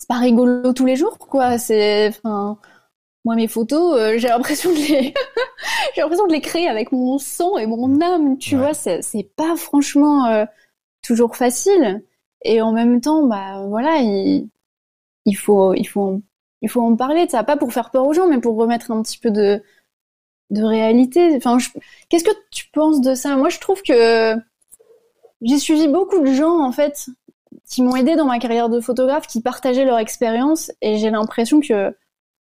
[0.00, 1.58] c'est pas rigolo tous les jours, quoi.
[1.58, 2.58] C'est, enfin,
[3.24, 5.14] moi mes photos, euh, j'ai l'impression de les,
[5.94, 8.74] j'ai l'impression de les créer avec mon sang et mon âme, tu vois.
[8.74, 10.46] C'est pas franchement euh,
[11.02, 12.04] toujours facile.
[12.44, 14.48] Et en même temps, bah voilà, il,
[15.26, 16.22] il faut il faut
[16.62, 18.90] il faut en parler de ça, pas pour faire peur aux gens, mais pour remettre
[18.92, 19.62] un petit peu de
[20.50, 21.36] de réalité.
[21.36, 21.58] Enfin,
[22.08, 23.36] qu'est-ce que tu penses de ça?
[23.36, 24.36] Moi, je trouve que
[25.42, 27.06] j'ai suivi beaucoup de gens en fait
[27.68, 31.60] qui m'ont aidé dans ma carrière de photographe, qui partageaient leur expérience, et j'ai l'impression
[31.60, 31.94] que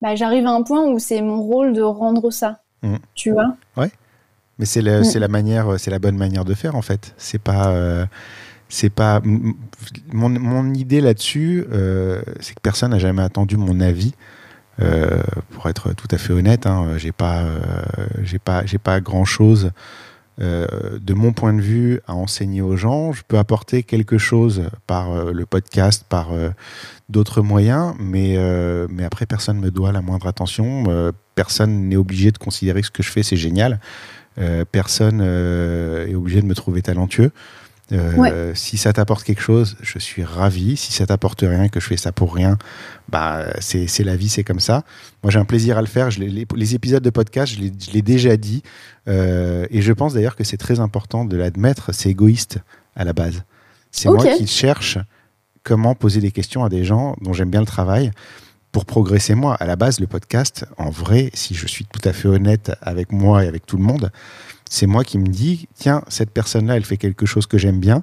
[0.01, 2.61] bah, j'arrive à un point où c'est mon rôle de rendre ça.
[2.83, 2.97] Mmh.
[3.15, 3.57] Tu vois?
[3.77, 3.91] Ouais.
[4.59, 5.19] Mais c'est la, mmh.
[5.19, 7.15] la manière, c'est la bonne manière de faire en fait.
[7.17, 7.69] C'est pas.
[7.69, 8.07] Euh,
[8.69, 14.15] c'est pas mon, mon idée là-dessus, euh, c'est que personne n'a jamais attendu mon avis
[14.81, 17.45] euh, pour être tout à fait honnête, hein, j'ai pas,
[18.23, 19.71] j'ai pas, j'ai pas grand chose
[20.39, 23.13] de mon point de vue, à enseigner aux gens.
[23.13, 26.31] Je peux apporter quelque chose par le podcast, par
[27.09, 28.37] d'autres moyens, mais,
[28.91, 31.13] mais après, personne ne me doit la moindre attention.
[31.35, 33.79] personne n'est obligé de considérer que ce que je fais, c'est génial.
[34.73, 37.31] personne est obligé de me trouver talentueux.
[37.93, 40.77] Euh, si ça t'apporte quelque chose, je suis ravi.
[40.77, 42.57] Si ça t'apporte rien, que je fais ça pour rien,
[43.09, 44.85] bah c'est la vie, c'est comme ça.
[45.23, 46.11] Moi, j'ai un plaisir à le faire.
[46.11, 48.63] Je les, les, épisodes de podcast, je l'ai déjà dit,
[49.09, 51.93] euh, et je pense d'ailleurs que c'est très important de l'admettre.
[51.93, 52.59] C'est égoïste
[52.97, 53.43] à la base.
[53.91, 54.99] C'est moi qui cherche
[55.63, 58.11] comment poser des questions à des gens dont j'aime bien le travail
[58.73, 59.55] pour progresser moi.
[59.55, 63.13] À la base, le podcast, en vrai, si je suis tout à fait honnête avec
[63.13, 64.11] moi et avec tout le monde,
[64.69, 68.03] c'est moi qui me dis, tiens, cette personne-là, elle fait quelque chose que j'aime bien.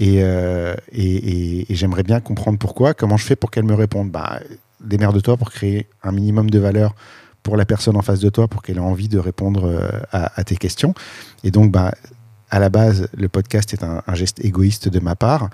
[0.00, 2.94] Euh, et, j'aimerais bien comprendre pourquoi.
[2.94, 4.40] Comment je fais pour qu'elle me réponde bah,
[4.80, 6.94] Démerde-toi pour créer un minimum de valeur
[7.42, 10.44] pour la personne en face de toi, pour qu'elle ait envie de répondre euh, à,
[10.44, 10.94] tes questions.
[11.42, 11.94] Et donc, bah,
[12.50, 15.50] à la base, le podcast est un, geste égoïste de ma part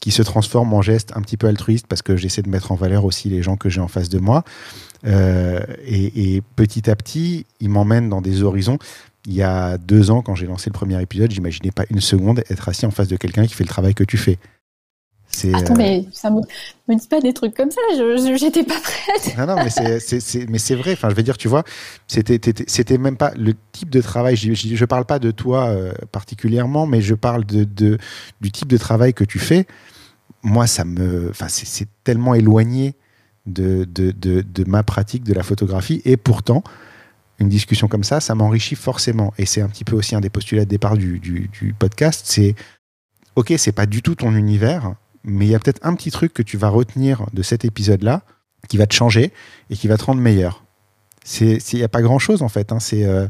[0.00, 2.74] qui se transforme en geste un petit peu altruiste parce que j'essaie de mettre en
[2.74, 4.42] valeur aussi les gens que j'ai en face de moi.
[5.06, 8.78] Euh, et, et, petit à petit, il m'emmène dans des horizons
[9.26, 12.42] il y a deux ans, quand j'ai lancé le premier épisode, j'imaginais pas une seconde
[12.50, 14.38] être assis en face de quelqu'un qui fait le travail que tu fais.
[15.54, 16.40] Attends, euh, mais ça me,
[16.88, 17.80] me dis pas des trucs comme ça.
[17.96, 19.36] Je j'étais pas prête.
[19.38, 20.92] non, non, mais c'est vrai.
[20.92, 21.64] Enfin, je veux dire, tu vois,
[22.06, 24.36] c'était même pas le type de travail.
[24.36, 27.98] Je, je, parle pas de toi euh, particulièrement, mais je parle de, de,
[28.40, 29.66] du type de travail que tu fais.
[30.42, 32.94] Moi, ça me, enfin, c'est tellement éloigné
[33.46, 36.62] de, de, de, de ma pratique de la photographie, et pourtant,
[37.42, 39.34] une discussion comme ça, ça m'enrichit forcément.
[39.38, 42.22] Et c'est un petit peu aussi un des postulats de départ du, podcast.
[42.24, 42.54] C'est
[43.36, 46.32] ok, c'est pas du tout ton univers, mais il y a peut-être un petit truc
[46.32, 48.22] que tu vas retenir de cet épisode-là
[48.68, 49.32] qui va te changer
[49.70, 50.64] et qui va te rendre meilleur.
[51.40, 52.72] Il n'y a pas grand-chose en fait.
[52.72, 52.80] Hein.
[52.80, 53.26] C'est euh,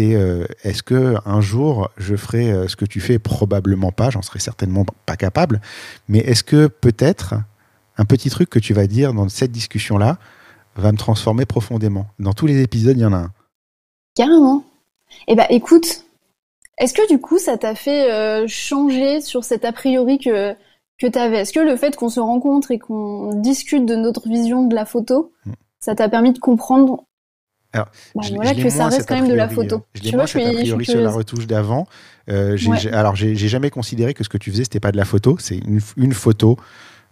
[0.00, 3.18] euh, est-ce que un jour je ferai euh, ce que tu fais?
[3.18, 5.60] Probablement pas, j'en serai certainement pas capable.
[6.08, 7.34] Mais est-ce que peut-être
[7.98, 10.18] un petit truc que tu vas dire dans cette discussion-là
[10.76, 12.06] va me transformer profondément?
[12.18, 13.32] Dans tous les épisodes, il y en a un.
[14.16, 14.64] Carrément.
[15.28, 16.04] Eh ben, écoute,
[16.78, 20.54] est-ce que du coup, ça t'a fait euh, changer sur cet a priori que
[20.98, 24.28] que tu avais Est-ce que le fait qu'on se rencontre et qu'on discute de notre
[24.28, 25.52] vision de la photo, hmm.
[25.78, 27.04] ça t'a permis de comprendre?
[27.72, 29.82] Alors, bah, voilà, que ça reste quand même de la photo.
[29.94, 31.86] Je l'ai moins a priori sur la retouche d'avant.
[32.30, 32.56] Euh,
[32.92, 35.36] alors, j'ai jamais considéré que ce que tu faisais, c'était pas de la photo.
[35.38, 36.56] C'est une, une, photo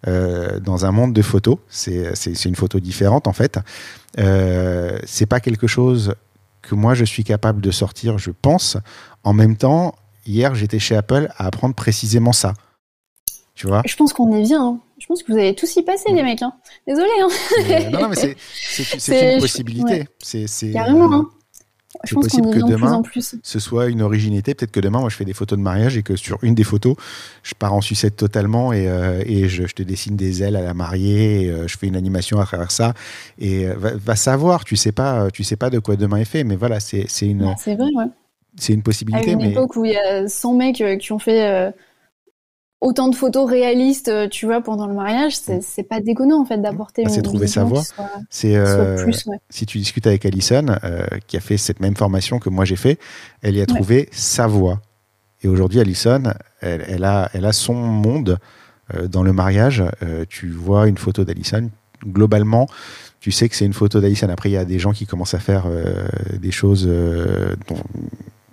[0.07, 1.59] euh, dans un monde de photos.
[1.68, 3.59] C'est une photo différente en fait.
[4.18, 6.14] Euh, c'est pas quelque chose
[6.64, 8.76] que moi je suis capable de sortir, je pense.
[9.22, 9.94] En même temps,
[10.26, 12.54] hier j'étais chez Apple à apprendre précisément ça.
[13.54, 13.82] Tu vois?
[13.86, 14.62] Je pense qu'on est bien.
[14.62, 14.80] Hein.
[14.98, 16.42] Je pense que vous allez tous y passer, les mecs.
[16.42, 16.52] Hein.
[16.86, 17.10] Désolé.
[17.20, 17.28] Hein.
[17.58, 20.08] Euh, non, non, mais c'est une possibilité.
[20.18, 21.26] C'est Carrément.
[21.97, 23.03] Hein c'est possible que demain,
[23.42, 24.55] ce soit une originalité.
[24.55, 26.64] Peut-être que demain, moi, je fais des photos de mariage et que sur une des
[26.64, 26.97] photos,
[27.42, 30.74] je pars en sucette totalement et, euh, et je, te dessine des ailes à la
[30.74, 31.42] mariée.
[31.42, 32.95] Et, euh, je fais une animation à travers ça.
[33.38, 36.45] Et euh, va, savoir, tu sais pas, tu sais pas de quoi demain est fait,
[36.45, 37.55] mais voilà, c'est une.
[37.59, 38.07] c'est vrai, ouais.
[38.57, 39.30] C'est une possibilité.
[39.30, 39.51] À une mais...
[39.51, 41.72] époque où il y a 100 mecs qui ont fait
[42.85, 45.85] autant de photos réalistes, euh, tu vois, pendant le mariage, c'est mm.
[45.89, 47.05] pas déconnant en fait d'apporter.
[47.05, 47.82] Bah, c'est trouver sa voix.
[48.28, 49.11] C'est euh,
[49.49, 52.76] si tu discutes avec Alison, euh, qui a fait cette même formation que moi j'ai
[52.76, 52.99] fait,
[53.43, 54.80] elle y a trouvé sa voix.
[55.43, 56.22] Et aujourd'hui, Alison,
[56.61, 58.39] elle, a, elle a son monde
[59.11, 59.82] dans le mariage.
[60.30, 61.68] tu vois une photo d'Alison,
[62.03, 62.66] globalement,
[63.20, 64.28] tu sais que c'est une photo d'Alison.
[64.30, 65.66] Après, il y a des gens qui commencent à faire
[66.41, 67.76] des choses dont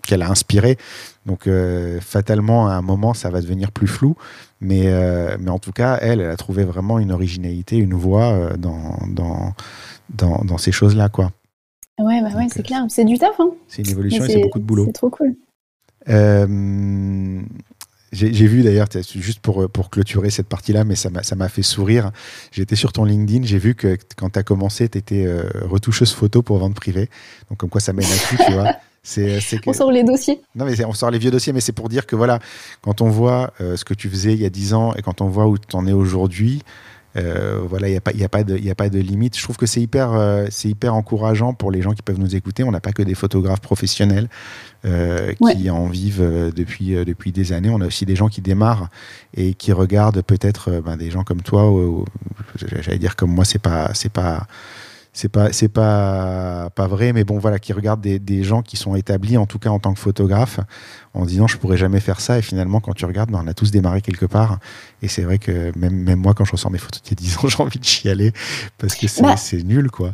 [0.01, 0.77] qu'elle a inspiré.
[1.25, 4.15] Donc euh, fatalement, à un moment, ça va devenir plus flou.
[4.59, 8.31] Mais, euh, mais en tout cas, elle, elle a trouvé vraiment une originalité, une voix
[8.31, 9.53] euh, dans, dans,
[10.09, 11.09] dans, dans, ces choses-là.
[11.09, 11.31] quoi.
[11.99, 12.83] Ouais, bah ouais, c'est clair.
[12.89, 13.39] C'est du taf.
[13.39, 13.51] Hein.
[13.67, 14.85] C'est une évolution et c'est beaucoup de boulot.
[14.87, 15.35] C'est trop cool.
[18.13, 22.11] J'ai vu d'ailleurs, juste pour, pour clôturer cette partie-là, mais ça m'a fait sourire.
[22.51, 25.27] J'étais sur ton LinkedIn, j'ai vu que quand tu as commencé, tu étais
[25.61, 27.09] retoucheuse photo pour vente privée.
[27.49, 28.73] Donc, comme quoi ça mène à tout, tu vois.
[29.03, 30.41] C'est, euh, On sort les dossiers.
[30.55, 32.39] Non, mais on sort les vieux dossiers, mais c'est pour dire que voilà,
[32.81, 35.21] quand on voit euh, ce que tu faisais il y a 10 ans et quand
[35.21, 36.61] on voit où tu en es aujourd'hui,
[37.17, 39.35] euh, voilà, il n'y a, pas, y a, pas de, y a pas de limite.
[39.35, 42.63] Je trouve que c'est hyper, c'est hyper encourageant pour les gens qui peuvent nous écouter.
[42.63, 44.29] On n'a pas que des photographes professionnels
[44.83, 47.69] qui en vivent depuis, depuis des années.
[47.69, 48.87] On a aussi des gens qui démarrent
[49.35, 52.05] et qui regardent peut-être ben, des gens comme toi, ou,
[52.55, 54.47] j'allais dire comme moi, c'est pas, c'est pas
[55.13, 58.77] c'est pas c'est pas pas vrai mais bon voilà qui regarde des, des, gens qui
[58.77, 60.59] sont établis en tout cas en tant que photographe
[61.13, 62.37] en disant je pourrais jamais faire ça.
[62.37, 64.59] Et finalement quand tu regardes ben, on a tous démarré quelque part.
[65.01, 67.15] Et c'est vrai que même même moi quand je ressors mes photos il y a
[67.15, 68.31] 10 ans j'ai envie de chialer
[68.77, 70.11] parce que c'est bah, nul quoi.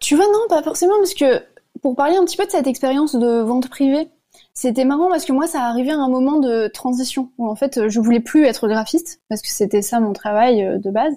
[0.00, 1.42] Tu vois non pas forcément parce que
[1.80, 4.08] pour parler un petit peu de cette expérience de vente privée
[4.54, 7.88] c'était marrant parce que moi, ça arrivait à un moment de transition où en fait,
[7.88, 11.14] je voulais plus être graphiste parce que c'était ça mon travail euh, de base.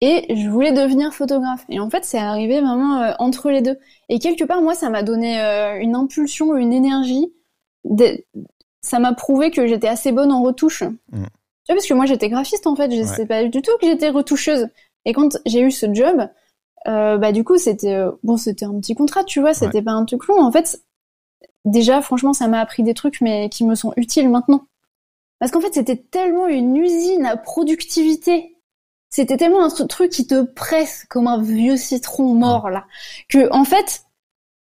[0.00, 1.64] Et je voulais devenir photographe.
[1.68, 3.78] Et en fait, c'est arrivé vraiment euh, entre les deux.
[4.08, 7.32] Et quelque part, moi, ça m'a donné euh, une impulsion, une énergie.
[8.82, 10.82] Ça m'a prouvé que j'étais assez bonne en retouche.
[10.82, 11.24] Mm.
[11.66, 12.90] Tu vois, parce que moi, j'étais graphiste en fait.
[12.94, 14.68] Je sais pas du tout que j'étais retoucheuse.
[15.06, 16.28] Et quand j'ai eu ce job,
[16.84, 19.54] bah du coup, c'était bon, c'était un petit contrat, tu vois.
[19.54, 20.42] C'était pas un truc long.
[20.42, 20.82] En fait,
[21.64, 24.66] déjà, franchement, ça m'a appris des trucs, mais qui me sont utiles maintenant.
[25.38, 28.53] Parce qu'en fait, c'était tellement une usine à productivité.
[29.14, 32.84] C'était tellement un truc qui te presse comme un vieux citron mort, là.
[33.28, 34.02] Que, en fait,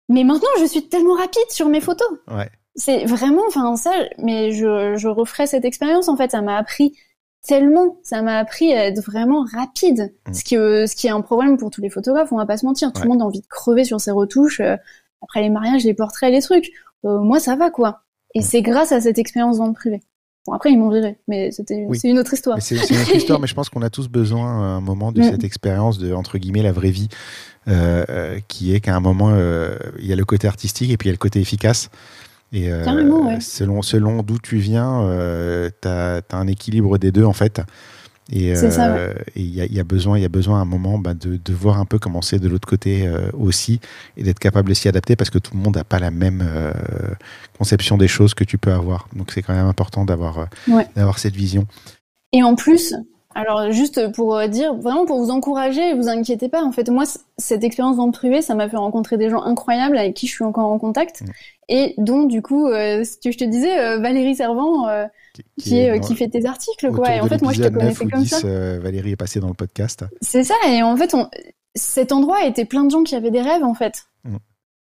[0.08, 2.08] mais maintenant, je suis tellement rapide sur mes photos.
[2.26, 2.50] Ouais.
[2.74, 6.32] C'est vraiment, enfin, ça, mais je, je referai cette expérience, en fait.
[6.32, 6.98] Ça m'a appris
[7.46, 10.12] tellement, ça m'a appris à être vraiment rapide.
[10.26, 10.34] Mm.
[10.34, 12.56] Ce qui, euh, ce qui est un problème pour tous les photographes, on va pas
[12.56, 12.92] se mentir.
[12.92, 14.58] Tout le monde a envie de crever sur ses retouches.
[14.58, 14.76] Euh,
[15.22, 16.72] après les mariages, les portraits, les trucs.
[17.04, 18.00] Euh, moi, ça va, quoi.
[18.34, 20.02] Et c'est grâce à cette expérience vente privée.
[20.46, 22.60] Bon, après, ils m'ont viré, mais c'était, c'est une autre histoire.
[22.60, 25.20] C'est une autre histoire, mais je pense qu'on a tous besoin à un moment de
[25.20, 25.30] mm.
[25.30, 27.08] cette expérience de, entre guillemets, la vraie vie,
[27.66, 29.30] euh, euh, qui est qu'à un moment,
[29.98, 31.88] il y a le côté artistique et puis il y a le côté efficace.
[32.52, 32.70] Et
[33.40, 35.08] selon, selon d'où tu viens,
[35.82, 37.60] tu as, un équilibre des deux, en fait.
[38.32, 38.54] Et
[39.36, 41.78] il y, a, besoin, il y a besoin à un moment bah, de, de, voir
[41.78, 43.80] un peu comment c'est de l'autre côté euh, aussi
[44.16, 46.42] et d'être capable de s'y adapter parce que tout le monde n'a pas la même
[46.42, 46.72] euh,
[47.58, 49.08] conception des choses que tu peux avoir.
[49.14, 51.66] Donc c'est quand même important d'avoir euh, d'avoir cette vision.
[52.32, 52.94] Et en plus,
[53.34, 56.64] alors juste pour dire, vraiment pour vous encourager, vous inquiétez pas.
[56.64, 57.04] En fait, moi,
[57.36, 60.32] cette expérience dans le privé, ça m'a fait rencontrer des gens incroyables avec qui je
[60.32, 61.20] suis encore en contact.
[61.20, 61.26] Mm.
[61.68, 64.88] Et dont du coup, ce que je te disais, Valérie Servant
[65.58, 67.14] qui, est, euh, qui fait tes articles, quoi.
[67.14, 68.46] Et en fait, moi, je te connaissais comme 10, ça.
[68.46, 70.04] Euh, Valérie est passée dans le podcast.
[70.20, 70.54] C'est ça.
[70.68, 71.28] Et en fait, on...
[71.74, 74.06] cet endroit était plein de gens qui avaient des rêves, en fait.
[74.24, 74.36] Mm.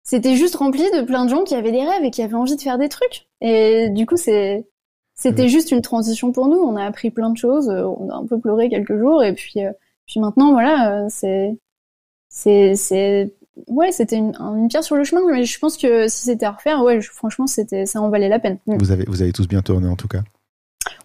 [0.03, 2.57] C'était juste rempli de plein de gens qui avaient des rêves et qui avaient envie
[2.57, 3.27] de faire des trucs.
[3.41, 4.67] Et du coup, c'est,
[5.15, 6.59] c'était juste une transition pour nous.
[6.59, 7.69] On a appris plein de choses.
[7.69, 9.25] On a un peu pleuré quelques jours.
[9.25, 9.73] Et puis, euh,
[10.07, 11.59] puis maintenant, voilà, c'est,
[12.29, 13.35] c'est, c'est,
[13.67, 15.23] ouais, c'était une, une, pierre sur le chemin.
[15.29, 18.39] Mais je pense que si c'était à refaire, ouais, franchement, c'était, ça en valait la
[18.39, 18.59] peine.
[18.67, 18.77] Mm.
[18.79, 20.23] Vous avez, vous avez tous bien tourné, en tout cas.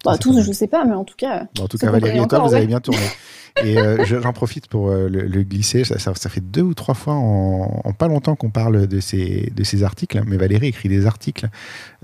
[0.04, 1.46] Bah, tous, je sais pas, mais en tout cas.
[1.60, 3.00] en tout cas, Valérie et toi, vous avez bien tourné.
[3.60, 5.84] Et euh, j'en profite pour euh, le, glisser.
[5.84, 10.22] Ça, fait deux ou trois fois en, pas longtemps qu'on parle de ces, articles.
[10.26, 11.48] Mais Valérie écrit des articles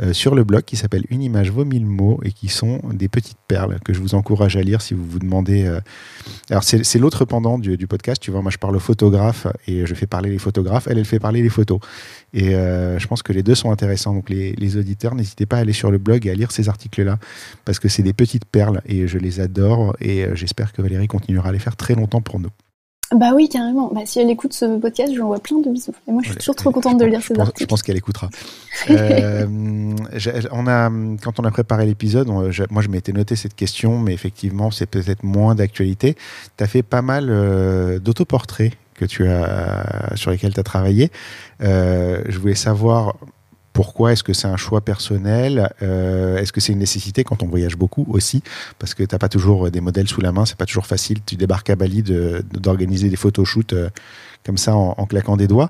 [0.01, 3.09] euh, sur le blog qui s'appelle Une image vaut mille mots et qui sont des
[3.09, 5.66] petites perles que je vous encourage à lire si vous vous demandez.
[6.51, 8.20] Alors, c'est l'autre pendant du, du, podcast.
[8.20, 10.86] Tu vois, moi, je parle aux photographes et je fais parler les photographes.
[10.90, 11.80] Elle, elle fait parler les photos.
[12.34, 14.12] Et je pense que les deux sont intéressants.
[14.12, 16.68] Donc, les, les auditeurs, n'hésitez pas à aller sur le blog et à lire ces
[16.68, 17.18] articles-là
[17.64, 19.96] parce que c'est des petites perles et je les adore.
[20.01, 22.51] Et j'espère que Valérie continue à les faire très longtemps pour nous.
[23.14, 23.91] Bah oui, carrément.
[23.93, 25.95] Bah, si elle écoute ce podcast, je lui envoie plein de bisous.
[26.07, 27.62] Et moi, je suis toujours trop contente de lire ces articles.
[27.62, 28.28] Je pense qu'elle écoutera.
[28.91, 29.47] euh,
[30.53, 30.91] on a,
[31.22, 35.22] quand on a préparé l'épisode, moi, je m'étais noté cette question, mais effectivement, c'est peut-être
[35.22, 36.16] moins d'actualité.
[36.59, 41.11] Tu as fait pas mal euh, d'autoportraits que tu as, sur lesquels tu as travaillé.
[41.62, 43.14] Euh, je voulais savoir
[43.79, 47.47] pourquoi Est-ce que c'est un choix personnel euh, Est-ce que c'est une nécessité quand on
[47.47, 48.43] voyage beaucoup aussi
[48.81, 51.18] Parce que tu n'as pas toujours des modèles sous la main, c'est pas toujours facile.
[51.24, 53.89] Tu débarques à Bali d'organiser des photoshoots euh,
[54.45, 55.68] comme ça en, claquant des doigts.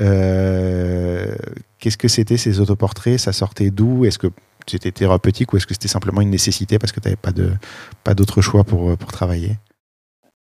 [0.00, 1.32] Euh,
[1.78, 3.20] qu'est-ce que c'était ces autoportraits?
[3.20, 4.04] Ça sortait d'où?
[4.04, 4.32] Est-ce que
[4.66, 7.52] c'était thérapeutique ou est-ce que c'était simplement une nécessité parce que tu n'avais pas de
[8.02, 9.58] pas d'autre choix pour, pour travailler?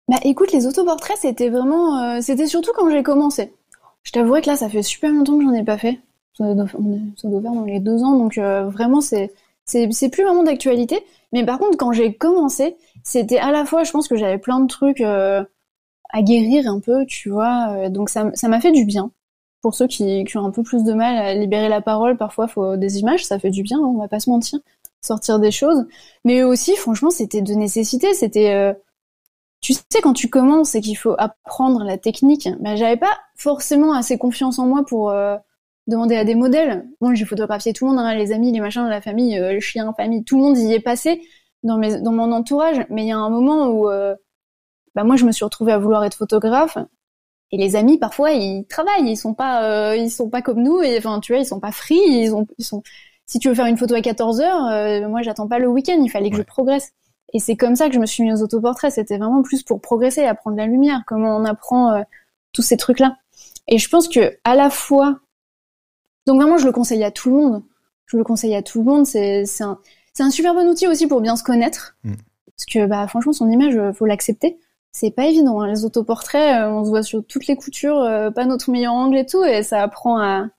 [0.08, 3.54] Bah écoute, les autoportraits, c'était vraiment, c'était surtout quand j'ai commencé.
[4.02, 6.00] Je t'avouerai que là, ça fait super longtemps que j'en ai pas fait
[6.38, 9.34] faire dans les deux ans, donc euh, vraiment c'est
[9.66, 11.00] c'est plus vraiment d'actualité.
[11.32, 14.60] Mais par contre, quand j'ai commencé, c'était à la fois, je pense que j'avais plein
[14.60, 15.44] de trucs euh,
[16.12, 17.70] à guérir un peu, tu vois.
[17.72, 19.12] Euh, donc ça m'a fait du bien.
[19.62, 22.48] Pour ceux qui, qui, ont un peu plus de mal à libérer la parole, parfois
[22.50, 24.60] faut des images, ça fait du bien, on va pas se mentir,
[25.02, 25.86] sortir des choses.
[26.26, 28.14] Mais aussi, franchement, c'était de nécessité.
[28.14, 28.76] C'était,
[29.62, 33.94] tu sais, quand tu commences et qu'il faut apprendre la technique, ben j'avais pas forcément
[33.94, 35.14] assez confiance en moi pour
[35.88, 36.88] demander à des modèles.
[37.02, 39.60] Moi, j'ai photographié tout le monde, hein, les amis, les machins, la famille, euh, le
[39.60, 41.22] chien, famille, tout le monde y est passé
[41.64, 42.86] dans, mes, dans mon entourage.
[42.90, 44.16] Mais il y a un moment où, euh,
[44.96, 46.78] bah, moi, je me suis retrouvée à vouloir être photographe.
[47.52, 50.82] Et les amis, parfois, ils travaillent, ils sont pas, euh, ils sont pas comme nous.
[50.82, 52.00] Et enfin, tu vois, ils sont pas free.
[52.08, 52.82] Ils ont, ils sont.
[53.26, 56.02] Si tu veux faire une photo à 14 heures, moi, j'attends pas le week-end.
[56.04, 56.92] Il fallait que je progresse.
[57.34, 58.92] Et c'est comme ça que je me suis mis aux autoportraits.
[58.92, 62.04] C'était vraiment plus pour progresser, apprendre la lumière, comment on apprend
[62.54, 63.16] tous ces trucs-là.
[63.68, 65.20] Et je pense que à la fois
[66.26, 67.64] donc vraiment, je le conseille à tout le monde.
[68.06, 69.06] Je le conseille à tout le monde.
[69.06, 69.80] C'est un,
[70.20, 71.96] un super bon outil aussi pour bien se connaître.
[72.04, 72.14] Mm.
[72.46, 74.60] Parce que bah, franchement, son image, euh, faut l'accepter.
[74.92, 75.62] C'est pas évident.
[75.62, 75.68] Hein.
[75.68, 79.18] Les autoportraits, euh, on se voit sur toutes les coutures, euh, pas notre meilleur angle
[79.18, 80.50] et tout, et ça apprend à,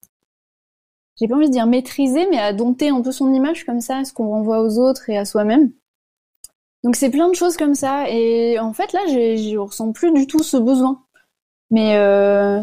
[1.21, 4.05] j'ai pas envie de dire maîtriser, mais à dompter un peu son image comme ça,
[4.05, 5.71] ce qu'on renvoie aux autres et à soi-même.
[6.83, 8.11] Donc c'est plein de choses comme ça.
[8.11, 11.03] Et en fait, là, je ressens plus du tout ce besoin.
[11.71, 12.61] Mais euh,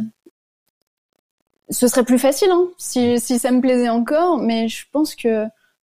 [1.72, 4.38] ce serait plus facile hein, si, si ça me plaisait encore.
[4.38, 5.46] Mais je pense que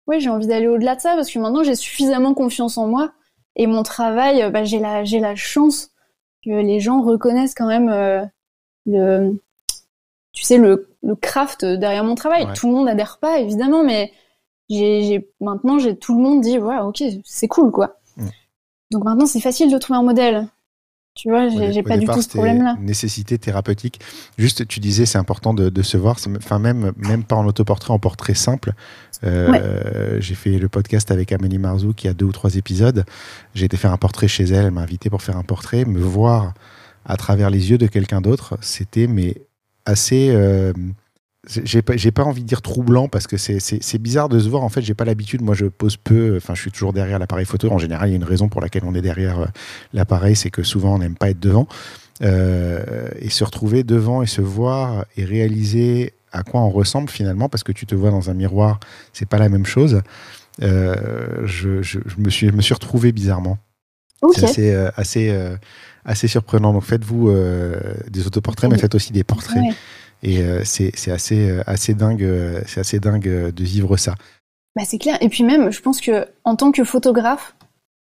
[0.07, 3.11] ouais, j'ai envie d'aller au-delà de ça parce que maintenant j'ai suffisamment confiance en moi
[3.55, 5.91] et mon travail, bah, j'ai la j'ai la chance
[6.43, 8.23] que les gens reconnaissent quand même euh,
[8.85, 9.39] le
[10.31, 12.47] tu sais le, le craft derrière mon travail.
[12.55, 14.11] Tout le monde adhère pas évidemment, mais
[14.69, 17.99] j'ai maintenant j'ai tout le monde dit ouais ok c'est cool quoi.
[18.17, 18.27] Mm.
[18.91, 20.47] Donc maintenant c'est facile de trouver un modèle.
[21.15, 22.75] Tu vois, j'ai pas du tout ce problème-là.
[22.79, 23.99] Nécessité thérapeutique.
[24.37, 26.17] Juste, tu disais, c'est important de, de, se voir.
[26.37, 28.73] Enfin, même, même pas en autoportrait, en portrait simple.
[29.23, 33.05] Euh, J'ai fait le podcast avec Amélie Marzou qui a deux ou trois épisodes.
[33.53, 34.65] J'ai été faire un portrait chez elle.
[34.65, 35.85] Elle m'a invité pour faire un portrait.
[35.85, 36.53] Me voir
[37.05, 39.35] à travers les yeux de quelqu'un d'autre, c'était mais
[39.85, 40.29] assez.
[40.31, 40.73] Euh,
[41.47, 44.63] j'ai pas, pas envie de dire troublant parce que c'est bizarre de se voir.
[44.63, 45.41] En fait, j'ai pas l'habitude.
[45.41, 46.37] Moi, je pose peu.
[46.37, 47.69] Enfin, je suis toujours derrière l'appareil photo.
[47.71, 49.45] En général, il y a une raison pour laquelle on est derrière euh,
[49.91, 51.67] l'appareil, c'est que souvent on n'aime pas être devant.
[52.21, 57.49] Euh, et se retrouver devant et se voir et réaliser à quoi on ressemble finalement,
[57.49, 58.79] parce que tu te vois dans un miroir,
[59.11, 60.01] c'est pas la même chose.
[60.61, 60.95] Euh,
[61.45, 63.57] je, je, me suis, me suis retrouvé bizarrement.
[64.35, 65.37] C'est assez, assez,
[66.05, 66.71] assez surprenant.
[66.71, 67.33] Donc faites-vous
[68.09, 69.61] des autoportraits, mais faites aussi des portraits.
[70.23, 74.15] Et euh, c'est assez, euh, assez dingue, euh, c'est assez dingue de vivre ça.
[74.75, 75.17] Bah c'est clair.
[75.21, 77.55] Et puis même, je pense que en tant que photographe,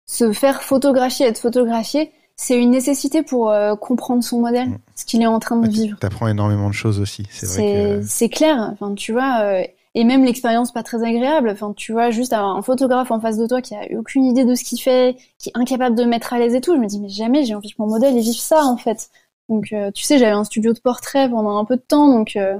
[0.05, 4.77] se faire photographier, être photographié, c'est une nécessité pour comprendre son modèle, mm.
[4.95, 5.97] ce qu'il est en train de vivre.
[5.99, 8.01] Tu apprends énormément de choses aussi, c'est.
[8.03, 8.69] C'est clair.
[8.71, 9.63] Enfin, tu vois,
[9.93, 11.49] et même l'expérience pas très agréable.
[11.49, 14.45] Enfin, tu vois, juste avoir un photographe en face de toi qui a aucune idée
[14.45, 16.75] de ce qu'il fait, qui est incapable de mettre à l'aise et tout.
[16.75, 19.09] Je me dis mais jamais j'ai envie que mon modèle vive ça en fait.
[19.51, 22.37] Donc, euh, tu sais, j'avais un studio de portrait pendant un peu de temps, donc
[22.37, 22.57] euh,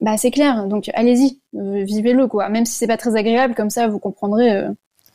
[0.00, 0.66] bah c'est clair.
[0.66, 2.48] Donc, allez-y, euh, vivez-le quoi.
[2.48, 4.64] Même si c'est pas très agréable, comme ça, vous comprendrez.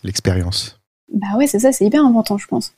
[0.03, 0.79] L'expérience.
[1.11, 2.75] Bah ouais, c'est ça, c'est hyper important, je pense.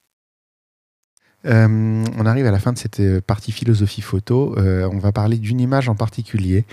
[1.44, 4.56] on arrive à la fin de cette partie philosophie photo.
[4.58, 6.64] on va parler d'une image en particulier.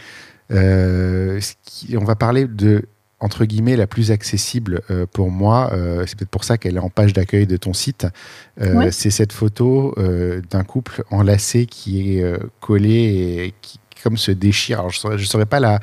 [0.51, 2.85] on va parler de
[3.21, 5.71] entre guillemets la plus accessible euh, pour moi.
[5.73, 8.07] Euh, c'est peut-être pour ça qu'elle est en page d'accueil de ton site.
[8.61, 9.95] Euh, c'est cette photo
[10.51, 12.25] d'un couple enlacé qui est
[12.61, 14.79] collé et qui comme se déchire.
[14.79, 15.79] Alors je ne saurais, pas la,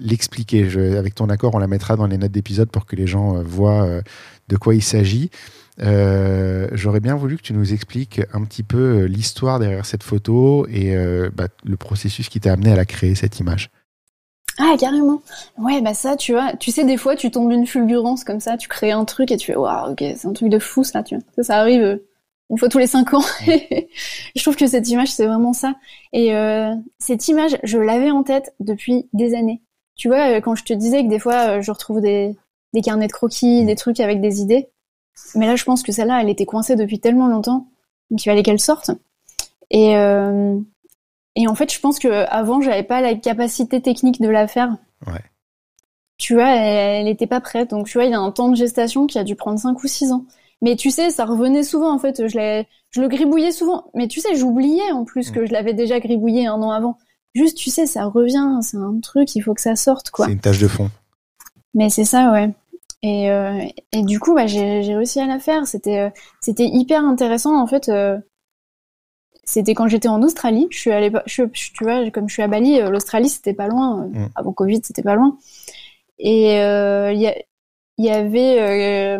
[0.00, 0.66] l'expliquer.
[0.96, 4.00] avec ton accord, on la mettra dans les notes d'épisode pour que les gens voient
[4.48, 5.30] de quoi il s'agit.
[5.78, 10.96] J'aurais bien voulu que tu nous expliques un petit peu l'histoire derrière cette photo et
[11.36, 13.70] bah, le processus qui t'a amené à la créer, cette image.
[14.64, 15.20] Ah carrément.
[15.58, 18.56] Ouais bah ça tu vois, tu sais des fois tu tombes d'une fulgurance comme ça,
[18.56, 21.02] tu crées un truc et tu fais waouh ok c'est un truc de fou ça
[21.02, 21.24] tu vois.
[21.34, 21.96] Ça, ça arrive euh,
[22.48, 23.24] une fois tous les cinq ans.
[23.46, 25.74] je trouve que cette image c'est vraiment ça.
[26.12, 29.62] Et euh, cette image je l'avais en tête depuis des années.
[29.96, 32.36] Tu vois euh, quand je te disais que des fois je retrouve des
[32.72, 34.68] des carnets de croquis, des trucs avec des idées.
[35.34, 37.66] Mais là je pense que celle-là elle était coincée depuis tellement longtemps
[38.12, 38.92] donc il fallait qu'elle sorte.
[39.70, 39.96] Et
[41.36, 44.76] et en fait, je pense que avant, j'avais pas la capacité technique de la faire.
[45.06, 45.20] Ouais.
[46.18, 47.70] Tu vois, elle n'était pas prête.
[47.70, 49.82] Donc, tu vois, il y a un temps de gestation qui a dû prendre 5
[49.82, 50.24] ou 6 ans.
[50.60, 52.28] Mais tu sais, ça revenait souvent, en fait.
[52.28, 53.90] Je, je le gribouillais souvent.
[53.94, 56.98] Mais tu sais, j'oubliais en plus que je l'avais déjà gribouillé un an avant.
[57.34, 58.58] Juste, tu sais, ça revient.
[58.60, 60.26] C'est un truc, il faut que ça sorte, quoi.
[60.26, 60.90] C'est une tâche de fond.
[61.74, 62.50] Mais c'est ça, ouais.
[63.02, 65.66] Et, euh, et du coup, bah, j'ai réussi à la faire.
[65.66, 66.10] C'était euh,
[66.40, 67.88] c'était hyper intéressant, en fait.
[67.88, 68.18] Euh,
[69.44, 70.66] c'était quand j'étais en Australie.
[70.70, 73.66] Je suis allée, je, tu vois, comme je suis à Bali, euh, l'Australie c'était pas
[73.66, 74.04] loin.
[74.04, 74.28] Euh, mm.
[74.34, 75.36] Avant Covid, c'était pas loin.
[76.18, 77.34] Et il euh, y,
[77.98, 79.18] y, avait,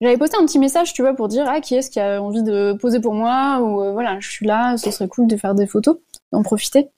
[0.00, 2.42] j'avais posté un petit message, tu vois, pour dire ah qui est-ce qui a envie
[2.42, 5.66] de poser pour moi ou voilà, je suis là, ce serait cool de faire des
[5.66, 5.98] photos,
[6.30, 6.90] d'en profiter.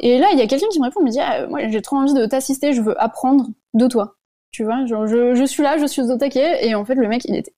[0.00, 1.96] Et là, il y a quelqu'un qui me répond, me dit ah, moi j'ai trop
[1.96, 4.16] envie de t'assister, je veux apprendre de toi.
[4.52, 6.66] Tu vois, genre, je, je, suis là, je suis au taquet.
[6.66, 7.54] Et en fait, le mec, il était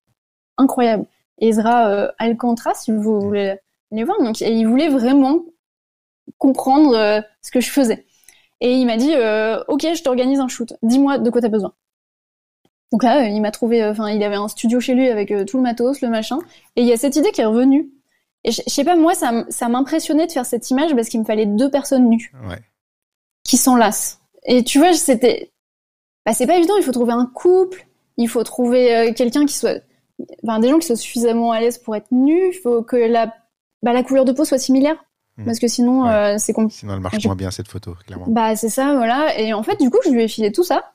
[0.57, 1.05] incroyable.
[1.39, 3.57] Ezra Alcantara, si vous voulez
[4.03, 4.21] voir.
[4.21, 5.41] Donc, et il voulait vraiment
[6.37, 8.05] comprendre euh, ce que je faisais.
[8.61, 10.73] Et il m'a dit, euh, ok, je t'organise un shoot.
[10.81, 11.73] Dis-moi de quoi t'as besoin.
[12.91, 15.57] Donc là, il m'a trouvé, euh, enfin, il avait un studio chez lui avec tout
[15.57, 16.39] le matos, le machin.
[16.75, 17.89] Et il y a cette idée qui est revenue.
[18.43, 21.25] Et je, sais pas, moi, ça, ça m'impressionnait de faire cette image parce qu'il me
[21.25, 22.31] fallait deux personnes nues.
[22.47, 22.59] Ouais.
[23.43, 24.21] Qui s'enlacent.
[24.45, 25.51] Et tu vois, c'était,
[26.25, 26.75] bah, c'est pas évident.
[26.77, 27.87] Il faut trouver un couple.
[28.17, 29.81] Il faut trouver quelqu'un qui soit,
[30.43, 32.49] enfin, des gens qui soient suffisamment à l'aise pour être nus.
[32.49, 33.33] Il faut que la
[33.83, 34.95] bah, la couleur de peau soit similaire.
[35.37, 35.45] Hmm.
[35.45, 36.79] Parce que sinon, euh, c'est compliqué.
[36.79, 38.25] Sinon, elle marche moins bien cette photo, clairement.
[38.29, 39.37] Bah, c'est ça, voilà.
[39.39, 40.93] Et en fait, du coup, je lui ai filé tout ça.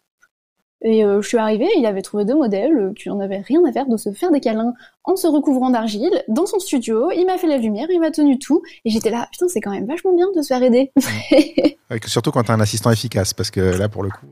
[0.83, 3.63] Et euh, je suis arrivée, il avait trouvé deux modèles euh, qui en avaient rien
[3.67, 4.73] à faire de se faire des câlins
[5.05, 7.11] en se recouvrant d'argile dans son studio.
[7.11, 8.63] Il m'a fait la lumière, il m'a tenu tout.
[8.87, 10.91] Et j'étais là, putain, c'est quand même vachement bien de se faire aider.
[12.07, 14.27] surtout quand t'as un assistant efficace, parce que là, pour le coup.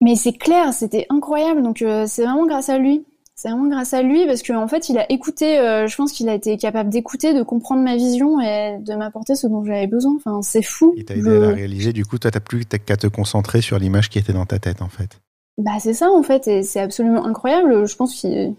[0.00, 1.62] Mais c'est clair, c'était incroyable.
[1.62, 3.04] Donc euh, c'est vraiment grâce à lui.
[3.38, 5.60] C'est vraiment grâce à lui parce qu'en en fait, il a écouté.
[5.60, 9.36] Euh, je pense qu'il a été capable d'écouter, de comprendre ma vision et de m'apporter
[9.36, 10.16] ce dont j'avais besoin.
[10.16, 10.92] Enfin, c'est fou.
[10.96, 11.92] Il t'a aidé à la réaliser.
[11.92, 14.82] Du coup, toi, t'as plus qu'à te concentrer sur l'image qui était dans ta tête,
[14.82, 15.20] en fait.
[15.56, 17.86] Bah, c'est ça, en fait, et c'est absolument incroyable.
[17.86, 18.50] Je pense que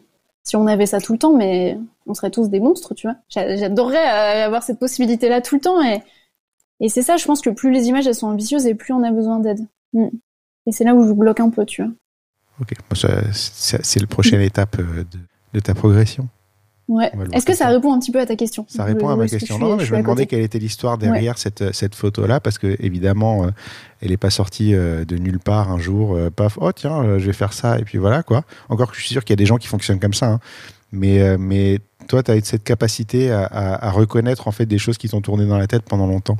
[0.46, 1.78] si on avait ça tout le temps, mais
[2.08, 3.18] on serait tous des monstres, tu vois.
[3.28, 6.02] J'adorerais euh, avoir cette possibilité-là tout le temps et
[6.80, 7.18] et c'est ça.
[7.18, 9.60] Je pense que plus les images elles sont ambitieuses et plus on a besoin d'aide.
[9.92, 10.08] Mm.
[10.68, 11.92] Et c'est là où je bloque un peu, tu vois.
[12.62, 12.74] Ok,
[13.32, 15.06] c'est la prochaine étape euh,
[15.54, 16.28] de, ta progression.
[16.88, 17.12] Ouais.
[17.34, 18.66] Est-ce que ça répond un petit peu à ta question?
[18.68, 19.60] Ça répond à ma question.
[19.60, 23.46] Non, mais je, me demandais quelle était l'histoire derrière cette, cette photo-là, parce que évidemment,
[23.46, 23.50] euh,
[24.02, 27.34] elle n'est pas sortie euh, de nulle part un jour, paf, oh tiens, je vais
[27.34, 28.44] faire ça, et puis voilà quoi.
[28.70, 30.40] Encore que je suis sûr qu'il y a des gens qui fonctionnent comme ça, hein.
[30.92, 35.10] mais, mais toi, tu as cette capacité à, à, reconnaître en fait des choses qui
[35.10, 36.38] t'ont tourné dans la tête pendant longtemps.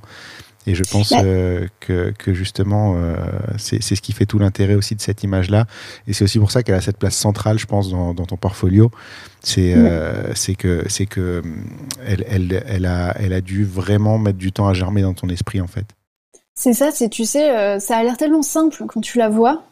[0.68, 1.22] Et je pense bah.
[1.24, 3.16] euh, que, que, justement, euh,
[3.58, 5.66] c'est ce qui fait tout l'intérêt aussi de cette image-là.
[6.08, 8.38] Et c'est aussi pour ça qu'elle a cette place centrale, je pense, dans, dans ton
[8.38, 8.92] portfolio.
[9.42, 11.44] C'est euh, que, que
[12.06, 15.30] elle, elle, elle, a, elle a dû vraiment mettre du temps à germer dans ton
[15.30, 15.86] esprit, en fait.
[16.56, 19.64] C'est ça, c'est tu sais, ça a l'air tellement simple quand tu la vois.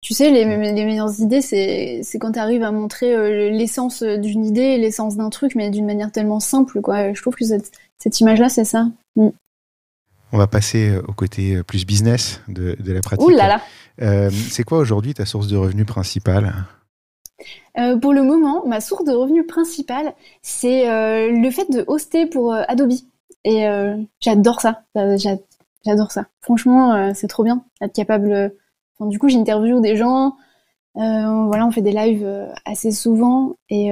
[0.00, 4.78] Tu sais, les, les meilleures idées, c'est quand tu arrives à montrer l'essence d'une idée,
[4.78, 7.12] l'essence d'un truc, mais d'une manière tellement simple, quoi.
[7.12, 8.88] Je trouve que cette, cette image-là, c'est ça.
[9.16, 9.28] Mm.
[10.32, 13.26] On va passer euh, au côté euh, plus business de, la pratique.
[13.26, 13.60] Ouh là là.
[14.00, 16.54] Euh, c'est quoi aujourd'hui ta source de revenus principale?
[18.00, 22.92] Pour le moment, ma source de revenus principale, c'est le fait de hoster pour Adobe.
[23.44, 23.66] Et
[24.20, 24.82] j'adore ça.
[25.84, 26.26] J'adore ça.
[26.40, 27.64] Franchement, c'est trop bien.
[27.80, 28.52] Être capable.
[29.00, 30.36] du coup, j'interviewe des gens.
[30.94, 32.28] voilà, on fait des lives
[32.64, 33.90] assez souvent et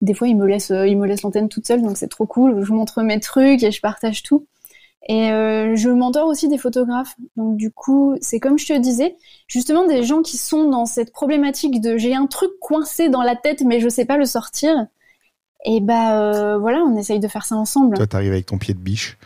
[0.00, 2.64] des fois, ils me laissent, ils me laissent l'antenne toute seule, donc c'est trop cool.
[2.64, 4.46] Je montre mes trucs et je partage tout.
[5.08, 7.16] Et euh, je mentor aussi des photographes.
[7.36, 11.12] Donc du coup, c'est comme je te disais, justement des gens qui sont dans cette
[11.12, 14.86] problématique de j'ai un truc coincé dans la tête mais je sais pas le sortir.
[15.64, 17.96] Et bah euh, voilà, on essaye de faire ça ensemble.
[17.96, 19.18] Toi, t'arrives avec ton pied de biche.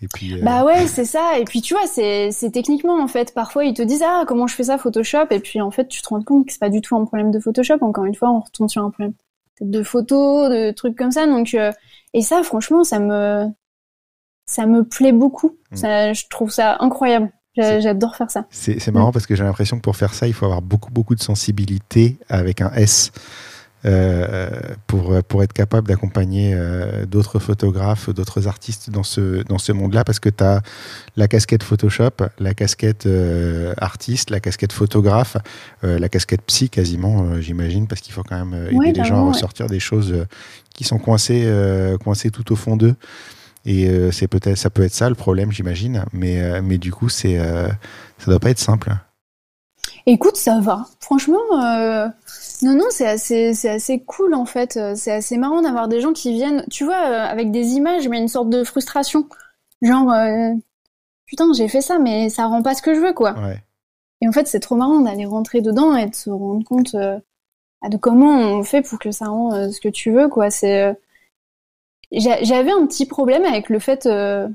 [0.00, 1.38] Et puis, euh, Bah ouais, c'est ça.
[1.38, 3.34] Et puis tu vois, c'est techniquement en fait.
[3.34, 5.26] Parfois ils te disent ah comment je fais ça Photoshop?
[5.30, 7.32] Et puis en fait tu te rends compte que c'est pas du tout un problème
[7.32, 7.78] de Photoshop.
[7.80, 9.14] Encore une fois, on retourne sur un problème
[9.60, 11.26] de photos, de trucs comme ça.
[11.26, 11.56] Donc
[12.14, 13.48] et ça franchement ça me
[14.48, 15.56] ça me plaît beaucoup.
[15.70, 15.76] Mm.
[15.76, 17.30] je trouve ça incroyable.
[17.56, 18.46] J'adore faire ça.
[18.50, 19.12] C'est marrant mm.
[19.12, 22.18] parce que j'ai l'impression que pour faire ça, il faut avoir beaucoup, beaucoup de sensibilité
[22.28, 23.12] avec un S.
[23.84, 24.48] Euh,
[24.88, 30.02] pour, pour être capable d'accompagner euh, d'autres photographes, d'autres artistes dans ce, dans ce monde-là,
[30.02, 30.62] parce que tu as
[31.16, 35.36] la casquette Photoshop, la casquette euh, artiste, la casquette photographe,
[35.82, 39.68] la casquette psy quasiment, j'imagine, parce qu'il faut quand même aider les gens à ressortir
[39.68, 40.26] des choses
[40.74, 41.48] qui sont coincées,
[42.02, 42.96] coincées tout au fond d'eux.
[43.68, 46.06] Et euh, c'est peut-être, ça peut être ça le problème, j'imagine.
[46.14, 47.68] Mais, euh, mais du coup, c'est, euh,
[48.16, 48.90] ça doit pas être simple.
[50.06, 50.86] Écoute, ça va.
[51.00, 54.78] Franchement, non, non, c'est assez, c'est assez cool en fait.
[54.94, 58.28] C'est assez marrant d'avoir des gens qui viennent, tu vois, avec des images, mais une
[58.28, 59.28] sorte de frustration.
[59.82, 60.14] Genre,
[61.26, 63.34] putain, j'ai fait ça, mais ça rend pas ce que je veux, quoi.
[64.22, 67.96] Et en fait, c'est trop marrant d'aller rentrer dedans et de se rendre compte de
[67.98, 70.50] comment on fait pour que ça rend ce que tu veux, quoi.
[70.50, 70.96] C'est
[72.12, 74.48] j'avais un petit problème avec le fait euh,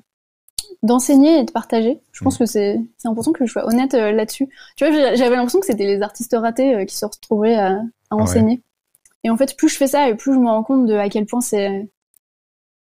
[0.82, 2.00] d'enseigner et de partager.
[2.12, 2.40] Je pense mm.
[2.40, 4.50] que c'est important que je sois honnête euh, là-dessus.
[4.76, 8.16] Tu vois, j'avais l'impression que c'était les artistes ratés euh, qui se retrouvaient à, à
[8.16, 8.62] enseigner.
[9.24, 11.10] Et en fait, plus je fais ça et plus je me rends compte de à
[11.10, 11.90] quel point c'est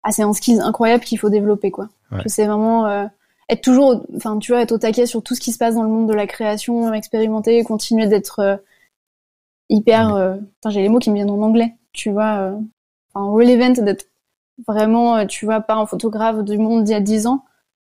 [0.04, 1.90] ah, un skill incroyable qu'il faut développer quoi.
[2.26, 3.10] C'est vraiment
[3.50, 5.84] être toujours enfin tu vois être au taquet sur tout ce qui se passe dans
[5.84, 8.62] le monde de la création, expérimenter, continuer d'être
[9.70, 10.38] hyper
[10.68, 12.52] j'ai les mots qui me viennent en anglais, tu vois
[13.14, 14.08] enfin relevant d'être
[14.68, 17.44] vraiment, euh, tu vois, pas un photographe du monde d'il y a 10 ans,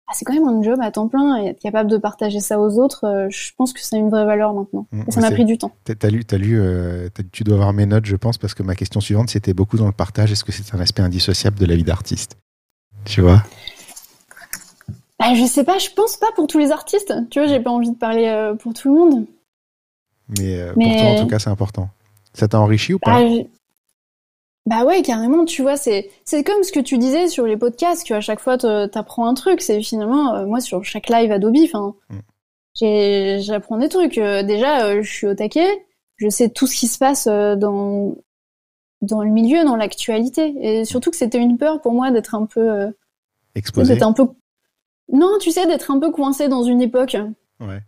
[0.08, 2.60] ah, c'est quand même un job à temps plein et être capable de partager ça
[2.60, 4.86] aux autres, euh, je pense que c'est une vraie valeur maintenant.
[4.92, 5.72] Mmh, et ça m'a pris du temps.
[5.84, 8.74] T'as lu, as lu euh, tu dois avoir mes notes, je pense, parce que ma
[8.74, 10.32] question suivante, c'était beaucoup dans le partage.
[10.32, 12.36] Est-ce que c'est un aspect indissociable de la vie d'artiste?
[13.04, 13.42] Tu vois?
[15.18, 17.14] Bah, Je sais pas, je pense pas pour tous les artistes.
[17.30, 19.26] Tu vois, j'ai pas envie de parler pour tout le monde.
[20.38, 21.88] Mais, pour toi, en tout cas, c'est important.
[22.34, 23.22] Ça t'a enrichi ou pas?
[23.22, 23.44] Bah,
[24.66, 28.06] bah ouais, carrément, tu vois, c'est c'est comme ce que tu disais sur les podcasts,
[28.06, 29.60] que à chaque fois t'apprends un truc.
[29.60, 33.40] C'est finalement euh, moi sur chaque live Adobe, enfin, mm.
[33.40, 34.18] j'apprends des trucs.
[34.18, 35.84] Euh, déjà, euh, je suis au taquet,
[36.16, 38.14] je sais tout ce qui se passe dans
[39.00, 42.46] dans le milieu, dans l'actualité, et surtout que c'était une peur pour moi d'être un
[42.46, 42.94] peu
[43.56, 44.28] exposé, d'être un peu
[45.12, 47.16] non, tu sais, d'être un peu coincé dans une époque.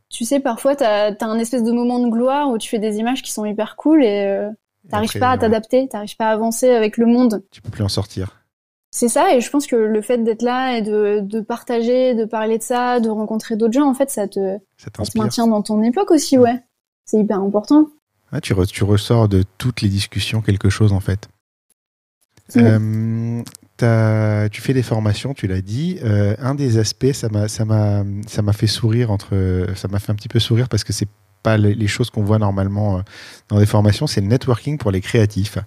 [0.09, 2.99] Tu sais, parfois, tu as, un espèce de moment de gloire où tu fais des
[2.99, 4.51] images qui sont hyper cool et
[4.85, 7.43] tu n'arrives pas à t'adapter, tu n'arrives pas à avancer avec le monde.
[7.51, 8.45] Tu peux plus en sortir.
[8.91, 12.25] C'est ça, et je pense que le fait d'être là et de, de, partager, de
[12.25, 15.63] parler de ça, de rencontrer d'autres gens, en fait, ça te, ça, te maintient dans
[15.63, 16.63] ton époque aussi, ouais.
[17.05, 17.89] C'est hyper important.
[18.41, 21.29] tu, tu, ressors de toutes les discussions quelque chose, en fait.
[22.57, 25.99] Euh, tu fais des formations, tu l'as dit.
[26.05, 30.39] Euh, un des aspects, ça m'a fait sourire entre, ça m'a fait un petit peu
[30.39, 31.09] sourire parce que c'est
[31.45, 33.01] pas les, choses qu'on voit normalement euh,
[33.49, 35.59] dans des formations, c'est le networking pour les créatifs.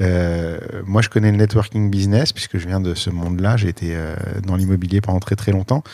[0.00, 3.56] Euh, moi, je connais le networking business puisque je viens de ce monde-là.
[3.56, 5.84] J'ai été euh, dans l'immobilier pendant très très longtemps.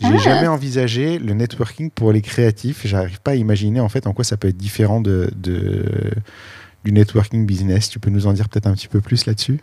[0.00, 0.16] J'ai ah.
[0.16, 2.86] jamais envisagé le networking pour les créatifs.
[2.86, 5.84] J'arrive pas à imaginer en fait en quoi ça peut être différent de, de
[6.84, 7.90] du networking business.
[7.90, 9.60] Tu peux nous en dire peut-être un petit peu plus là-dessus?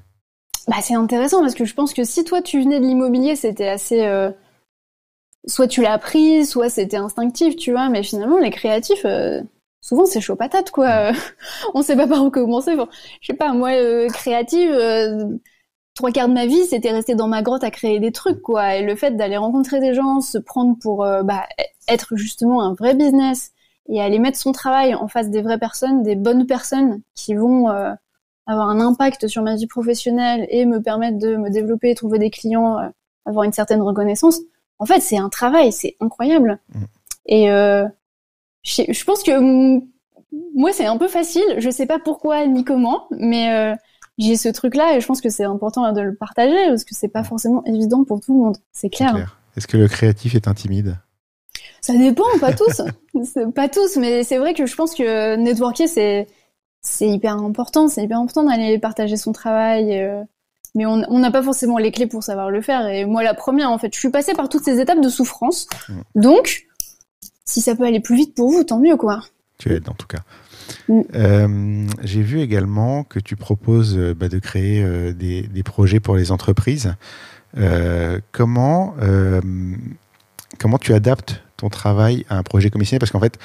[0.68, 3.70] Bah, c'est intéressant parce que je pense que si toi tu venais de l'immobilier, c'était
[3.70, 4.32] assez euh,
[5.48, 7.90] soit tu l'as appris, soit c'était instinctif, tu vois.
[7.90, 9.06] Mais finalement, les créatifs,
[9.86, 11.12] souvent c'est chaud patate quoi.
[11.76, 12.76] on sait pas par où commencer.
[12.76, 12.88] Bon,
[13.22, 15.26] je sais pas, moi euh, créative, euh,
[15.94, 18.76] trois quarts de ma vie c'était rester dans ma grotte à créer des trucs quoi.
[18.76, 21.46] Et le fait d'aller rencontrer des gens, se prendre pour euh, bah,
[21.88, 23.52] être justement un vrai business
[23.88, 27.68] et aller mettre son travail en face des vraies personnes, des bonnes personnes qui vont
[28.48, 32.32] avoir un impact sur ma vie professionnelle et me permettre de me développer, trouver des
[32.32, 32.80] clients,
[33.28, 34.40] avoir une certaine reconnaissance.
[34.80, 36.60] En fait, c'est un travail, c'est incroyable.
[36.74, 36.84] Mmh.
[37.28, 37.50] Et
[38.66, 39.80] je, pense que
[40.56, 41.44] moi c'est un peu facile.
[41.58, 43.76] Je sais pas pourquoi ni comment, mais euh,
[44.18, 47.08] j'ai ce truc-là et je pense que c'est important de le partager parce que c'est
[47.08, 48.58] pas forcément évident pour tout le monde.
[48.72, 49.40] C'est clair.
[49.56, 50.98] Est-ce que le créatif est intimide?
[51.82, 52.82] Ça dépend, pas tous,
[53.56, 56.28] pas tous, mais c'est vrai que je pense que networker c'est
[56.82, 57.88] c'est hyper important.
[57.88, 60.00] C'est hyper important d'aller partager son travail.
[60.00, 60.24] Euh,
[60.76, 62.88] mais on n'a pas forcément les clés pour savoir le faire.
[62.88, 65.68] Et moi, la première, en fait, je suis passée par toutes ces étapes de souffrance.
[65.90, 65.94] Mmh.
[66.16, 66.68] Donc,
[67.46, 69.22] si ça peut aller plus vite pour vous, tant mieux, quoi.
[69.58, 70.20] Tu aides en tout cas.
[70.88, 71.02] Mm.
[71.16, 76.16] Euh, j'ai vu également que tu proposes euh, bah, de créer euh, des, projets pour
[76.16, 76.94] les entreprises.
[78.32, 78.96] comment,
[80.60, 83.40] comment tu adaptes ton travail à un projet commissionné Parce qu'en fait,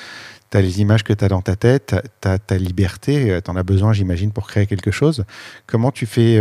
[0.50, 3.50] tu as les images que tu as dans ta tête, tu as ta liberté, tu
[3.50, 5.24] en as besoin, j'imagine, pour créer quelque chose.
[5.66, 6.38] Comment tu fais,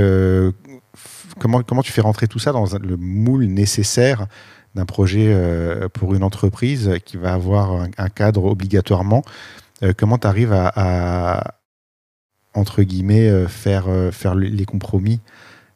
[1.37, 4.27] comment, comment tu fais rentrer tout ça dans le moule nécessaire
[4.75, 9.23] d'un projet euh, pour une entreprise qui va avoir un, cadre obligatoirement,
[9.83, 11.55] euh, comment tu arrives à,
[12.53, 15.19] entre guillemets, euh, faire, faire les compromis?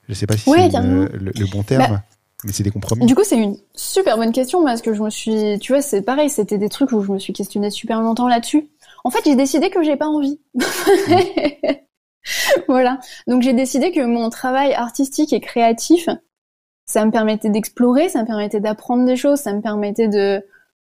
[0.07, 1.93] Je ne sais pas si c'est le, bon terme.
[1.93, 2.03] Bah,
[2.43, 3.05] mais c'est des compromis.
[3.05, 6.01] Du coup, c'est une super bonne question parce que je me suis, tu vois, c'est
[6.01, 8.67] pareil, c'était des trucs où je me suis questionné super longtemps là-dessus.
[9.05, 10.39] En fait, j'ai décidé que j'ai pas envie.
[12.67, 12.99] voilà.
[13.27, 16.09] Donc j'ai décidé que mon travail artistique et créatif,
[16.85, 20.43] ça me permettait d'explorer, ça me permettait d'apprendre des choses, ça me permettait de,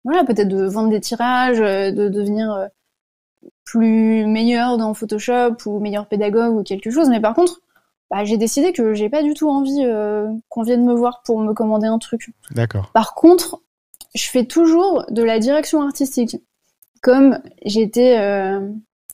[0.04, 2.66] voilà, peut-être de vendre des tirages, euh, de devenir euh,
[3.64, 7.08] plus meilleur dans Photoshop ou meilleur pédagogue ou quelque chose.
[7.08, 7.60] Mais par contre,
[8.10, 11.40] bah, j'ai décidé que j'ai pas du tout envie euh, qu'on vienne me voir pour
[11.40, 12.32] me commander un truc.
[12.52, 12.90] D'accord.
[12.92, 13.60] Par contre,
[14.14, 16.36] je fais toujours de la direction artistique.
[17.02, 18.16] Comme j'étais,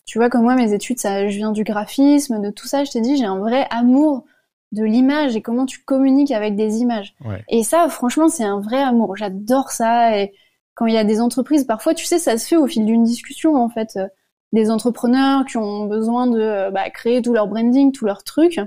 [0.05, 2.84] tu vois, comme moi, mes études, ça, je viens du graphisme, de tout ça.
[2.84, 4.24] Je t'ai dit, j'ai un vrai amour
[4.72, 7.14] de l'image et comment tu communiques avec des images.
[7.48, 9.16] Et ça, franchement, c'est un vrai amour.
[9.16, 10.18] J'adore ça.
[10.18, 10.32] Et
[10.74, 13.05] quand il y a des entreprises, parfois, tu sais, ça se fait au fil d'une
[13.05, 13.96] discussion, en fait.
[13.96, 14.09] Euh,
[14.53, 18.61] des entrepreneurs qui ont besoin de euh, bah, créer tout leur branding, tout leur truc.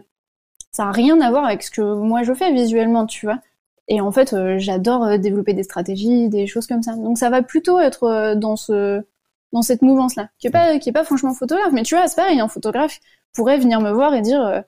[0.71, 3.39] Ça n'a rien à voir avec ce que moi je fais visuellement, tu vois.
[3.87, 6.95] Et en fait, euh, j'adore développer des stratégies, des choses comme ça.
[6.95, 9.03] Donc ça va plutôt être dans ce
[9.55, 12.15] dans cette mouvance-là, qui est pas qui est pas franchement photographe, mais tu vois, c'est
[12.15, 12.99] pareil, un photographe
[13.33, 14.63] pourrait venir me voir et dire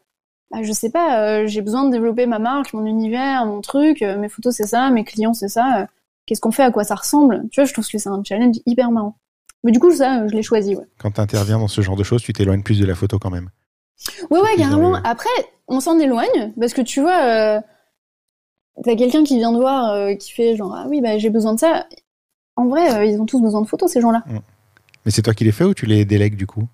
[0.52, 4.02] bah, je sais pas, euh, j'ai besoin de développer ma marque, mon univers, mon truc,
[4.02, 5.82] euh, mes photos c'est ça, mes clients c'est ça.
[5.82, 5.86] Euh,
[6.26, 7.48] qu'est-ce qu'on fait, à quoi ça ressemble?
[7.52, 9.18] Tu vois, je trouve que c'est un challenge hyper marrant.
[9.64, 10.76] Mais du coup, ça, je l'ai choisi.
[10.76, 10.86] Ouais.
[11.00, 13.32] Quand tu interviens dans ce genre de choses, tu t'éloignes plus de la photo quand
[13.32, 13.50] même.
[14.30, 14.96] Ouais, ouais, carrément.
[15.04, 15.30] Après,
[15.68, 17.62] on s'en éloigne parce que tu vois, euh,
[18.84, 21.60] t'as quelqu'un qui vient de voir, qui fait genre ah oui, bah j'ai besoin de
[21.60, 21.88] ça.
[22.56, 24.24] En vrai, ils ont tous besoin de photos ces gens-là.
[24.28, 24.38] Mm.
[25.08, 26.68] Mais c'est toi qui les fais ou tu les délègues du coup?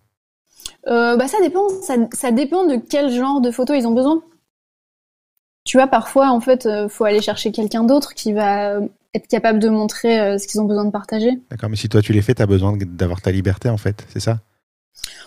[0.88, 1.68] Euh, bah ça dépend,
[2.14, 4.24] ça, dépend de quel genre de photos ils ont besoin.
[5.66, 8.80] Tu vois, parfois en fait, euh, faut aller chercher quelqu'un d'autre qui va
[9.14, 11.30] être capable de montrer euh, ce qu'ils ont besoin de partager.
[11.52, 14.04] D'accord, mais si toi tu les fais, tu as besoin d'avoir ta liberté en fait,
[14.10, 14.40] c'est ça?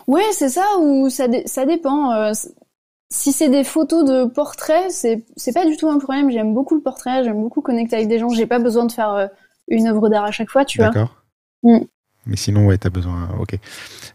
[0.08, 2.32] Ouais, c'est ça, ou ça, ça dépend.
[3.08, 6.28] si c'est des photos de portraits, c'est pas du tout un problème.
[6.32, 8.30] J'aime beaucoup le portrait, j'aime beaucoup connecter avec des gens.
[8.30, 9.30] J'ai pas besoin de faire
[9.68, 10.88] une œuvre d'art à chaque fois, tu vois.
[10.88, 11.22] D'accord.
[11.62, 11.84] Mm.
[12.26, 13.28] Mais sinon, ouais, tu as besoin.
[13.40, 13.56] Ok.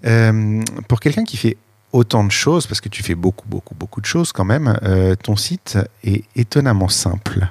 [0.05, 1.57] Euh, pour quelqu'un qui fait
[1.93, 5.16] autant de choses, parce que tu fais beaucoup, beaucoup, beaucoup de choses quand même, euh,
[5.16, 7.47] ton site est étonnamment simple.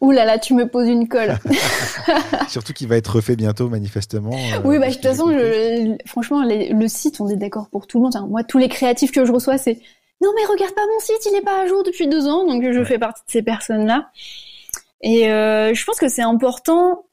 [0.00, 1.38] Ouh là là, tu me poses une colle.
[2.48, 4.32] Surtout qu'il va être refait bientôt, manifestement.
[4.32, 7.86] euh, oui, bah, de toute façon, je- franchement, les- le site, on est d'accord pour
[7.86, 8.16] tout le monde.
[8.16, 9.78] Enfin, moi, tous les créatifs que je reçois, c'est
[10.22, 12.46] non, mais regarde pas mon site, il est pas à jour depuis deux ans.
[12.46, 12.84] Donc, je Ouais.
[12.84, 14.10] fais partie de ces personnes-là.
[15.02, 17.04] Et euh, je pense que c'est important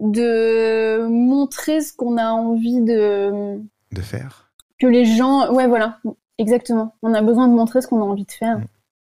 [0.00, 3.58] de montrer ce qu'on a envie de
[3.92, 4.50] De faire.
[4.78, 5.98] que les gens, ouais, voilà,
[6.38, 6.94] exactement.
[7.02, 8.58] On a besoin de montrer ce qu'on a envie de faire.
[8.58, 8.64] Mm.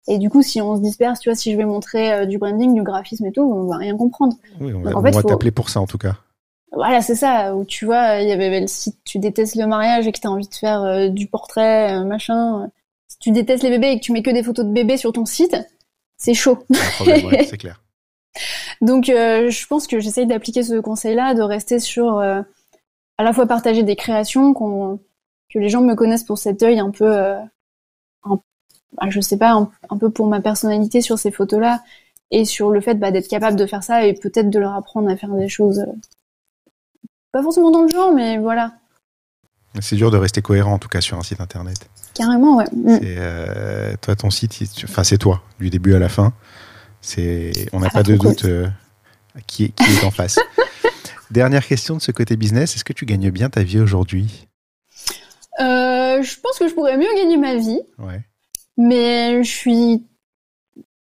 [0.08, 2.38] Et du coup, si on se disperse, tu vois, si je vais montrer euh, du
[2.38, 4.34] branding, du graphisme et tout, on va rien comprendre.
[4.60, 6.16] Oui, on va, faut- t'appeler pour ça, en tout cas.
[6.72, 7.54] Voilà, c'est ça.
[7.54, 10.30] Où tu vois, il y avait le site, tu détestes le mariage et que t'as
[10.30, 12.68] envie de faire euh, du portrait, euh, machin.
[13.08, 15.12] Si tu détestes les bébés et que tu mets que des photos de bébés sur
[15.12, 15.56] ton site,
[16.16, 16.58] c'est chaud.
[17.06, 17.81] Ouais, c'est clair.
[18.82, 22.42] Donc, euh, je pense que j'essaye d'appliquer ce conseil-là, de rester sur euh,
[23.16, 24.98] à la fois partager des créations, qu'on
[25.54, 27.38] que les gens me connaissent pour cet œil un peu, euh,
[28.24, 28.40] un-
[28.96, 31.82] bah, je sais pas, un, un peu pour ma personnalité sur ces photos-là,
[32.30, 35.08] et sur le fait bah, d'être capable de faire ça et peut-être de leur apprendre
[35.10, 35.84] à faire des choses,
[37.32, 38.72] pas forcément dans le genre, mais voilà,
[39.80, 41.76] C'est dur de rester cohérent, en tout cas, sur un site internet.
[42.14, 42.66] carrément, ouais.
[42.72, 42.98] Mm.
[43.00, 46.32] C'est, euh, toi, ton site, enfin, c'est toi, du début à la fin.
[47.72, 48.66] On n'a Ah, pas de doute euh,
[49.46, 50.38] qui, est, qui est en face.
[51.30, 52.76] Dernière question de ce côté business.
[52.76, 54.46] Est-ce que tu gagnes bien ta vie aujourd'hui?
[55.60, 58.20] Euh, je pense que je pourrais mieux gagner ma vie, Ouais.
[58.76, 60.06] mais je suis,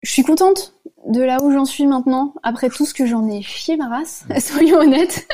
[0.03, 0.74] je suis contente
[1.09, 4.24] de là où j'en suis maintenant, après tout ce que j'en ai chié ma race,
[4.40, 5.26] soyons honnêtes.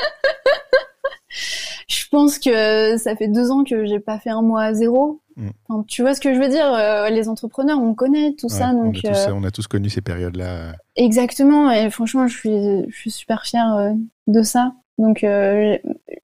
[1.87, 5.21] Je pense que ça fait deux ans que j'ai pas fait un mois à zéro.
[5.37, 5.49] Mm.
[5.69, 8.71] Enfin, tu vois ce que je veux dire euh, Les entrepreneurs, on connaît tout ça,
[8.71, 10.73] on, donc a tous, euh, on a tous connu ces périodes-là.
[10.95, 11.71] exactement.
[11.71, 13.91] Et franchement, je suis, je suis super fière euh,
[14.27, 14.73] de ça.
[14.97, 15.79] Donc, je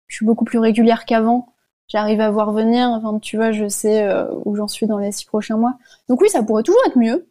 [0.09, 1.53] suis beaucoup plus régulière qu'avant.
[1.87, 2.89] J'arrive à voir venir.
[2.89, 4.07] Enfin, tu vois, je sais
[4.45, 5.75] où j'en suis dans les six prochains mois.
[6.09, 7.27] Donc oui, ça pourrait toujours être mieux.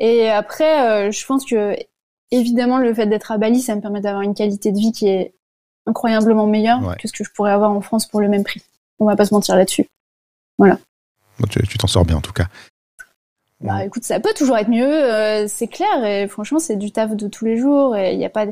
[0.00, 1.76] Et après, je pense que
[2.32, 5.06] évidemment, le fait d'être à Bali, ça me permet d'avoir une qualité de vie qui
[5.06, 5.34] est
[5.90, 6.96] incroyablement meilleure Ouais.
[6.96, 8.62] que ce que je pourrais avoir en France pour le même prix.
[8.98, 9.86] On va pas se mentir là-dessus.
[10.58, 10.76] Bon,
[11.48, 12.46] tu t'en sors bien, en tout cas.
[13.62, 16.02] Bah écoute, ça peut toujours être mieux, euh, c'est clair.
[16.04, 17.94] Et franchement, c'est du taf de tous les jours.
[17.96, 18.46] Et il y a pas,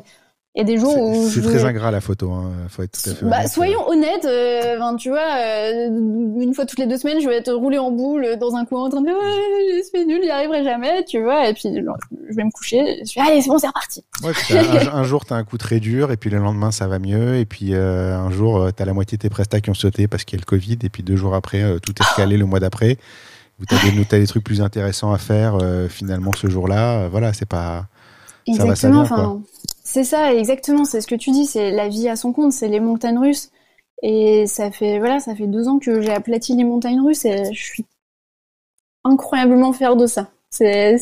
[0.58, 2.50] il y a des jours où c'est je très vais- ingrat la photo, hein.
[2.68, 3.48] faut être tout à fait Bah, honnête.
[3.48, 7.52] soyons honnêtes, euh, tu vois, euh, une fois toutes les deux semaines, je vais être
[7.52, 10.64] roulée en boule dans un coin en train de dire ouais, c'est nul, j'y arriverai
[10.64, 11.96] jamais, tu vois, et puis genre,
[12.28, 14.02] je vais me coucher, je fais allez, c'est bon, c'est reparti.
[14.24, 16.72] Ouais, t'as- un, un jour, tu as un coup très dur, et puis le lendemain,
[16.72, 17.36] ça va mieux.
[17.36, 20.08] Et puis euh, un jour, tu as la moitié de tes prestats qui ont sauté
[20.08, 20.78] parce qu'il y a le Covid.
[20.82, 22.96] Et puis deux jours après, euh, tout est recalé le mois d'après.
[23.60, 27.00] Où tu as, des trucs plus intéressants à faire euh, finalement ce jour-là.
[27.02, 27.86] Euh, voilà, c'est pas.
[28.56, 29.40] Ça va, ça Exactement, vient, quoi.
[29.88, 32.68] C'est ça, exactement, c'est ce que tu dis, c'est la vie à son compte, c'est
[32.68, 33.50] les montagnes russes.
[34.02, 37.54] Et ça fait, voilà, ça fait deux ans que j'ai aplati les montagnes russes et
[37.54, 37.86] je suis
[39.02, 40.30] incroyablement fière de ça.
[40.50, 40.98] C'est,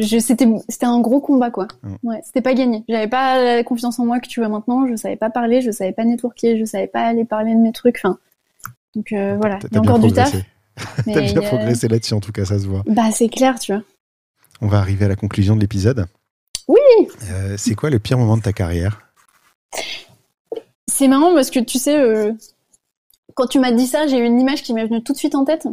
[0.00, 1.66] c'était, c'était un gros combat, quoi.
[2.02, 2.84] Ouais, c'était pas gagné.
[2.90, 5.70] J'avais pas la confiance en moi que tu vois maintenant, je savais pas parler, je
[5.70, 8.18] savais pas networker, je savais pas aller parler de mes trucs, enfin.
[8.94, 10.36] Donc, euh, voilà, il y a encore du taf.
[11.06, 12.82] T'as bien progressé là-dessus, en tout cas, ça se voit.
[12.86, 13.82] Bah, c'est clair, tu vois.
[14.60, 16.06] On va arriver à la conclusion de l'épisode.
[16.68, 17.08] Oui.
[17.30, 19.00] Euh, c'est quoi le pire moment de ta carrière?
[20.86, 22.32] C'est marrant parce que tu sais, euh,
[23.34, 25.34] quand tu m'as dit ça, j'ai eu une image qui m'est venue tout de suite
[25.34, 25.66] en tête.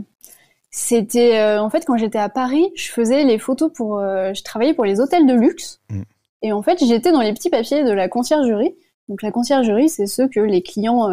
[0.71, 4.73] C'était euh, en fait quand j'étais à Paris, je faisais les photos pour, je travaillais
[4.73, 6.01] pour les hôtels de luxe, Mm.
[6.41, 8.75] et en fait j'étais dans les petits papiers de la conciergerie.
[9.07, 11.09] Donc la conciergerie, c'est ceux que les clients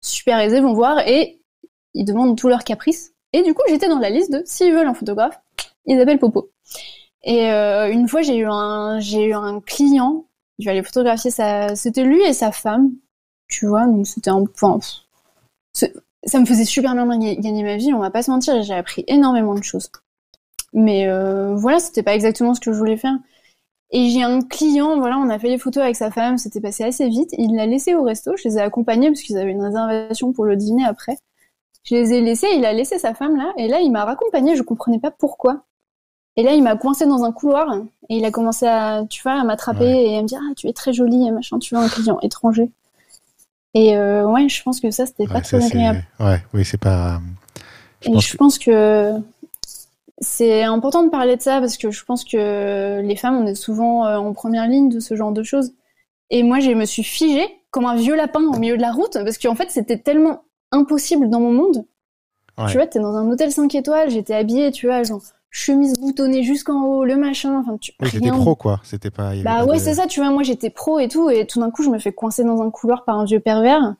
[0.00, 1.40] super aisés vont voir et
[1.94, 3.12] ils demandent tous leurs caprices.
[3.32, 5.40] Et du coup, j'étais dans la liste de s'ils veulent un photographe,
[5.86, 6.50] ils appellent Popo.
[7.24, 10.24] Et euh, une fois, j'ai eu un, j'ai eu un client.
[10.58, 12.92] Je vais aller photographier sa, c'était lui et sa femme,
[13.48, 13.86] tu vois.
[13.86, 14.78] Donc c'était un point.
[16.24, 17.92] Ça me faisait super bien gagner ma vie.
[17.92, 19.90] On va pas se mentir, j'ai appris énormément de choses.
[20.72, 23.16] Mais euh, voilà, c'était pas exactement ce que je voulais faire.
[23.90, 26.82] Et j'ai un client, voilà, on a fait les photos avec sa femme, c'était passé
[26.82, 27.30] assez vite.
[27.36, 30.46] Il l'a laissé au resto, je les ai accompagnés parce qu'ils avaient une réservation pour
[30.46, 31.18] le dîner après.
[31.84, 34.56] Je les ai laissés, il a laissé sa femme là, et là il m'a raccompagné,
[34.56, 35.64] je comprenais pas pourquoi.
[36.36, 37.74] Et là il m'a coincé dans un couloir,
[38.08, 40.04] et il a commencé à, tu vois, à m'attraper Ouais.
[40.10, 42.18] et à me dire ah tu es très jolie, et machin, tu vois un client
[42.22, 42.70] étranger.
[43.74, 46.04] Et euh, ouais, je pense que ça c'était pas Ouais, très ça, c'est- agréable.
[46.20, 47.20] Ouais, oui, c'est pas.
[48.00, 49.12] Je Et pense je que- pense que
[50.20, 53.54] c'est important de parler de ça parce que je pense que les femmes, on est
[53.54, 55.72] souvent euh, en première ligne de ce genre de choses.
[56.30, 59.14] Et moi, je me suis figée comme un vieux lapin au milieu de la route
[59.24, 61.84] parce qu'en fait, c'était tellement impossible dans mon monde.
[62.58, 62.66] Ouais.
[62.68, 65.22] Tu vois, t'es dans un hôtel 5 étoiles, j'étais habillée, tu vois, genre
[65.54, 68.80] chemise boutonnée jusqu'en haut, le machin, enfin, tu, Oui, c'était pro, quoi.
[68.82, 69.34] C'était pas.
[69.36, 71.60] bah pas ouais, de- c'est ça, tu vois, moi j'étais pro et tout, et tout
[71.60, 73.94] d'un coup je me fais coincer dans un couloir par un vieux pervers.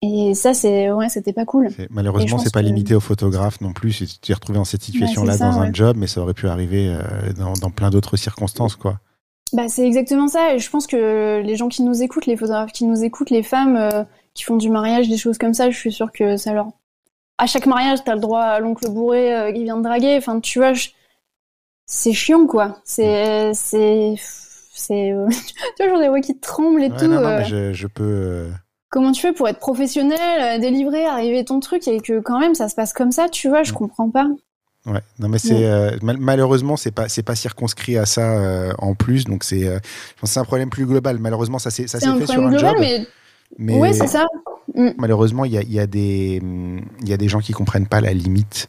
[0.00, 1.70] Et ça, c'est, ouais, c'était pas cool.
[1.90, 3.90] Malheureusement, c'est pas que- limité aux photographes non plus.
[3.92, 6.34] Si tu t'es retrouvé dans cette situation-là c'est ça, dans un job, mais ça aurait
[6.34, 9.00] pu arriver euh, dans, dans plein d'autres circonstances, quoi.
[9.54, 10.54] Bah, c'est exactement ça.
[10.54, 13.42] Et je pense que les gens qui nous écoutent, les photographes qui nous écoutent, les
[13.42, 16.52] femmes euh, qui font du mariage, des choses comme ça, je suis sûre que ça
[16.52, 16.68] leur.
[17.38, 20.16] À chaque mariage, t'as le droit à l'oncle bourré euh, qui vient de draguer.
[20.18, 20.72] Enfin, tu vois,
[21.86, 22.78] c'est chiant, quoi.
[22.84, 23.52] C'est.
[23.54, 24.14] c'est...
[24.18, 25.12] c'est...
[25.12, 25.28] euh,
[25.76, 27.06] tu vois, j'en ai voix qui tremblent et Ouais, tout.
[27.06, 27.38] non, non, euh.
[27.38, 28.48] mais je, je peux.
[28.90, 32.68] Comment tu fais pour être professionnel, délivrer, arriver ton truc et que quand même ça
[32.68, 33.76] se passe comme ça, tu vois, je Mm.
[33.76, 34.26] comprends pas.
[34.86, 38.72] Ouais, non mais c'est euh, mal- malheureusement c'est pas c'est pas circonscrit à ça euh,
[38.78, 39.80] en plus donc c'est euh,
[40.22, 42.54] c'est un problème plus global malheureusement ça s'est ça C'est s'est un fait sur problème
[42.54, 43.06] un global, job mais,
[43.58, 44.24] mais ouais, c'est ça.
[44.98, 46.40] Malheureusement il y a, il y a des
[47.00, 48.68] il y a des gens qui comprennent pas la limite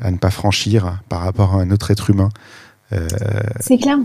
[0.00, 2.28] à ne pas franchir par rapport à un autre être humain
[2.92, 3.06] Euh,
[3.60, 3.98] C'est clair.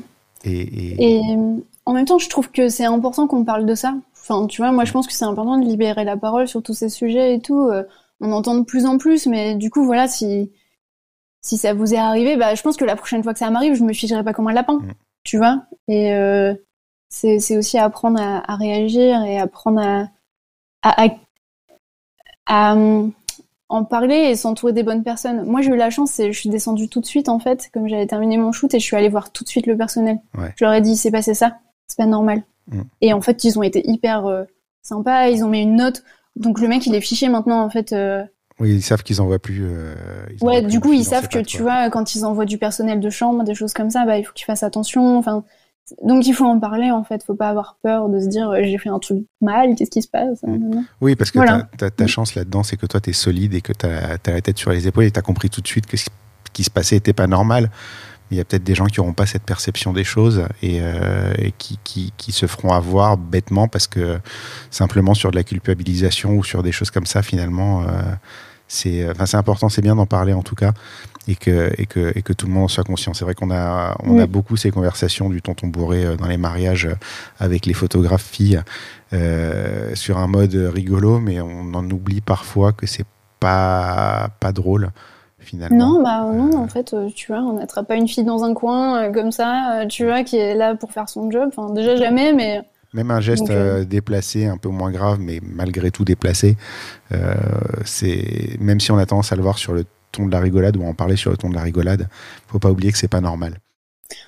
[0.43, 1.55] et, et- Et euh,
[1.85, 3.95] en même temps, je trouve que c'est important qu'on parle de ça.
[4.19, 6.73] Enfin, tu vois, moi, je pense que c'est important de libérer la parole sur tous
[6.73, 7.69] ces sujets et tout.
[7.69, 7.83] Euh,
[8.21, 10.51] On entend de plus en plus, mais du coup, voilà, si
[11.41, 13.75] si ça vous est arrivé, bah, je pense que la prochaine fois que ça m'arrive,
[13.75, 14.91] je me ficherai pas comme un lapin, Mm.
[15.23, 15.63] tu vois.
[15.89, 16.53] Et euh,
[17.09, 20.07] c'est c'est aussi apprendre à, à réagir et apprendre à
[20.83, 21.07] à,
[22.51, 23.07] euh,
[23.69, 25.43] en parler et s'entourer des bonnes personnes.
[25.45, 27.87] Moi, j'ai eu la chance, c'est je suis descendue tout de suite en fait, comme
[27.87, 30.19] j'avais terminé mon shoot et je suis allée voir tout de suite le personnel.
[30.37, 30.53] Ouais.
[30.55, 31.57] Je leur ai dit, c'est passé ça,
[31.87, 32.43] c'est pas normal.
[32.67, 32.81] Mm.
[33.01, 34.43] Et en fait, ils ont été hyper euh,
[34.83, 36.03] sympas, ils ont mis une note.
[36.35, 37.93] Donc le mec, il est fiché maintenant en fait.
[37.93, 38.23] euh,
[38.59, 39.95] oui ils savent qu'ils envoient plus euh,
[40.29, 43.09] ils Ouais, du coup, ils savent que tu vois, quand ils envoient du personnel de
[43.09, 45.17] chambre, des choses comme ça, bah il faut qu'ils fassent attention.
[45.17, 45.43] Enfin,
[46.01, 47.23] donc il faut en parler en fait.
[47.23, 50.01] Faut pas avoir peur de se dire euh, j'ai fait un truc mal, qu'est-ce qui
[50.01, 50.83] se passe Mm.
[51.01, 51.67] Oui, parce que Voilà.
[51.77, 54.57] ta, chance là-dedans, c'est que toi, tu es solide et que tu as, la tête
[54.57, 56.07] sur les épaules et tu as compris tout de suite que ce
[56.53, 57.69] qui se passait n'était pas normal.
[58.31, 61.33] Il y a peut-être des gens qui n'auront pas cette perception des choses et, euh,
[61.37, 64.19] et qui, qui, qui se feront avoir bêtement parce que
[64.71, 67.85] simplement sur de la culpabilisation ou sur des choses comme ça, finalement, euh,
[68.67, 70.73] c'est enfin, c'est important, c'est bien d'en parler en tout cas
[71.27, 73.13] et que, et, que, et que tout le monde en soit conscient.
[73.13, 76.37] C'est vrai qu'on a, on a beaucoup ces conversations du tonton bourré euh, dans les
[76.37, 76.95] mariages euh,
[77.39, 78.61] avec les photographes filles
[79.13, 83.05] euh, sur un mode rigolo, mais on en oublie parfois que c'est
[83.39, 84.89] pas, pas drôle
[85.39, 85.97] finalement.
[85.97, 88.53] Non, bah non, en fait, euh, tu vois, on n'attrape pas une fille dans un
[88.53, 91.49] coin euh, comme ça, euh, tu vois, qui est là pour faire son job.
[91.55, 92.61] Enfin, déjà jamais, mais
[92.93, 96.55] Même un geste euh, euh, déplacé, un peu moins grave, mais malgré tout déplacé,
[97.11, 97.33] euh,
[97.83, 99.83] c'est même si on a tendance à le voir sur le
[100.13, 102.07] ton de la rigolade ou en parler sur le ton de la rigolade,
[102.47, 103.57] faut pas oublier que c'est pas normal.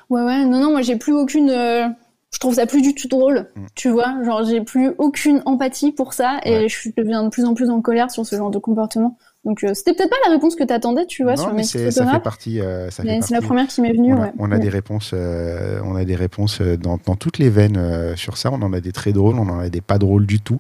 [0.09, 1.49] ouais, ouais, non, non, moi j'ai plus aucune.
[1.49, 1.87] euh,
[2.33, 3.65] Je trouve ça plus du tout drôle, Mm.
[3.75, 4.21] tu vois.
[4.25, 6.67] Genre, j'ai plus aucune empathie pour ça et Ouais.
[6.69, 9.17] je deviens de plus en plus en colère sur ce genre de comportement.
[9.45, 11.79] Donc, euh, c'était peut-être pas la réponse que t'attendais, tu vois, non, sur mais ça
[12.11, 12.59] fait partie.
[12.59, 14.31] euh, ça fait c'est la première qui m'est venue, On a, ouais.
[14.39, 18.15] on a des réponses, euh, on a des réponses euh, dans, dans toutes les veines
[18.15, 18.49] sur ça.
[18.51, 20.59] On en a des très drôles, on en a des pas drôles du tout.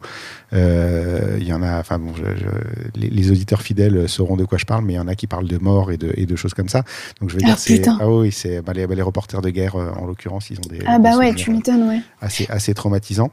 [0.53, 4.57] Il y en a, enfin bon, je- je- les, les auditeurs fidèles sauront de quoi
[4.57, 6.35] je parle, mais il y en a qui parlent de mort et de, et de
[6.35, 6.83] choses comme ça.
[7.19, 9.49] Donc je vais Ah, dire, c'est ah oui, c'est bah, les, bah, les reporters de
[9.49, 12.01] guerre en l'occurrence, ils ont des, Ah bah ouais, tu m'étonnes, ouais.
[12.21, 13.31] assez assez traumatisants.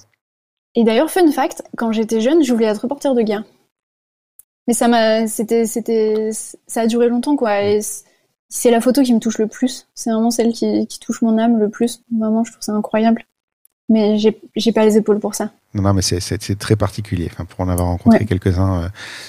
[0.74, 3.44] Et d'ailleurs, fun fact, quand j'étais jeune, je voulais être reporter de guerre.
[4.68, 6.30] Mais ça m'a, c'était, c'était,
[6.66, 7.62] ça a duré longtemps, quoi.
[7.62, 8.04] Et c-
[8.48, 9.88] c'est la photo qui me touche le plus.
[9.94, 12.02] C'est vraiment celle qui, qui touche mon âme le plus.
[12.16, 13.24] Vraiment, je trouve ça incroyable.
[13.88, 15.50] Mais j'ai, j'ai pas les épaules pour ça.
[15.74, 17.28] Non, non, mais c'est- très particulier.
[17.32, 18.24] Enfin, pour en avoir rencontré Ouais.
[18.24, 18.88] quelques-uns, euh,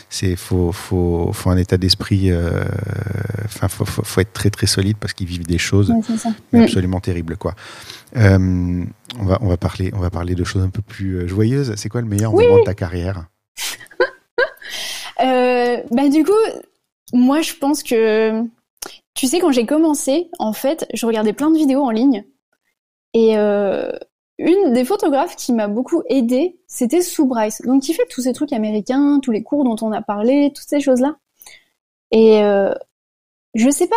[0.09, 2.31] c'est faut, faut, faut un état d'esprit.
[2.31, 2.63] euh,
[3.45, 6.01] Enfin, faut, faut, faut être très très solide parce qu'ils vivent des choses Ouais,
[6.51, 6.63] mais Mm.
[6.63, 7.55] absolument terribles, quoi.
[8.15, 8.83] Euh,
[9.19, 11.73] on va on va parler on va parler de choses un peu plus euh, joyeuses.
[11.75, 12.45] C'est quoi le meilleur Oui.
[12.45, 13.25] moment de ta carrière?
[15.23, 16.31] Euh, bah du coup,
[17.13, 18.43] moi je pense que,
[19.13, 22.25] tu sais, quand j'ai commencé, en fait, je regardais plein de vidéos en ligne
[23.13, 23.91] et euh,
[24.39, 28.33] une des photographes qui m'a beaucoup aidée, c'était Sue Bryce, donc qui fait tous ces
[28.33, 31.17] trucs américains, tous les cours dont on a parlé, toutes ces choses-là.
[32.11, 32.73] Et euh,
[33.53, 33.95] je sais pas,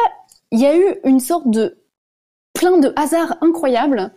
[0.53, 1.78] il y a eu une sorte de
[2.53, 4.12] plein de hasards incroyables.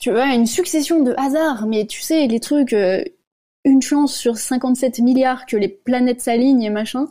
[0.00, 3.02] Tu vois, une succession de hasards, mais tu sais, les trucs, euh,
[3.68, 7.06] une chance sur 57 milliards que les planètes s'alignent et machin.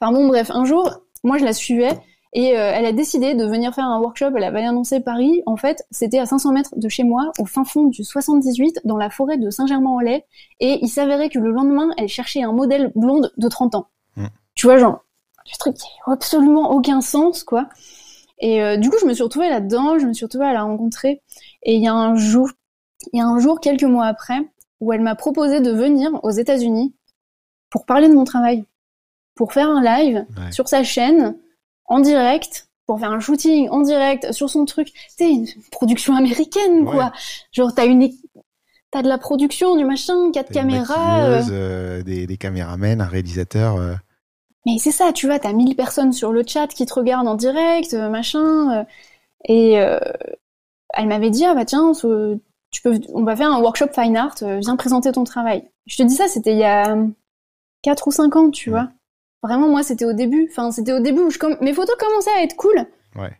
[0.00, 1.98] Enfin bon, bref, un jour, moi je la suivais
[2.34, 4.30] et euh, elle a décidé de venir faire un workshop.
[4.36, 5.42] Elle avait annoncé Paris.
[5.44, 8.96] En fait, c'était à 500 mètres de chez moi, au fin fond du 78, dans
[8.96, 10.22] la forêt de Saint-Germain-en-Laye.
[10.60, 13.88] Et il s'avérait que le lendemain, elle cherchait un modèle blonde de 30 ans.
[14.16, 14.26] Mm.
[14.54, 15.04] Tu vois, genre,
[15.44, 17.68] du truc qui a absolument aucun sens, quoi.
[18.38, 20.62] Et euh, du coup, je me suis retrouvée là-dedans, je me suis retrouvée à la
[20.62, 21.22] rencontrer.
[21.64, 22.48] Et il y a un jour,
[23.12, 24.38] il y a un jour, quelques mois après,
[24.82, 26.92] où elle m'a proposé de venir aux États-Unis
[27.70, 28.64] pour parler de mon travail,
[29.36, 30.50] pour faire un live Ouais.
[30.52, 31.36] sur sa chaîne,
[31.86, 34.88] en direct, pour faire un shooting en direct sur son truc.
[35.16, 37.12] C'est une production américaine, quoi.
[37.52, 38.10] Genre, t'as une,
[38.90, 41.20] t'as de la production, du machin, quatre caméras.
[41.26, 43.76] euh, euh, des, des caméramens, un réalisateur.
[43.76, 43.94] euh,
[44.66, 47.36] Mais c'est ça, tu vois, t'as 1000 personnes sur le chat qui te regardent en
[47.36, 48.84] direct, machin.
[49.48, 49.74] et
[50.94, 51.92] elle m'avait dit ah bah tiens,
[52.72, 55.68] tu peux, on va faire un workshop fine art, viens présenter ton travail.
[55.86, 56.96] Je te dis ça, c'était il y a
[57.82, 58.88] 4 ou 5 ans, tu vois.
[59.42, 60.48] Vraiment, moi, c'était au début.
[60.50, 62.86] Enfin, c'était au début où je mes photos commençaient à être cool.
[63.16, 63.32] Ouais.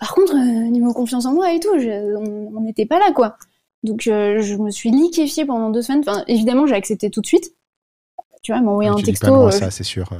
[0.00, 3.36] Par contre, niveau confiance en moi et tout, on n'était pas là, quoi.
[3.84, 6.02] Donc, je me suis liquéfiée pendant deux semaines.
[6.06, 7.54] Enfin, évidemment, j'ai accepté tout de suite.
[8.42, 9.44] Tu vois, elle m'a envoyé un texto.
[9.44, 10.10] Pas ça, c'est sûr.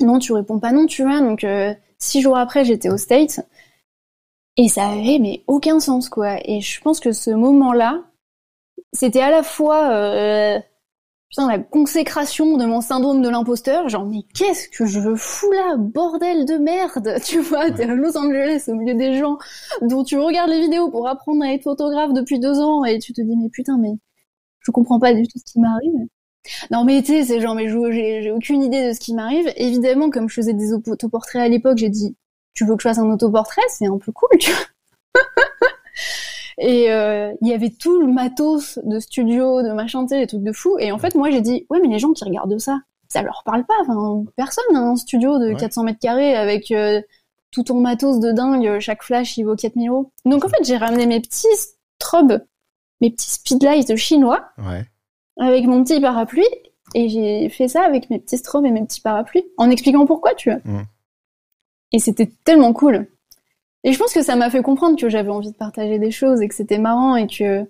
[0.00, 1.20] Non, tu réponds pas non, tu vois.
[1.20, 1.46] Donc,
[1.98, 3.40] six jours après, j'étais au States.
[4.58, 6.36] Et ça avait mais aucun sens, quoi.
[6.44, 8.04] Et je pense que ce moment-là,
[8.92, 10.58] c'était à la fois euh,
[11.30, 13.88] putain, la consécration de mon syndrome de l'imposteur.
[13.88, 18.16] Genre, mais qu'est-ce que je fous là, bordel de merde Tu vois, t'es à Los
[18.18, 19.38] Angeles, au milieu des gens
[19.82, 23.12] dont tu regardes les vidéos pour apprendre à être photographe depuis deux ans, et tu
[23.12, 23.92] te dis, mais putain, mais
[24.60, 26.08] je comprends pas du tout ce qui m'arrive.
[26.70, 29.52] Non mais tu sais, c'est genre, mais j'ai aucune idée de ce qui m'arrive.
[29.56, 32.16] Évidemment, comme je faisais des autoportraits à l'époque, j'ai dit,
[32.58, 35.22] tu veux que je fasse un autoportrait C'est un peu cool, tu vois.
[36.60, 40.52] Et euh, il y avait tout le matos de studio, de machin, des trucs de
[40.52, 40.76] fou.
[40.80, 43.42] Et en fait, moi, j'ai dit, ouais, mais les gens qui regardent ça, ça leur
[43.44, 43.74] parle pas.
[43.82, 47.00] Enfin, personne n'a un studio de 400 mètres carrés avec euh,
[47.52, 48.80] tout ton matos de dingue.
[48.80, 50.10] Chaque flash, il vaut 4000 euros.
[50.24, 51.46] Donc, en fait, j'ai ramené mes petits
[52.00, 52.44] strobes,
[53.00, 54.48] mes petits speedlights chinois.
[54.58, 54.84] Ouais
[55.38, 56.48] avec mon petit parapluie
[56.94, 60.34] et j'ai fait ça avec mes petits strobes et mes petits parapluies en expliquant pourquoi,
[60.34, 60.60] tu vois.
[60.64, 60.82] Mm.
[61.92, 63.06] Et c'était tellement cool.
[63.84, 66.42] Et je pense que ça m'a fait comprendre que j'avais envie de partager des choses
[66.42, 67.66] et que c'était marrant et que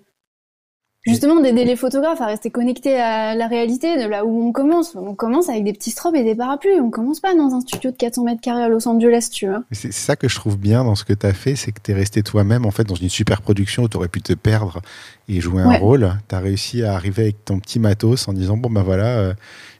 [1.03, 4.95] justement d'aider les photographes à rester connectés à la réalité de là où on commence.
[4.95, 6.79] On commence avec des petits strobes et des parapluies.
[6.81, 9.63] On commence pas dans un studio de 400 mètres carrés à Los Angeles, tu vois.
[9.71, 11.91] C'est ça que je trouve bien dans ce que tu as fait, c'est que tu
[11.91, 14.81] es resté toi-même en fait dans une super production où tu aurais pu te perdre
[15.27, 16.11] et jouer un rôle.
[16.27, 19.33] Tu as réussi à arriver avec ton petit matos en disant bon ben voilà, euh,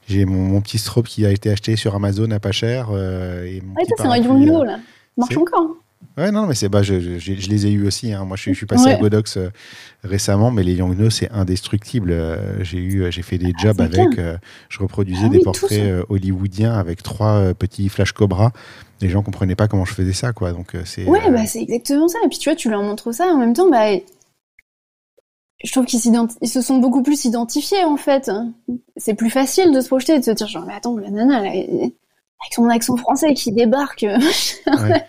[0.10, 3.62] j'ai mon, petit strobe qui a été acheté sur Amazon à pas cher euh, et
[3.62, 4.80] mon ouais, c'est un euh, là.
[5.18, 5.62] Marche encore.
[5.62, 5.76] Hein.
[6.18, 8.12] Ouais, non, mais c'est bah, je, je, je, les ai eu aussi.
[8.12, 8.26] Hein.
[8.26, 9.50] Moi, je, je, suis passé à Godox euh,
[10.04, 12.12] récemment, mais les Yangno, c'est indestructible.
[12.12, 14.18] Euh, j'ai eu, j'ai fait des ah, jobs avec.
[14.18, 14.38] Euh,
[14.68, 18.52] je reproduisais ah des portraits hollywoodiens avec trois petits flash cobra.
[19.02, 20.52] Les gens comprenaient pas comment je faisais ça, quoi.
[20.52, 21.06] Donc c'est.
[21.06, 22.20] Ouais, bah c'est exactement ça.
[22.26, 23.88] Et puis tu vois, tu leur montres ça en même temps, bah.
[25.64, 28.32] Je trouve qu'ils se sont beaucoup plus identifiés en fait.
[28.96, 31.40] C'est plus facile de se projeter et de se dire genre mais attends la nana
[31.40, 31.94] avec
[32.54, 34.06] son accent français qui débarque.
[34.68, 35.06] Ouais.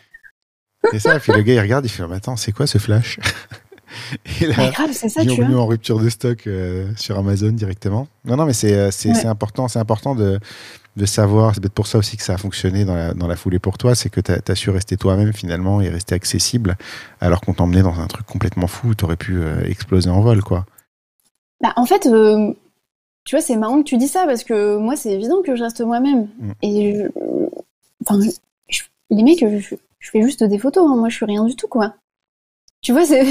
[0.92, 3.20] C'est ça, et puis le gars il regarde, il fait Attends, c'est quoi ce flash?
[4.40, 8.08] Et là, grave, c'est ça, tu en rupture de stock euh, sur Amazon directement.
[8.24, 10.38] Non, non, mais c'est euh, c'est important, c'est important de,
[10.96, 11.54] de savoir.
[11.54, 13.78] C'est peut-être pour ça aussi que ça a fonctionné dans la, dans la foulée pour
[13.78, 16.76] toi, c'est que tu as, su rester toi-même finalement et rester accessible,
[17.20, 20.42] alors qu'on t'emmenait dans un truc complètement fou, tu aurais pu euh, exploser en vol,
[20.42, 20.66] quoi.
[21.60, 22.08] Bah, en fait,
[23.24, 25.62] tu vois, c'est marrant que tu dis ça parce que moi, c'est évident que je
[25.62, 26.28] reste moi-même.
[26.38, 26.52] Mm.
[26.62, 27.08] Et je,
[28.06, 28.18] enfin,
[29.10, 30.96] les mecs, je, je fais juste des photos, hein.
[30.96, 31.94] moi je suis rien du tout, quoi.
[32.82, 33.22] Tu vois, c'est.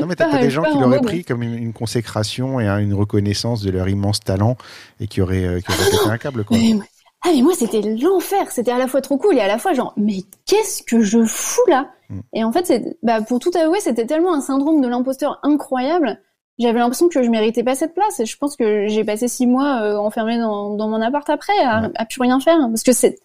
[0.00, 3.62] Non, mais t'as pas des gens qui l'auraient pris comme une, consécration et une reconnaissance
[3.62, 4.56] de leur immense talent
[5.00, 6.56] et qui auraient, euh, qui auraient pété un câble, quoi.
[7.26, 8.50] ah, mais moi, c'était l'enfer.
[8.50, 11.24] C'était à la fois trop cool et à la fois genre, mais qu'est-ce que je
[11.24, 12.20] fous là mm.
[12.34, 16.20] Et en fait, bah, pour tout avouer, c'était tellement un syndrome de l'imposteur incroyable.
[16.58, 19.46] J'avais l'impression que je méritais pas cette place et je pense que j'ai passé six
[19.46, 22.92] mois euh, enfermé dans, dans, mon appart après à, à plus rien faire parce que
[22.92, 23.18] c'est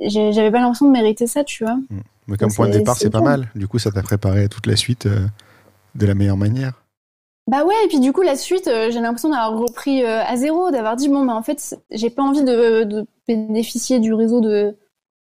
[0.00, 1.76] j'avais pas l'impression de mériter ça, tu vois.
[1.76, 2.00] Mm.
[2.26, 3.48] Mais comme point de départ, c'est pas mal.
[3.54, 5.26] Du coup, ça t'a préparé à toute la suite euh,
[5.94, 6.74] de la meilleure manière.
[7.50, 10.36] Bah ouais, et puis du coup, la suite, euh, j'ai l'impression d'avoir repris euh, à
[10.36, 14.78] zéro, d'avoir dit, bon, bah en fait, j'ai pas envie de, bénéficier du réseau de,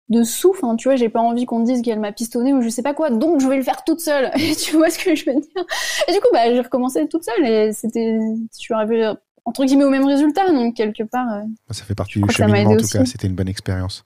[0.09, 2.83] de enfin, tu vois, j'ai pas envie qu'on dise qu'elle m'a pistonné ou je sais
[2.83, 4.29] pas quoi, donc je vais le faire toute seule.
[4.35, 5.65] Et tu vois ce que je veux dire?
[6.07, 8.19] Et du coup, bah, j'ai recommencé toute seule et c'était,
[8.53, 9.11] je suis arrivée
[9.45, 11.41] entre guillemets au même résultat, donc quelque part.
[11.71, 14.05] ça fait partie du cheminement en tout cas, c'était une bonne expérience.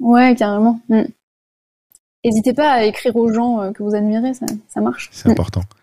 [0.00, 0.80] Ouais, carrément.
[0.88, 1.02] Mm.
[2.24, 5.10] N'hésitez pas à écrire aux gens euh, que vous admirez, ça, marche.
[5.12, 5.62] C'est important.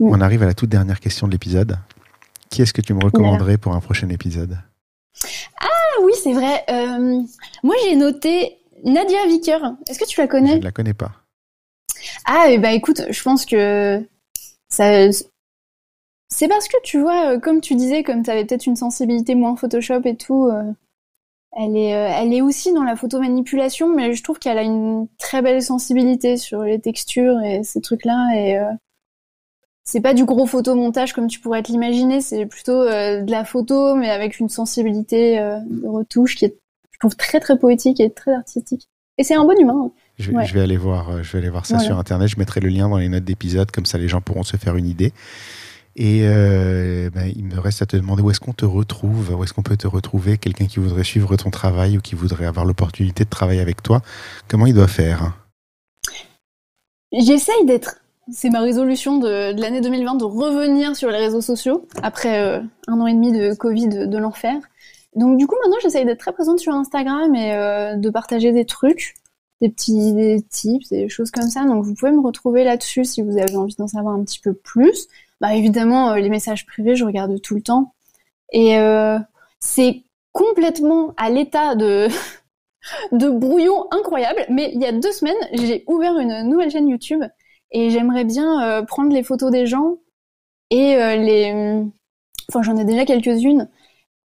[0.00, 0.08] Mm.
[0.08, 1.78] On arrive à la toute dernière question de l'épisode.
[2.50, 4.58] Qui est-ce que tu me recommanderais pour un prochain épisode?
[5.60, 6.64] Ah oui, c'est vrai.
[6.70, 7.20] Euh,
[7.62, 9.74] moi, j'ai noté Nadia Vicker.
[9.88, 10.52] Est-ce que tu la connais?
[10.52, 11.12] Je ne la connais pas.
[12.24, 14.06] Ah, bah écoute, je pense que
[14.68, 15.10] ça.
[16.28, 19.34] C'est parce que tu vois, euh, comme tu disais, comme tu avais peut-être une sensibilité
[19.34, 20.50] moins Photoshop et tout,
[21.58, 24.62] elle est, euh, elle est aussi dans la photo manipulation, mais je trouve qu'elle a
[24.62, 28.28] une très belle sensibilité sur les textures et ces trucs-là.
[28.36, 28.70] Et euh,
[29.86, 33.44] c'est pas du gros photomontage comme tu pourrais te l'imaginer, c'est plutôt euh, de la
[33.44, 36.58] photo, mais avec une sensibilité de retouche qui est,
[36.90, 38.88] je trouve, très très poétique et très artistique.
[39.16, 39.90] Et c'est un bon humain.
[40.18, 42.28] Je, je, vais aller voir, je vais aller voir ça sur internet.
[42.28, 44.76] Je mettrai le lien dans les notes d'épisode, comme ça les gens pourront se faire
[44.76, 45.14] une idée.
[45.96, 49.42] Et euh, ben, il me reste à te demander où est-ce qu'on te retrouve, où
[49.42, 52.66] est-ce qu'on peut te retrouver, quelqu'un qui voudrait suivre ton travail ou qui voudrait avoir
[52.66, 54.02] l'opportunité de travailler avec toi,
[54.46, 55.32] comment il doit faire?
[57.12, 57.96] J'essaye d'être
[58.30, 63.00] c'est ma résolution de, l'année 2020 de revenir sur les réseaux sociaux après euh, un
[63.00, 64.56] an et demi de Covid de, l'enfer.
[65.14, 68.66] Donc du coup maintenant j'essaye d'être très présente sur Instagram et euh, de partager des
[68.66, 69.14] trucs,
[69.60, 71.64] des petits des tips, des choses comme ça.
[71.64, 74.54] Donc vous pouvez me retrouver là-dessus si vous avez envie d'en savoir un petit peu
[74.54, 75.06] plus.
[75.40, 77.94] Bah évidemment euh, les messages privés je regarde tout le temps
[78.52, 78.76] et
[79.60, 82.08] c'est complètement à l'état de
[83.12, 84.46] de brouillon incroyable.
[84.50, 87.22] Mais il y a deux semaines j'ai ouvert une nouvelle chaîne YouTube
[87.72, 89.96] et j'aimerais bien euh, prendre les photos des gens
[90.70, 91.82] et euh, les
[92.48, 93.68] enfin j'en ai déjà quelques-unes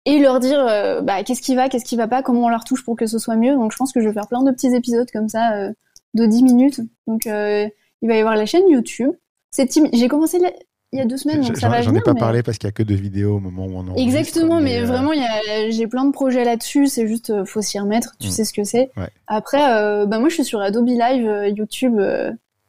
[0.04, 2.64] et leur dire euh, bah, qu'est-ce qui va, qu'est-ce qui va pas, comment on leur
[2.64, 3.54] touche pour que ce soit mieux.
[3.54, 5.72] Donc je pense que je vais faire plein de petits épisodes comme ça euh,
[6.14, 6.80] de 10 minutes.
[7.08, 7.68] Donc euh,
[8.02, 9.10] il va y avoir la chaîne YouTube.
[9.50, 10.52] C'est j'ai commencé la-
[10.92, 12.68] il y a deux semaines, donc ça va j'en ai pas mais- parlé parce qu'il
[12.68, 15.20] y a que deux vidéos au moment où on en Exactement, mais euh, vraiment, il
[15.20, 16.86] y a, j'ai plein de projets là-dessus.
[16.86, 18.14] C'est juste, faut s'y remettre.
[18.20, 18.30] Tu Mm.
[18.30, 18.92] sais ce que c'est.
[18.96, 19.08] Ouais.
[19.26, 19.58] Après,
[20.06, 21.98] bah moi, je suis sur Adobe Live YouTube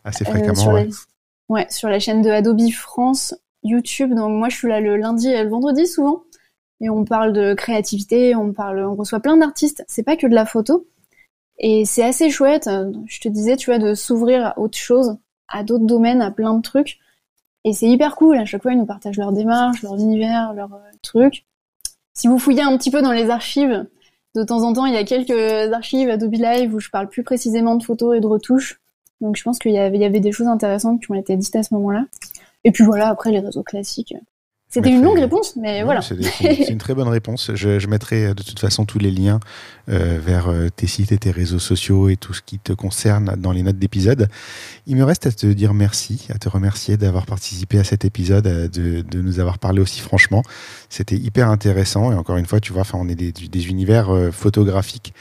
[0.07, 0.55] assez euh, fréquemment.
[0.55, 0.89] sur, ouais.
[1.49, 4.13] ouais, sur la chaîne de Adobe France YouTube.
[4.13, 6.23] Donc moi, je suis là le lundi et le vendredi souvent.
[6.79, 9.83] Et on parle de créativité, on parle, on reçoit plein d'artistes.
[9.87, 10.87] C'est pas que de la photo.
[11.57, 12.69] Et c'est assez chouette.
[13.07, 15.17] Je te disais, tu vois, de s'ouvrir à autre chose,
[15.47, 16.99] à d'autres domaines, à plein de trucs.
[17.63, 18.37] Et c'est hyper cool.
[18.37, 21.45] À chaque fois, ils nous partagent leur démarche, leur univers, leurs euh, trucs.
[22.13, 23.87] Si vous fouillez un petit peu dans les archives,
[24.35, 27.23] de temps en temps, il y a quelques archives Adobe Live où je parle plus
[27.23, 28.79] précisément de photos et de retouches.
[29.21, 31.35] Donc je pense qu'il y avait, il y avait des choses intéressantes qui ont été
[31.35, 32.05] dites à ce moment-là.
[32.63, 34.15] Et puis voilà, après les réseaux classiques.
[34.69, 36.01] C'était une longue réponse, mais voilà.
[36.01, 37.51] C'est une, très bonne réponse.
[37.55, 39.39] Je, je mettrai euh, de toute façon tous les liens
[39.87, 43.35] euh, vers euh, tes sites et tes réseaux sociaux et tout ce qui te concerne
[43.37, 44.27] dans les notes d'épisode.
[44.85, 48.43] Il me reste à te dire merci, à te remercier d'avoir participé à cet épisode,
[48.43, 50.43] de, de nous avoir parlé aussi franchement.
[50.89, 54.09] C'était hyper intéressant et encore une fois, tu vois, enfin, on est des, des univers
[54.33, 55.13] photographiques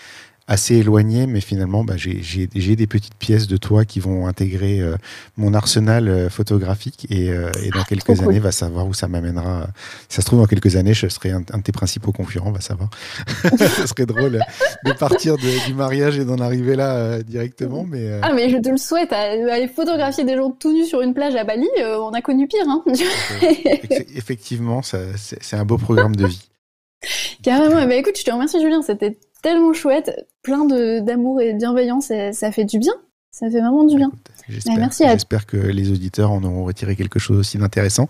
[0.48, 4.94] assez éloignés, mais finalement, bah, j'ai des petites pièces de toi qui vont intégrer euh,
[5.36, 8.24] mon arsenal euh, photographique et, euh, et dans quelques Ah, cool.
[8.28, 9.66] années, va savoir où ça m'amènera.
[10.09, 12.52] Si ça se trouve, dans quelques années, je serai un, un de tes principaux concurrents,
[12.52, 12.90] va savoir.
[13.59, 14.40] Ce serait drôle
[14.85, 18.59] de partir de- du mariage et d'en arriver là euh, directement, mais Ah mais je
[18.59, 21.66] te le souhaite, aller photographier des gens tout nus sur une plage à Bali,
[22.01, 22.85] on a connu pire, hein.
[22.86, 26.48] eff- effectivement, c'est un beau programme de vie.
[27.43, 27.74] Carrément.
[27.86, 32.32] Ben, écoute, je te remercie Julien, c'était tellement chouette, plein d'amour et de bienveillance, et
[32.32, 32.92] ça fait du bien.
[33.30, 34.10] Ça fait vraiment du bien.
[34.48, 38.06] J'espère merci à- j'espère que les auditeurs en auront retiré quelque chose aussi d'intéressant.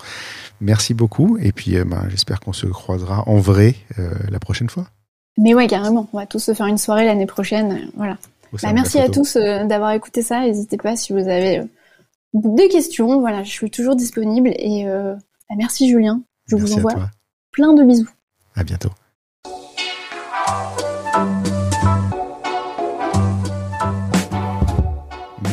[0.61, 1.37] Merci beaucoup.
[1.41, 4.87] Et puis, euh, ben, j'espère qu'on se croisera en vrai euh, la prochaine fois.
[5.37, 6.07] Mais ouais, carrément.
[6.13, 7.71] On va tous se faire une soirée l'année prochaine.
[7.73, 8.17] euh, Voilà.
[8.63, 10.39] Bah, merci à tous euh, d'avoir écouté ça.
[10.41, 11.63] N'hésitez pas si vous avez euh,
[12.33, 13.19] des questions.
[13.19, 14.51] Voilà, je suis toujours disponible.
[14.55, 16.21] Et bah, merci Julien.
[16.45, 17.09] Je Merci vous envoie
[17.51, 18.09] plein de bisous.
[18.55, 18.91] À bientôt.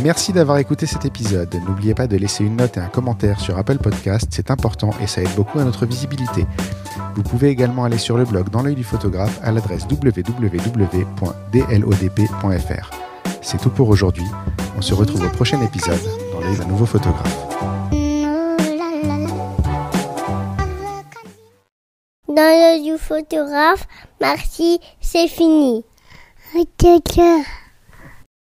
[0.05, 1.55] Merci d'avoir écouté cet épisode.
[1.67, 5.07] N'oubliez pas de laisser une note et un commentaire sur Apple Podcast, c'est important et
[5.07, 6.47] ça aide beaucoup à notre visibilité.
[7.15, 11.31] Vous pouvez également aller sur le blog dans l'œil du photographe à l'adresse www.dlodp.fr.
[13.41, 14.27] C'est tout pour aujourd'hui.
[14.77, 15.99] On se retrouve au prochain épisode
[16.35, 17.47] dans l'œil d'un nouveau photographe.
[22.29, 23.87] Dans le du photographe,
[24.21, 25.83] merci, c'est fini.